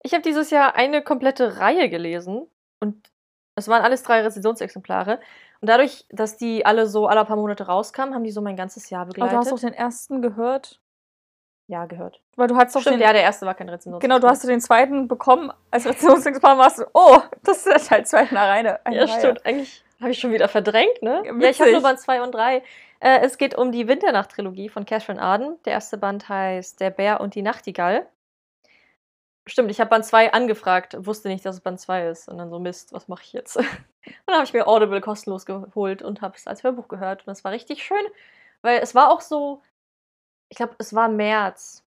[0.04, 2.46] Ich habe dieses Jahr eine komplette Reihe gelesen
[2.80, 3.10] und
[3.56, 5.18] es waren alles drei Rezensionsexemplare.
[5.60, 8.88] Und dadurch, dass die alle so alle paar Monate rauskamen, haben die so mein ganzes
[8.90, 9.34] Jahr Aber begleitet.
[9.34, 10.80] du hast doch den ersten gehört.
[11.66, 12.22] ja, gehört.
[12.36, 14.18] Weil du hast doch Stimmt, den, ja, der erste war kein Rezensionsexemplar.
[14.20, 18.22] Genau, du hast den zweiten bekommen als Rezensionsexemplar warst du, oh, das ist halt zwei
[18.26, 18.86] in einer Reihe.
[18.86, 19.18] eine Ja, Reihe.
[19.18, 19.44] stimmt.
[19.46, 21.22] Eigentlich habe ich schon wieder verdrängt, ne?
[21.24, 21.72] Ja, Ja, ich habe witzig.
[21.72, 22.62] nur Band 2 und 3.
[23.00, 25.56] Äh, es geht um die Winternacht-Trilogie von Catherine Arden.
[25.64, 28.06] Der erste Band heißt Der Bär und die Nachtigall.
[29.48, 32.28] Stimmt, ich habe Band 2 angefragt, wusste nicht, dass es Band 2 ist.
[32.28, 33.56] Und dann so, Mist, was mache ich jetzt?
[33.56, 33.64] und
[34.26, 37.26] dann habe ich mir Audible kostenlos geholt und habe es als Hörbuch gehört.
[37.26, 38.04] Und es war richtig schön,
[38.62, 39.62] weil es war auch so,
[40.48, 41.84] ich glaube, es war März.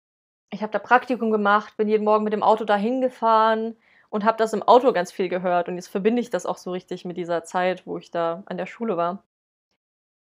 [0.51, 3.77] Ich habe da Praktikum gemacht, bin jeden Morgen mit dem Auto dahin gefahren
[4.11, 5.69] und habe das im Auto ganz viel gehört.
[5.69, 8.57] Und jetzt verbinde ich das auch so richtig mit dieser Zeit, wo ich da an
[8.57, 9.25] der Schule war.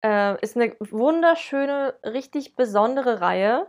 [0.03, 3.67] Äh, ist eine wunderschöne, richtig besondere Reihe.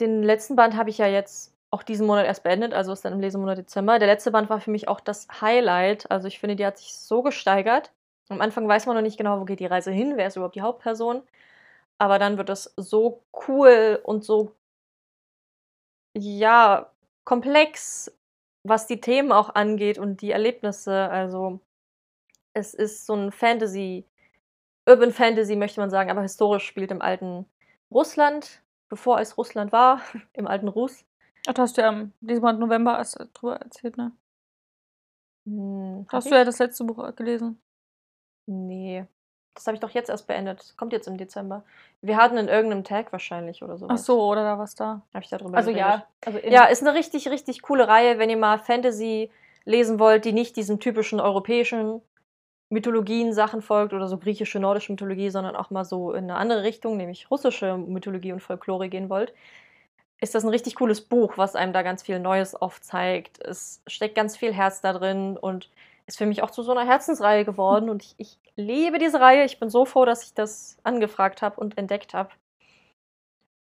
[0.00, 3.12] Den letzten Band habe ich ja jetzt auch diesen Monat erst beendet, also ist dann
[3.12, 3.98] im Lesemonat Dezember.
[3.98, 6.10] Der letzte Band war für mich auch das Highlight.
[6.10, 7.92] Also ich finde, die hat sich so gesteigert.
[8.28, 10.54] Am Anfang weiß man noch nicht genau, wo geht die Reise hin, wer ist überhaupt
[10.54, 11.22] die Hauptperson.
[11.98, 14.52] Aber dann wird das so cool und so,
[16.16, 16.90] ja,
[17.24, 18.12] komplex,
[18.64, 21.08] was die Themen auch angeht und die Erlebnisse.
[21.10, 21.60] Also
[22.54, 24.06] es ist so ein Fantasy,
[24.86, 27.46] Urban Fantasy möchte man sagen, aber historisch spielt im alten
[27.90, 30.00] Russland, bevor es Russland war,
[30.32, 31.04] im alten Russ.
[31.46, 34.12] Ach, du hast ja am diesem Monat November erst drüber erzählt, ne?
[35.46, 36.30] Hm, Hast ich?
[36.32, 37.60] du ja das letzte Buch gelesen.
[38.46, 39.06] Nee.
[39.54, 40.74] Das habe ich doch jetzt erst beendet.
[40.76, 41.62] Kommt jetzt im Dezember.
[42.02, 43.86] Wir hatten in irgendeinem Tag wahrscheinlich oder so.
[43.88, 45.02] Ach so, oder da was da.
[45.14, 45.88] Habe ich darüber Also geredet.
[45.88, 49.30] ja, also Ja, ist eine richtig, richtig coole Reihe, wenn ihr mal Fantasy
[49.64, 52.02] lesen wollt, die nicht diesen typischen europäischen
[52.68, 56.64] Mythologien Sachen folgt oder so griechische, nordische Mythologie, sondern auch mal so in eine andere
[56.64, 59.32] Richtung, nämlich russische Mythologie und Folklore gehen wollt,
[60.20, 63.40] ist das ein richtig cooles Buch, was einem da ganz viel Neues aufzeigt.
[63.44, 65.70] Es steckt ganz viel Herz da drin und
[66.06, 69.44] ist für mich auch zu so einer Herzensreihe geworden und ich, ich liebe diese Reihe.
[69.44, 72.30] Ich bin so froh, dass ich das angefragt habe und entdeckt habe.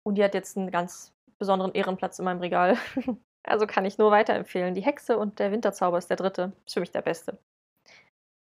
[0.04, 2.78] Und die hat jetzt einen ganz besonderen Ehrenplatz in meinem Regal.
[3.46, 4.74] Also kann ich nur weiterempfehlen.
[4.74, 6.52] Die Hexe und der Winterzauber ist der dritte.
[6.64, 7.36] Ist für mich der beste.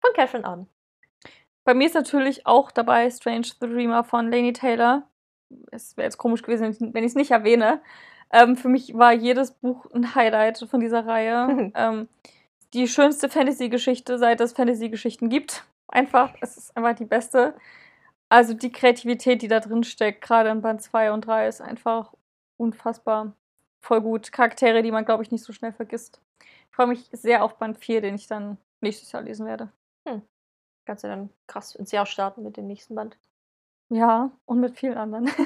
[0.00, 0.68] Von Catherine Arden.
[1.64, 5.02] Bei mir ist natürlich auch dabei Strange the Dreamer von Lainey Taylor.
[5.72, 7.82] Es wäre jetzt komisch gewesen, wenn ich es nicht erwähne.
[8.30, 11.72] Ähm, für mich war jedes Buch ein Highlight von dieser Reihe.
[11.74, 12.08] ähm,
[12.74, 15.64] die schönste Fantasy-Geschichte, seit es Fantasy-Geschichten gibt.
[15.88, 17.54] Einfach, es ist einfach die beste.
[18.28, 22.12] Also die Kreativität, die da drin steckt, gerade in Band 2 und 3, ist einfach
[22.56, 23.32] unfassbar.
[23.80, 24.32] Voll gut.
[24.32, 26.20] Charaktere, die man, glaube ich, nicht so schnell vergisst.
[26.42, 29.70] Ich freue mich sehr auf Band 4, den ich dann nächstes Jahr lesen werde.
[30.84, 33.16] Kannst du dann krass ins Jahr starten mit dem nächsten Band.
[33.88, 35.30] Ja, und mit vielen anderen.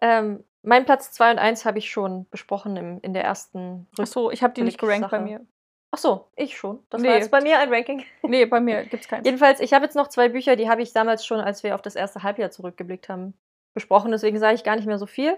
[0.00, 4.06] Ähm, mein Platz 2 und 1 habe ich schon besprochen im, in der ersten Ach
[4.06, 5.46] so, ich habe die nicht gerankt bei mir.
[5.92, 6.84] Ach so, ich schon.
[6.88, 7.08] Das Nee.
[7.08, 8.04] war jetzt bei mir ein Ranking.
[8.22, 9.24] Nee, bei mir gibt's keins.
[9.24, 11.82] Jedenfalls, ich habe jetzt noch zwei Bücher, die habe ich damals schon, als wir auf
[11.82, 13.34] das erste Halbjahr zurückgeblickt haben,
[13.74, 14.12] besprochen.
[14.12, 15.36] Deswegen sage ich gar nicht mehr so viel.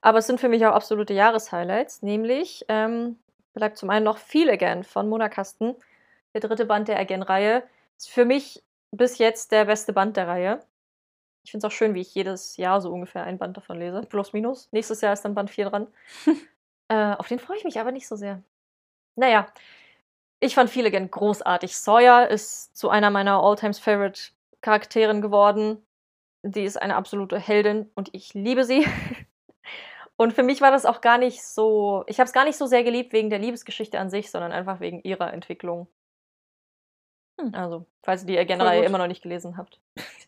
[0.00, 2.02] Aber es sind für mich auch absolute Jahreshighlights.
[2.02, 3.18] Nämlich ähm,
[3.54, 5.76] bleibt zum einen noch Feel Again von Mona Kasten.
[6.34, 7.62] Der dritte Band der Again-Reihe.
[7.96, 10.60] Ist für mich bis jetzt der beste Band der Reihe.
[11.44, 14.00] Ich finde es auch schön, wie ich jedes Jahr so ungefähr ein Band davon lese.
[14.08, 14.68] Plus, minus.
[14.72, 15.86] Nächstes Jahr ist dann Band 4 dran.
[16.88, 18.42] äh, auf den freue ich mich aber nicht so sehr.
[19.16, 19.46] Naja,
[20.40, 21.76] ich fand Feel Again großartig.
[21.76, 25.84] Sawyer ist zu einer meiner Alltimes Favorite Charakteren geworden.
[26.42, 28.86] Die ist eine absolute Heldin und ich liebe sie.
[30.16, 32.04] Und für mich war das auch gar nicht so.
[32.06, 34.78] Ich habe es gar nicht so sehr geliebt wegen der Liebesgeschichte an sich, sondern einfach
[34.78, 35.88] wegen ihrer Entwicklung.
[37.40, 37.52] Hm.
[37.52, 38.36] Also, falls ihr die
[38.76, 38.86] gut.
[38.86, 39.80] immer noch nicht gelesen habt.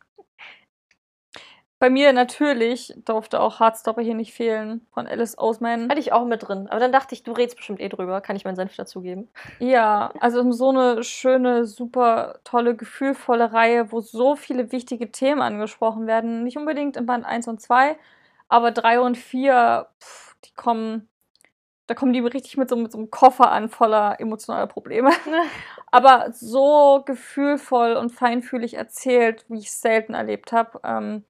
[1.78, 5.90] Bei mir natürlich durfte auch Heartstopper hier nicht fehlen von Alice Oseman.
[5.90, 6.68] Hatte ich auch mit drin.
[6.68, 8.22] Aber dann dachte ich, du redest bestimmt eh drüber.
[8.22, 9.28] Kann ich meinen Senf dazugeben?
[9.58, 16.06] Ja, also so eine schöne, super tolle, gefühlvolle Reihe, wo so viele wichtige Themen angesprochen
[16.06, 16.44] werden.
[16.44, 17.98] Nicht unbedingt in Band 1 und 2,
[18.48, 21.08] aber 3 und 4, pff, die kommen
[21.86, 25.10] da kommen die richtig mit so, mit so einem Koffer an, voller emotionaler Probleme.
[25.92, 30.80] Aber so gefühlvoll und feinfühlig erzählt, wie ich es selten erlebt habe.
[30.82, 31.24] Ähm,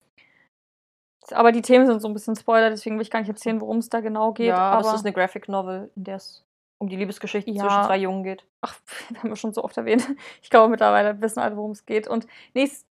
[1.32, 3.78] aber die Themen sind so ein bisschen Spoiler, deswegen will ich gar nicht erzählen, worum
[3.78, 4.48] es da genau geht.
[4.48, 6.42] ja, aber das ist eine Graphic Novel, in der es
[6.78, 7.62] um die Liebesgeschichte Ja.
[7.62, 8.44] zwischen zwei Jungen geht.
[8.60, 8.74] ach,
[9.18, 10.06] haben wir schon so oft erwähnt.
[10.42, 12.06] Ich glaube, mittlerweile wissen alle, worum es geht.
[12.06, 12.86] Und nächst,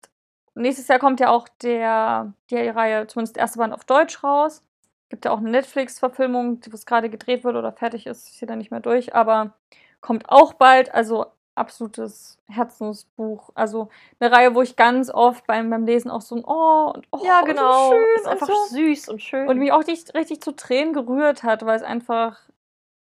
[0.54, 4.62] nächstes Jahr kommt ja auch der, die Reihe, zumindest der erste Band auf Deutsch raus.
[5.08, 8.28] Gibt ja auch eine Netflix-Verfilmung, die gerade gedreht wird oder fertig ist.
[8.28, 9.54] Ich sehe da nicht mehr durch, aber
[10.00, 10.94] kommt auch bald.
[10.94, 11.26] Also
[11.60, 13.50] absolutes Herzensbuch.
[13.54, 13.88] Also
[14.18, 17.24] eine Reihe, wo ich ganz oft beim, beim Lesen auch so ein Oh und Oh,
[17.24, 17.90] ja, genau.
[17.90, 18.64] So schön ist einfach so.
[18.76, 19.48] süß und schön.
[19.48, 22.40] Und mich auch richtig, richtig zu Tränen gerührt hat, weil es einfach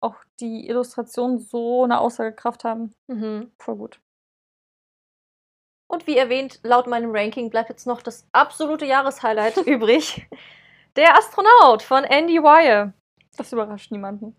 [0.01, 2.93] auch die Illustrationen so eine Aussagekraft haben.
[3.07, 3.51] mhm.
[3.59, 3.99] Voll gut.
[5.87, 10.27] Und wie erwähnt, laut meinem Ranking bleibt jetzt noch das absolute Jahreshighlight übrig.
[10.95, 12.93] Der Astronaut von Andy Wire.
[13.37, 14.35] Das überrascht niemanden.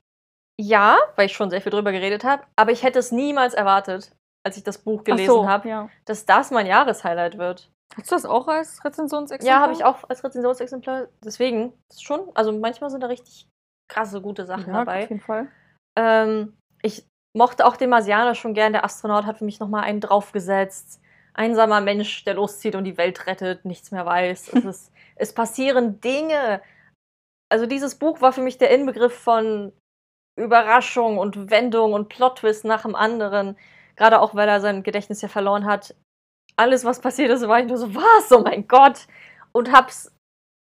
[0.60, 4.12] Ja, weil ich schon sehr viel drüber geredet habe, aber ich hätte es niemals erwartet,
[4.44, 5.88] als ich das Buch gelesen so, habe, Ja.
[6.06, 7.70] dass das mein Jahreshighlight wird.
[7.96, 9.56] Hast du das auch als Rezensionsexemplar?
[9.58, 11.08] Ja, habe ich auch als Rezensionsexemplar.
[11.24, 13.48] Deswegen ist schon, also manchmal sind da richtig
[13.88, 15.04] krasse, gute Sachen ja, dabei.
[15.04, 15.48] auf jeden Fall.
[15.96, 18.72] Ähm, ich mochte auch den Marsianer schon gern.
[18.72, 21.00] Der Astronaut hat für mich nochmal einen draufgesetzt.
[21.34, 24.48] Einsamer Mensch, der loszieht und die Welt rettet, nichts mehr weiß.
[24.54, 26.60] Es, ist, es passieren Dinge.
[27.50, 29.72] Also dieses Buch war für mich der Inbegriff von
[30.36, 33.56] Überraschung und Wendung und Plot-Twist nach dem anderen.
[33.96, 35.94] Gerade auch, weil er sein Gedächtnis ja verloren hat.
[36.56, 38.30] Alles, was passiert ist, war ich nur so, was?
[38.32, 39.06] Oh mein Gott!
[39.52, 40.12] Und hab's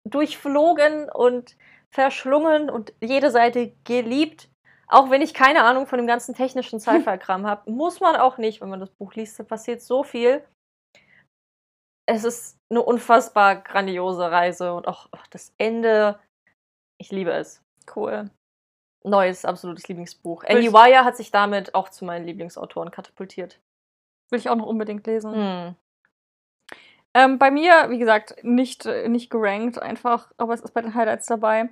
[0.07, 1.57] durchflogen und
[1.93, 4.49] verschlungen und jede Seite geliebt.
[4.87, 8.61] Auch wenn ich keine Ahnung von dem ganzen technischen Sci-Fi-Kram habe, muss man auch nicht,
[8.61, 9.39] wenn man das Buch liest.
[9.39, 10.45] Da passiert so viel.
[12.07, 16.19] Es ist eine unfassbar grandiose Reise und auch ach, das Ende.
[17.01, 17.61] Ich liebe es.
[17.95, 18.29] Cool.
[19.05, 20.43] Neues, absolutes Lieblingsbuch.
[20.43, 23.59] Andy Wire hat sich damit auch zu meinen Lieblingsautoren katapultiert.
[24.29, 25.33] Will ich auch noch unbedingt lesen.
[25.33, 25.75] Hm.
[27.13, 30.93] Ähm, bei mir, wie gesagt, nicht, äh, nicht gerankt einfach, aber es ist bei den
[30.93, 31.69] Highlights dabei.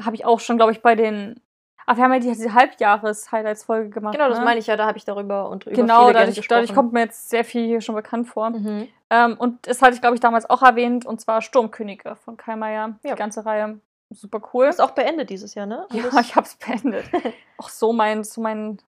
[0.00, 1.40] Habe ich auch schon, glaube ich, bei den.
[1.86, 4.14] Ah, wir haben ja die, diese Halbjahres-Highlights-Folge gemacht.
[4.14, 4.44] Genau, das ne?
[4.44, 7.30] meine ich ja, da habe ich darüber und über Genau, dadurch, dadurch kommt mir jetzt
[7.30, 8.50] sehr viel hier schon bekannt vor.
[8.50, 8.88] Mhm.
[9.10, 12.56] Ähm, und das hatte ich, glaube ich, damals auch erwähnt, und zwar Sturmkönige von Kai
[12.56, 12.98] Meier.
[13.02, 13.14] Ja.
[13.14, 13.80] Die ganze Reihe.
[14.16, 14.66] Super cool.
[14.66, 15.86] Ist auch beendet dieses Jahr, ne?
[15.92, 17.04] Ja, Alles- ich habe es beendet.
[17.58, 18.78] auch so mein, so mein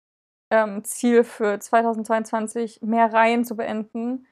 [0.50, 4.26] ähm, Ziel für 2022, mehr Reihen zu beenden.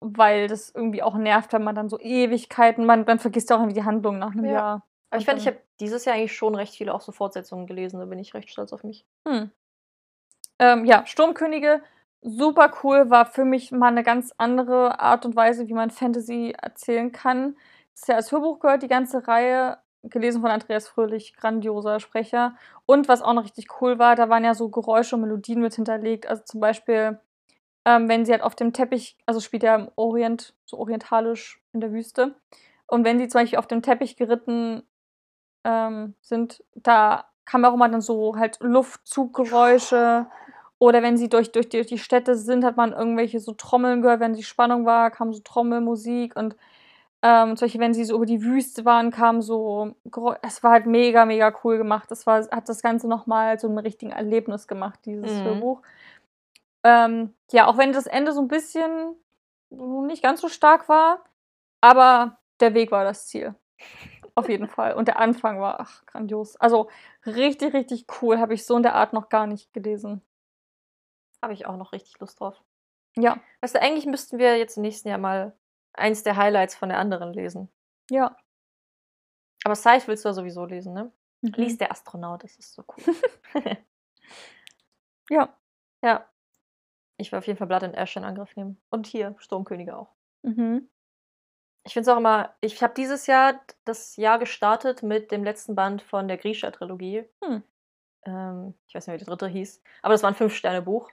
[0.00, 3.60] Weil das irgendwie auch nervt, wenn man dann so Ewigkeiten, man, man vergisst ja auch
[3.60, 4.52] irgendwie die Handlung nach einem Ja.
[4.52, 4.86] Jahr.
[5.10, 7.66] Aber ich Und fand, ich habe dieses Jahr eigentlich schon recht viele auch so Fortsetzungen
[7.66, 7.98] gelesen.
[7.98, 9.04] Da bin ich recht stolz auf mich.
[9.26, 9.50] Hm.
[10.58, 11.82] Ähm, ja, Sturmkönige,
[12.22, 16.54] super cool, war für mich mal eine ganz andere Art und Weise, wie man Fantasy
[16.60, 17.56] erzählen kann.
[17.96, 22.54] Ist ja als Hörbuch gehört, die ganze Reihe, gelesen von Andreas Fröhlich, grandioser Sprecher.
[22.84, 25.74] Und was auch noch richtig cool war, da waren ja so Geräusche und Melodien mit
[25.74, 26.26] hinterlegt.
[26.26, 27.18] Also zum Beispiel,
[27.86, 31.80] ähm, wenn sie halt auf dem Teppich, also spielt ja im Orient, so orientalisch in
[31.80, 32.34] der Wüste.
[32.86, 34.82] Und wenn sie zum Beispiel auf dem Teppich geritten
[35.64, 40.26] ähm, sind, da kam auch immer dann so halt Luftzuggeräusche.
[40.78, 44.02] Oder wenn sie durch, durch, die, durch die Städte sind, hat man irgendwelche so Trommeln
[44.02, 44.20] gehört.
[44.20, 46.36] Wenn die Spannung war, kam so Trommelmusik.
[46.36, 46.56] Und
[47.26, 49.96] ähm, zum Beispiel, wenn sie so über die Wüste waren, kam so.
[50.42, 52.08] Es war halt mega, mega cool gemacht.
[52.08, 55.44] Das war, hat das Ganze nochmal zu einem richtigen Erlebnis gemacht, dieses Mhm.
[55.44, 55.82] Hörbuch.
[56.84, 59.16] Ähm, ja, auch wenn das Ende so ein bisschen
[59.70, 61.24] nicht ganz so stark war,
[61.80, 63.56] aber der Weg war das Ziel.
[64.36, 64.94] Auf jeden Fall.
[64.94, 66.54] Und der Anfang war ach, grandios.
[66.56, 66.88] Also
[67.24, 68.38] richtig, richtig cool.
[68.38, 70.22] Habe ich so in der Art noch gar nicht gelesen.
[71.42, 72.62] Habe ich auch noch richtig Lust drauf.
[73.16, 75.56] Ja, Weißt du, eigentlich müssten wir jetzt im nächsten Jahr mal
[75.98, 77.68] eins der Highlights von der anderen lesen.
[78.10, 78.36] ja.
[79.64, 81.10] Aber Scythe willst du ja sowieso lesen, ne?
[81.40, 81.54] Mhm.
[81.56, 83.14] Lies der Astronaut, das ist so cool.
[85.28, 85.56] Ja.
[86.02, 86.28] ja.
[87.16, 88.80] Ich will auf jeden Fall Blood and Ash in Angriff nehmen.
[88.90, 90.14] Und hier, Sturmkönige auch.
[90.42, 90.88] Mhm.
[91.84, 95.74] Ich finde es auch immer, ich habe dieses Jahr das Jahr gestartet mit dem letzten
[95.74, 97.24] Band von der Grisha-Trilogie.
[97.44, 97.62] Hm.
[98.24, 99.82] Ähm, ich weiß nicht, wie der dritte hieß.
[100.02, 101.10] Aber das war ein Fünf-Sterne-Buch.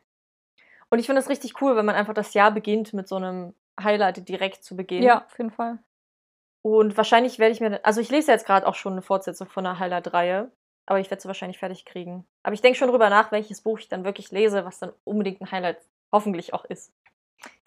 [0.89, 3.55] Und ich finde es richtig cool, wenn man einfach das Jahr beginnt mit so einem
[3.81, 5.03] Highlight direkt zu Beginn.
[5.03, 5.79] Ja, auf jeden Fall.
[6.61, 9.65] Und wahrscheinlich werde ich mir, also ich lese jetzt gerade auch schon eine Fortsetzung von
[9.65, 10.51] einer Highlight-Reihe,
[10.85, 12.25] aber ich werde sie wahrscheinlich fertig kriegen.
[12.43, 15.41] Aber ich denke schon drüber nach, welches Buch ich dann wirklich lese, was dann unbedingt
[15.41, 15.77] ein Highlight
[16.11, 16.93] hoffentlich auch ist.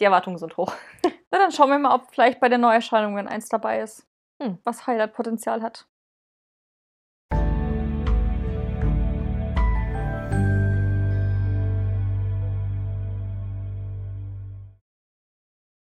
[0.00, 0.72] Die Erwartungen sind hoch.
[1.30, 4.06] Na, dann schauen wir mal, ob vielleicht bei der Neuerscheinung, wenn eins dabei ist,
[4.40, 4.58] Hm.
[4.64, 5.86] was Highlight-Potenzial hat.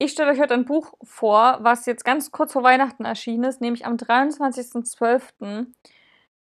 [0.03, 3.61] Ich stelle euch heute ein Buch vor, was jetzt ganz kurz vor Weihnachten erschienen ist,
[3.61, 5.67] nämlich am 23.12.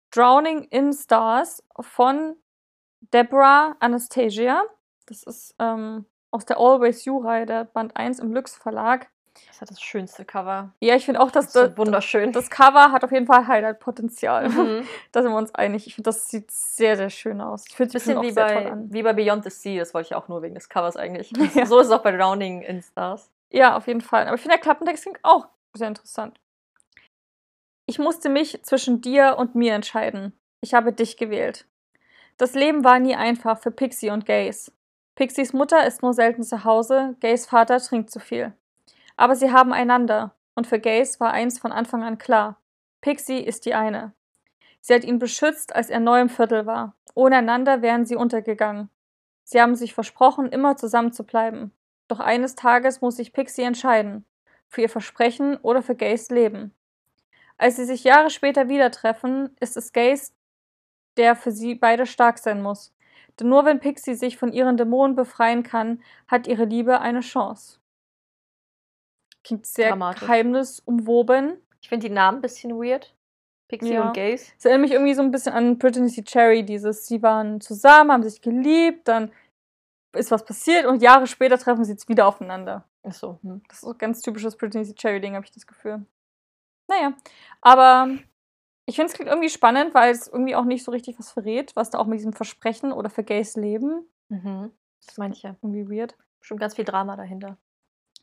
[0.09, 2.37] Drowning in Stars von
[3.13, 4.63] Deborah Anastasia.
[5.05, 9.09] Das ist ähm, aus der Always You-Reihe, der Band 1 im Lux Verlag.
[9.47, 10.73] Das hat das schönste Cover.
[10.79, 12.31] Ja, ich finde auch, dass Das das, wunderschön.
[12.31, 14.49] das Cover hat auf jeden Fall Highlight-Potenzial.
[14.49, 14.87] Mhm.
[15.11, 15.87] Da sind wir uns einig.
[15.87, 17.65] Ich finde, das sieht sehr, sehr schön aus.
[17.67, 20.07] Ich finde Bisschen auch wie sehr toll bei, wie bei Beyond the Sea, das wollte
[20.07, 21.33] ich auch nur wegen des Covers eigentlich.
[21.55, 21.65] Ja.
[21.65, 23.29] So ist es auch bei Drowning in Stars.
[23.51, 24.27] Ja, auf jeden Fall.
[24.27, 26.39] Aber ich finde, der Klappentext klingt auch sehr interessant.
[27.85, 30.33] Ich musste mich zwischen dir und mir entscheiden.
[30.61, 31.65] Ich habe dich gewählt.
[32.37, 34.71] Das Leben war nie einfach für Pixie und Gaze.
[35.15, 38.53] Pixies Mutter ist nur selten zu Hause, Gays Vater trinkt zu viel.
[39.17, 42.57] Aber sie haben einander, und für Gaze war eins von Anfang an klar.
[43.01, 44.13] Pixie ist die eine.
[44.79, 46.95] Sie hat ihn beschützt, als er neu im Viertel war.
[47.13, 48.89] Ohne einander wären sie untergegangen.
[49.43, 51.71] Sie haben sich versprochen, immer zusammen zu bleiben.
[52.11, 54.25] Doch eines Tages muss sich Pixie entscheiden.
[54.67, 56.75] Für ihr Versprechen oder für Gays Leben.
[57.57, 60.33] Als sie sich Jahre später wieder treffen, ist es Gaze,
[61.15, 62.93] der für sie beide stark sein muss.
[63.39, 67.79] Denn nur wenn Pixie sich von ihren Dämonen befreien kann, hat ihre Liebe eine Chance.
[69.45, 70.19] Klingt sehr Dramatisch.
[70.19, 71.61] geheimnisumwoben.
[71.81, 73.15] Ich finde die Namen ein bisschen weird.
[73.69, 74.07] Pixie Ja.
[74.07, 74.51] und Gaze.
[74.57, 76.23] Es erinnert mich irgendwie so ein bisschen an Brittany C.
[76.23, 79.31] Cherry, dieses, sie waren zusammen, haben sich geliebt, dann
[80.13, 82.85] ist was passiert und Jahre später treffen sie jetzt wieder aufeinander.
[83.03, 83.39] Achso.
[83.43, 83.61] Hm.
[83.67, 84.93] Das ist so ganz typisches Brittany C.
[84.93, 86.05] Cherry-Ding, habe ich das Gefühl.
[86.87, 87.13] Naja,
[87.61, 88.09] aber
[88.85, 91.75] ich finde es klingt irgendwie spannend, weil es irgendwie auch nicht so richtig was verrät,
[91.75, 94.05] was da auch mit diesem Versprechen oder für Gays Leben.
[94.29, 94.71] Mhm.
[95.05, 95.55] Das meine ich ja.
[95.61, 96.15] Irgendwie weird.
[96.41, 97.57] Schon ganz viel Drama dahinter.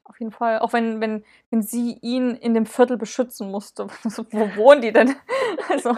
[0.05, 0.59] Auf jeden Fall.
[0.61, 3.87] Auch wenn, wenn, wenn sie ihn in dem Viertel beschützen musste.
[4.09, 5.15] So, Wo wohnen die denn?
[5.69, 5.97] Also,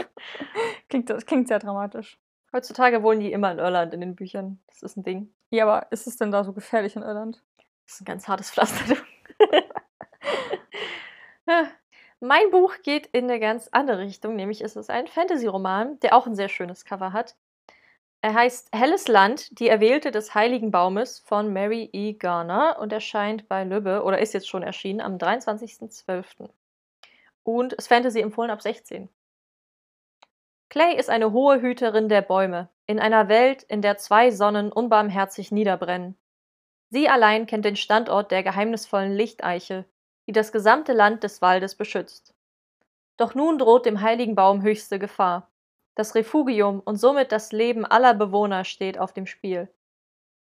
[0.88, 2.18] klingt, das klingt sehr dramatisch.
[2.52, 4.58] Heutzutage wohnen die immer in Irland in den Büchern.
[4.66, 5.32] Das ist ein Ding.
[5.50, 7.42] Ja, aber ist es denn da so gefährlich in Irland?
[7.86, 8.96] Das ist ein ganz hartes Pflaster.
[11.46, 11.70] Ja.
[12.20, 16.26] mein Buch geht in eine ganz andere Richtung, nämlich ist es ein Fantasy-Roman, der auch
[16.26, 17.36] ein sehr schönes Cover hat.
[18.22, 22.12] Er heißt Helles Land, die Erwählte des Heiligen Baumes von Mary E.
[22.12, 26.50] Garner und erscheint bei Lübbe oder ist jetzt schon erschienen am 23.12.
[27.42, 29.08] Und ist Fantasy empfohlen ab 16.
[30.70, 35.50] Clay ist eine hohe Hüterin der Bäume, in einer Welt, in der zwei Sonnen unbarmherzig
[35.50, 36.16] niederbrennen.
[36.90, 39.84] Sie allein kennt den Standort der geheimnisvollen Lichteiche,
[40.28, 42.34] die das gesamte Land des Waldes beschützt.
[43.16, 45.50] Doch nun droht dem heiligen Baum höchste Gefahr.
[45.96, 49.68] Das Refugium und somit das Leben aller Bewohner steht auf dem Spiel.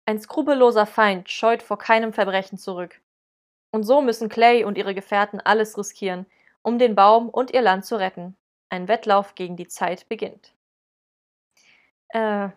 [0.05, 3.01] Ein skrupelloser Feind scheut vor keinem Verbrechen zurück.
[3.71, 6.25] Und so müssen Clay und ihre Gefährten alles riskieren,
[6.61, 8.37] um den Baum und ihr Land zu retten.
[8.75, 10.53] Ein Wettlauf gegen die Zeit beginnt.
[12.09, 12.49] Äh,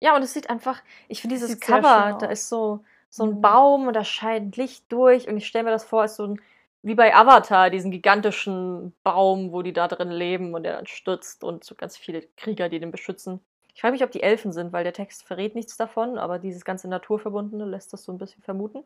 [0.00, 3.40] ja, und es sieht einfach, ich finde dieses Cover, da ist so, so ein Mhm.
[3.40, 6.42] Baum und da scheint Licht durch und ich stelle mir das vor als so ein,
[6.82, 11.44] wie bei Avatar, diesen gigantischen Baum, wo die da drin leben und der dann stürzt
[11.44, 13.40] und so ganz viele Krieger, die den beschützen.
[13.74, 16.64] Ich frage mich, ob die Elfen sind, weil der Text verrät nichts davon, aber dieses
[16.64, 18.84] ganze Naturverbundene lässt das so ein bisschen vermuten.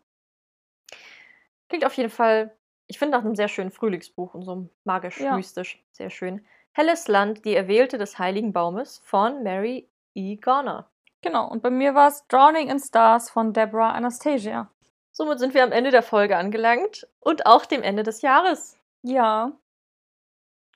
[1.68, 2.57] Klingt auf jeden Fall,
[2.87, 5.83] ich finde, nach einem sehr schönen Frühlingsbuch und so magisch-mystisch.
[5.93, 6.45] Sehr schön.
[6.77, 10.35] Helles Land, die Erwählte des Heiligen Baumes von Mary E.
[10.35, 10.91] Garner.
[11.22, 14.68] Genau, und bei mir war es Drowning in Stars von Deborah Anastasia.
[15.12, 18.77] Somit sind wir am Ende der Folge angelangt und auch dem Ende des Jahres.
[19.03, 19.53] Ja.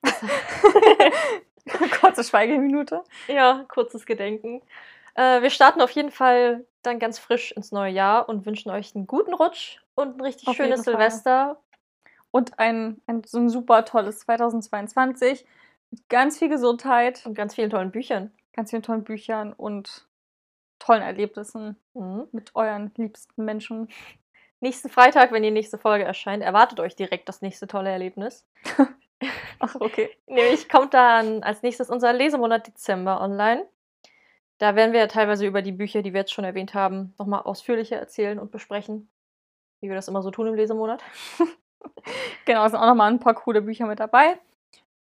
[2.00, 3.02] Kurze Schweigeminute.
[3.26, 4.62] Ja, kurzes Gedenken.
[5.16, 8.94] Äh, wir starten auf jeden Fall dann ganz frisch ins neue Jahr und wünschen euch
[8.94, 10.84] einen guten Rutsch und ein richtig Auf schönes.
[10.84, 11.60] Silvester.
[12.30, 15.48] Und ein, ein, so ein super tolles 2022 mit
[16.08, 18.32] ganz viel Gesundheit, Und ganz vielen tollen Büchern.
[18.54, 20.06] ganz vielen tollen Büchern und
[20.78, 22.28] tollen Erlebnissen Mhm.
[22.32, 23.88] mit euren liebsten Menschen.
[24.60, 28.46] Nächsten Freitag, wenn die nächste Folge erscheint, erwartet euch direkt das nächste tolle Erlebnis.
[29.60, 30.10] Ach, okay.
[30.26, 33.66] Nämlich kommt dann als nächstes unser Lesemonat Dezember online.
[34.58, 37.96] Da werden wir teilweise über die Bücher, die wir jetzt schon erwähnt haben, nochmal ausführlicher
[37.96, 39.08] erzählen und besprechen.
[39.80, 41.02] Wie wir das immer so tun im Lesemonat.
[42.44, 44.38] Genau, es sind auch nochmal ein paar coole Bücher mit dabei.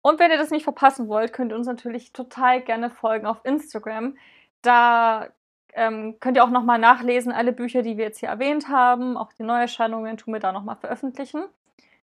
[0.02, 3.44] Und wenn ihr das nicht verpassen wollt, könnt ihr uns natürlich total gerne folgen auf
[3.44, 4.16] Instagram.
[4.62, 5.28] Da
[5.74, 9.16] ähm, könnt ihr auch nochmal nachlesen, alle Bücher, die wir jetzt hier erwähnt haben.
[9.16, 11.44] Auch die Neuerscheinungen tun wir da nochmal veröffentlichen.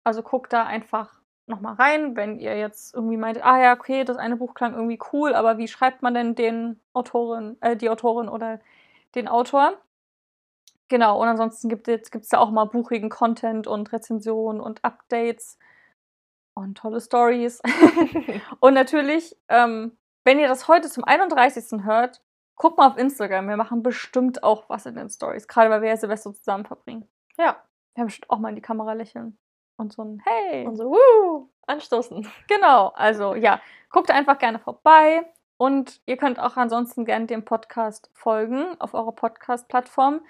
[0.04, 1.14] Also guckt da einfach
[1.46, 4.98] nochmal rein, wenn ihr jetzt irgendwie meint, ah ja, okay, das eine Buch klang irgendwie
[5.12, 8.60] cool, aber wie schreibt man denn den Autorin, äh, die Autorin oder
[9.14, 9.74] den Autor?
[10.88, 15.58] Genau, und ansonsten gibt es da auch mal buchigen Content und Rezensionen und Updates
[16.54, 17.60] und tolle Stories.
[18.60, 21.84] und natürlich, ähm, wenn ihr das heute zum 31.
[21.84, 22.22] hört,
[22.56, 23.48] guckt mal auf Instagram.
[23.48, 27.08] Wir machen bestimmt auch was in den Stories, gerade weil wir ja Silvester zusammen verbringen.
[27.36, 27.56] Ja.
[27.94, 29.36] Wir haben bestimmt auch mal in die Kamera lächeln
[29.76, 30.66] und so ein Hey.
[30.66, 31.48] Und so, wuh!
[31.66, 32.26] Anstoßen.
[32.48, 33.60] Genau, also ja,
[33.90, 35.26] guckt einfach gerne vorbei
[35.58, 40.20] und ihr könnt auch ansonsten gerne dem Podcast folgen auf eurer Podcast-Plattform.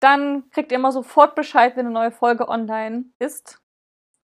[0.00, 3.59] Dann kriegt ihr immer sofort Bescheid, wenn eine neue Folge online ist.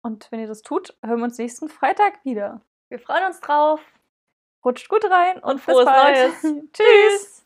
[0.07, 2.61] Und wenn ihr das tut, hören wir uns nächsten Freitag wieder.
[2.88, 3.81] Wir freuen uns drauf.
[4.63, 6.43] Rutscht gut rein und, Und frohes bis bald.
[6.43, 6.63] Neues.
[6.73, 7.45] Tschüss.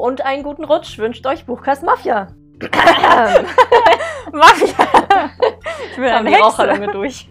[0.00, 2.28] Und einen guten Rutsch wünscht euch Buchkast Mafia.
[4.32, 4.74] Mafia.
[5.90, 6.44] Ich bin eine die Hexe.
[6.44, 7.28] Raucherlunge durch.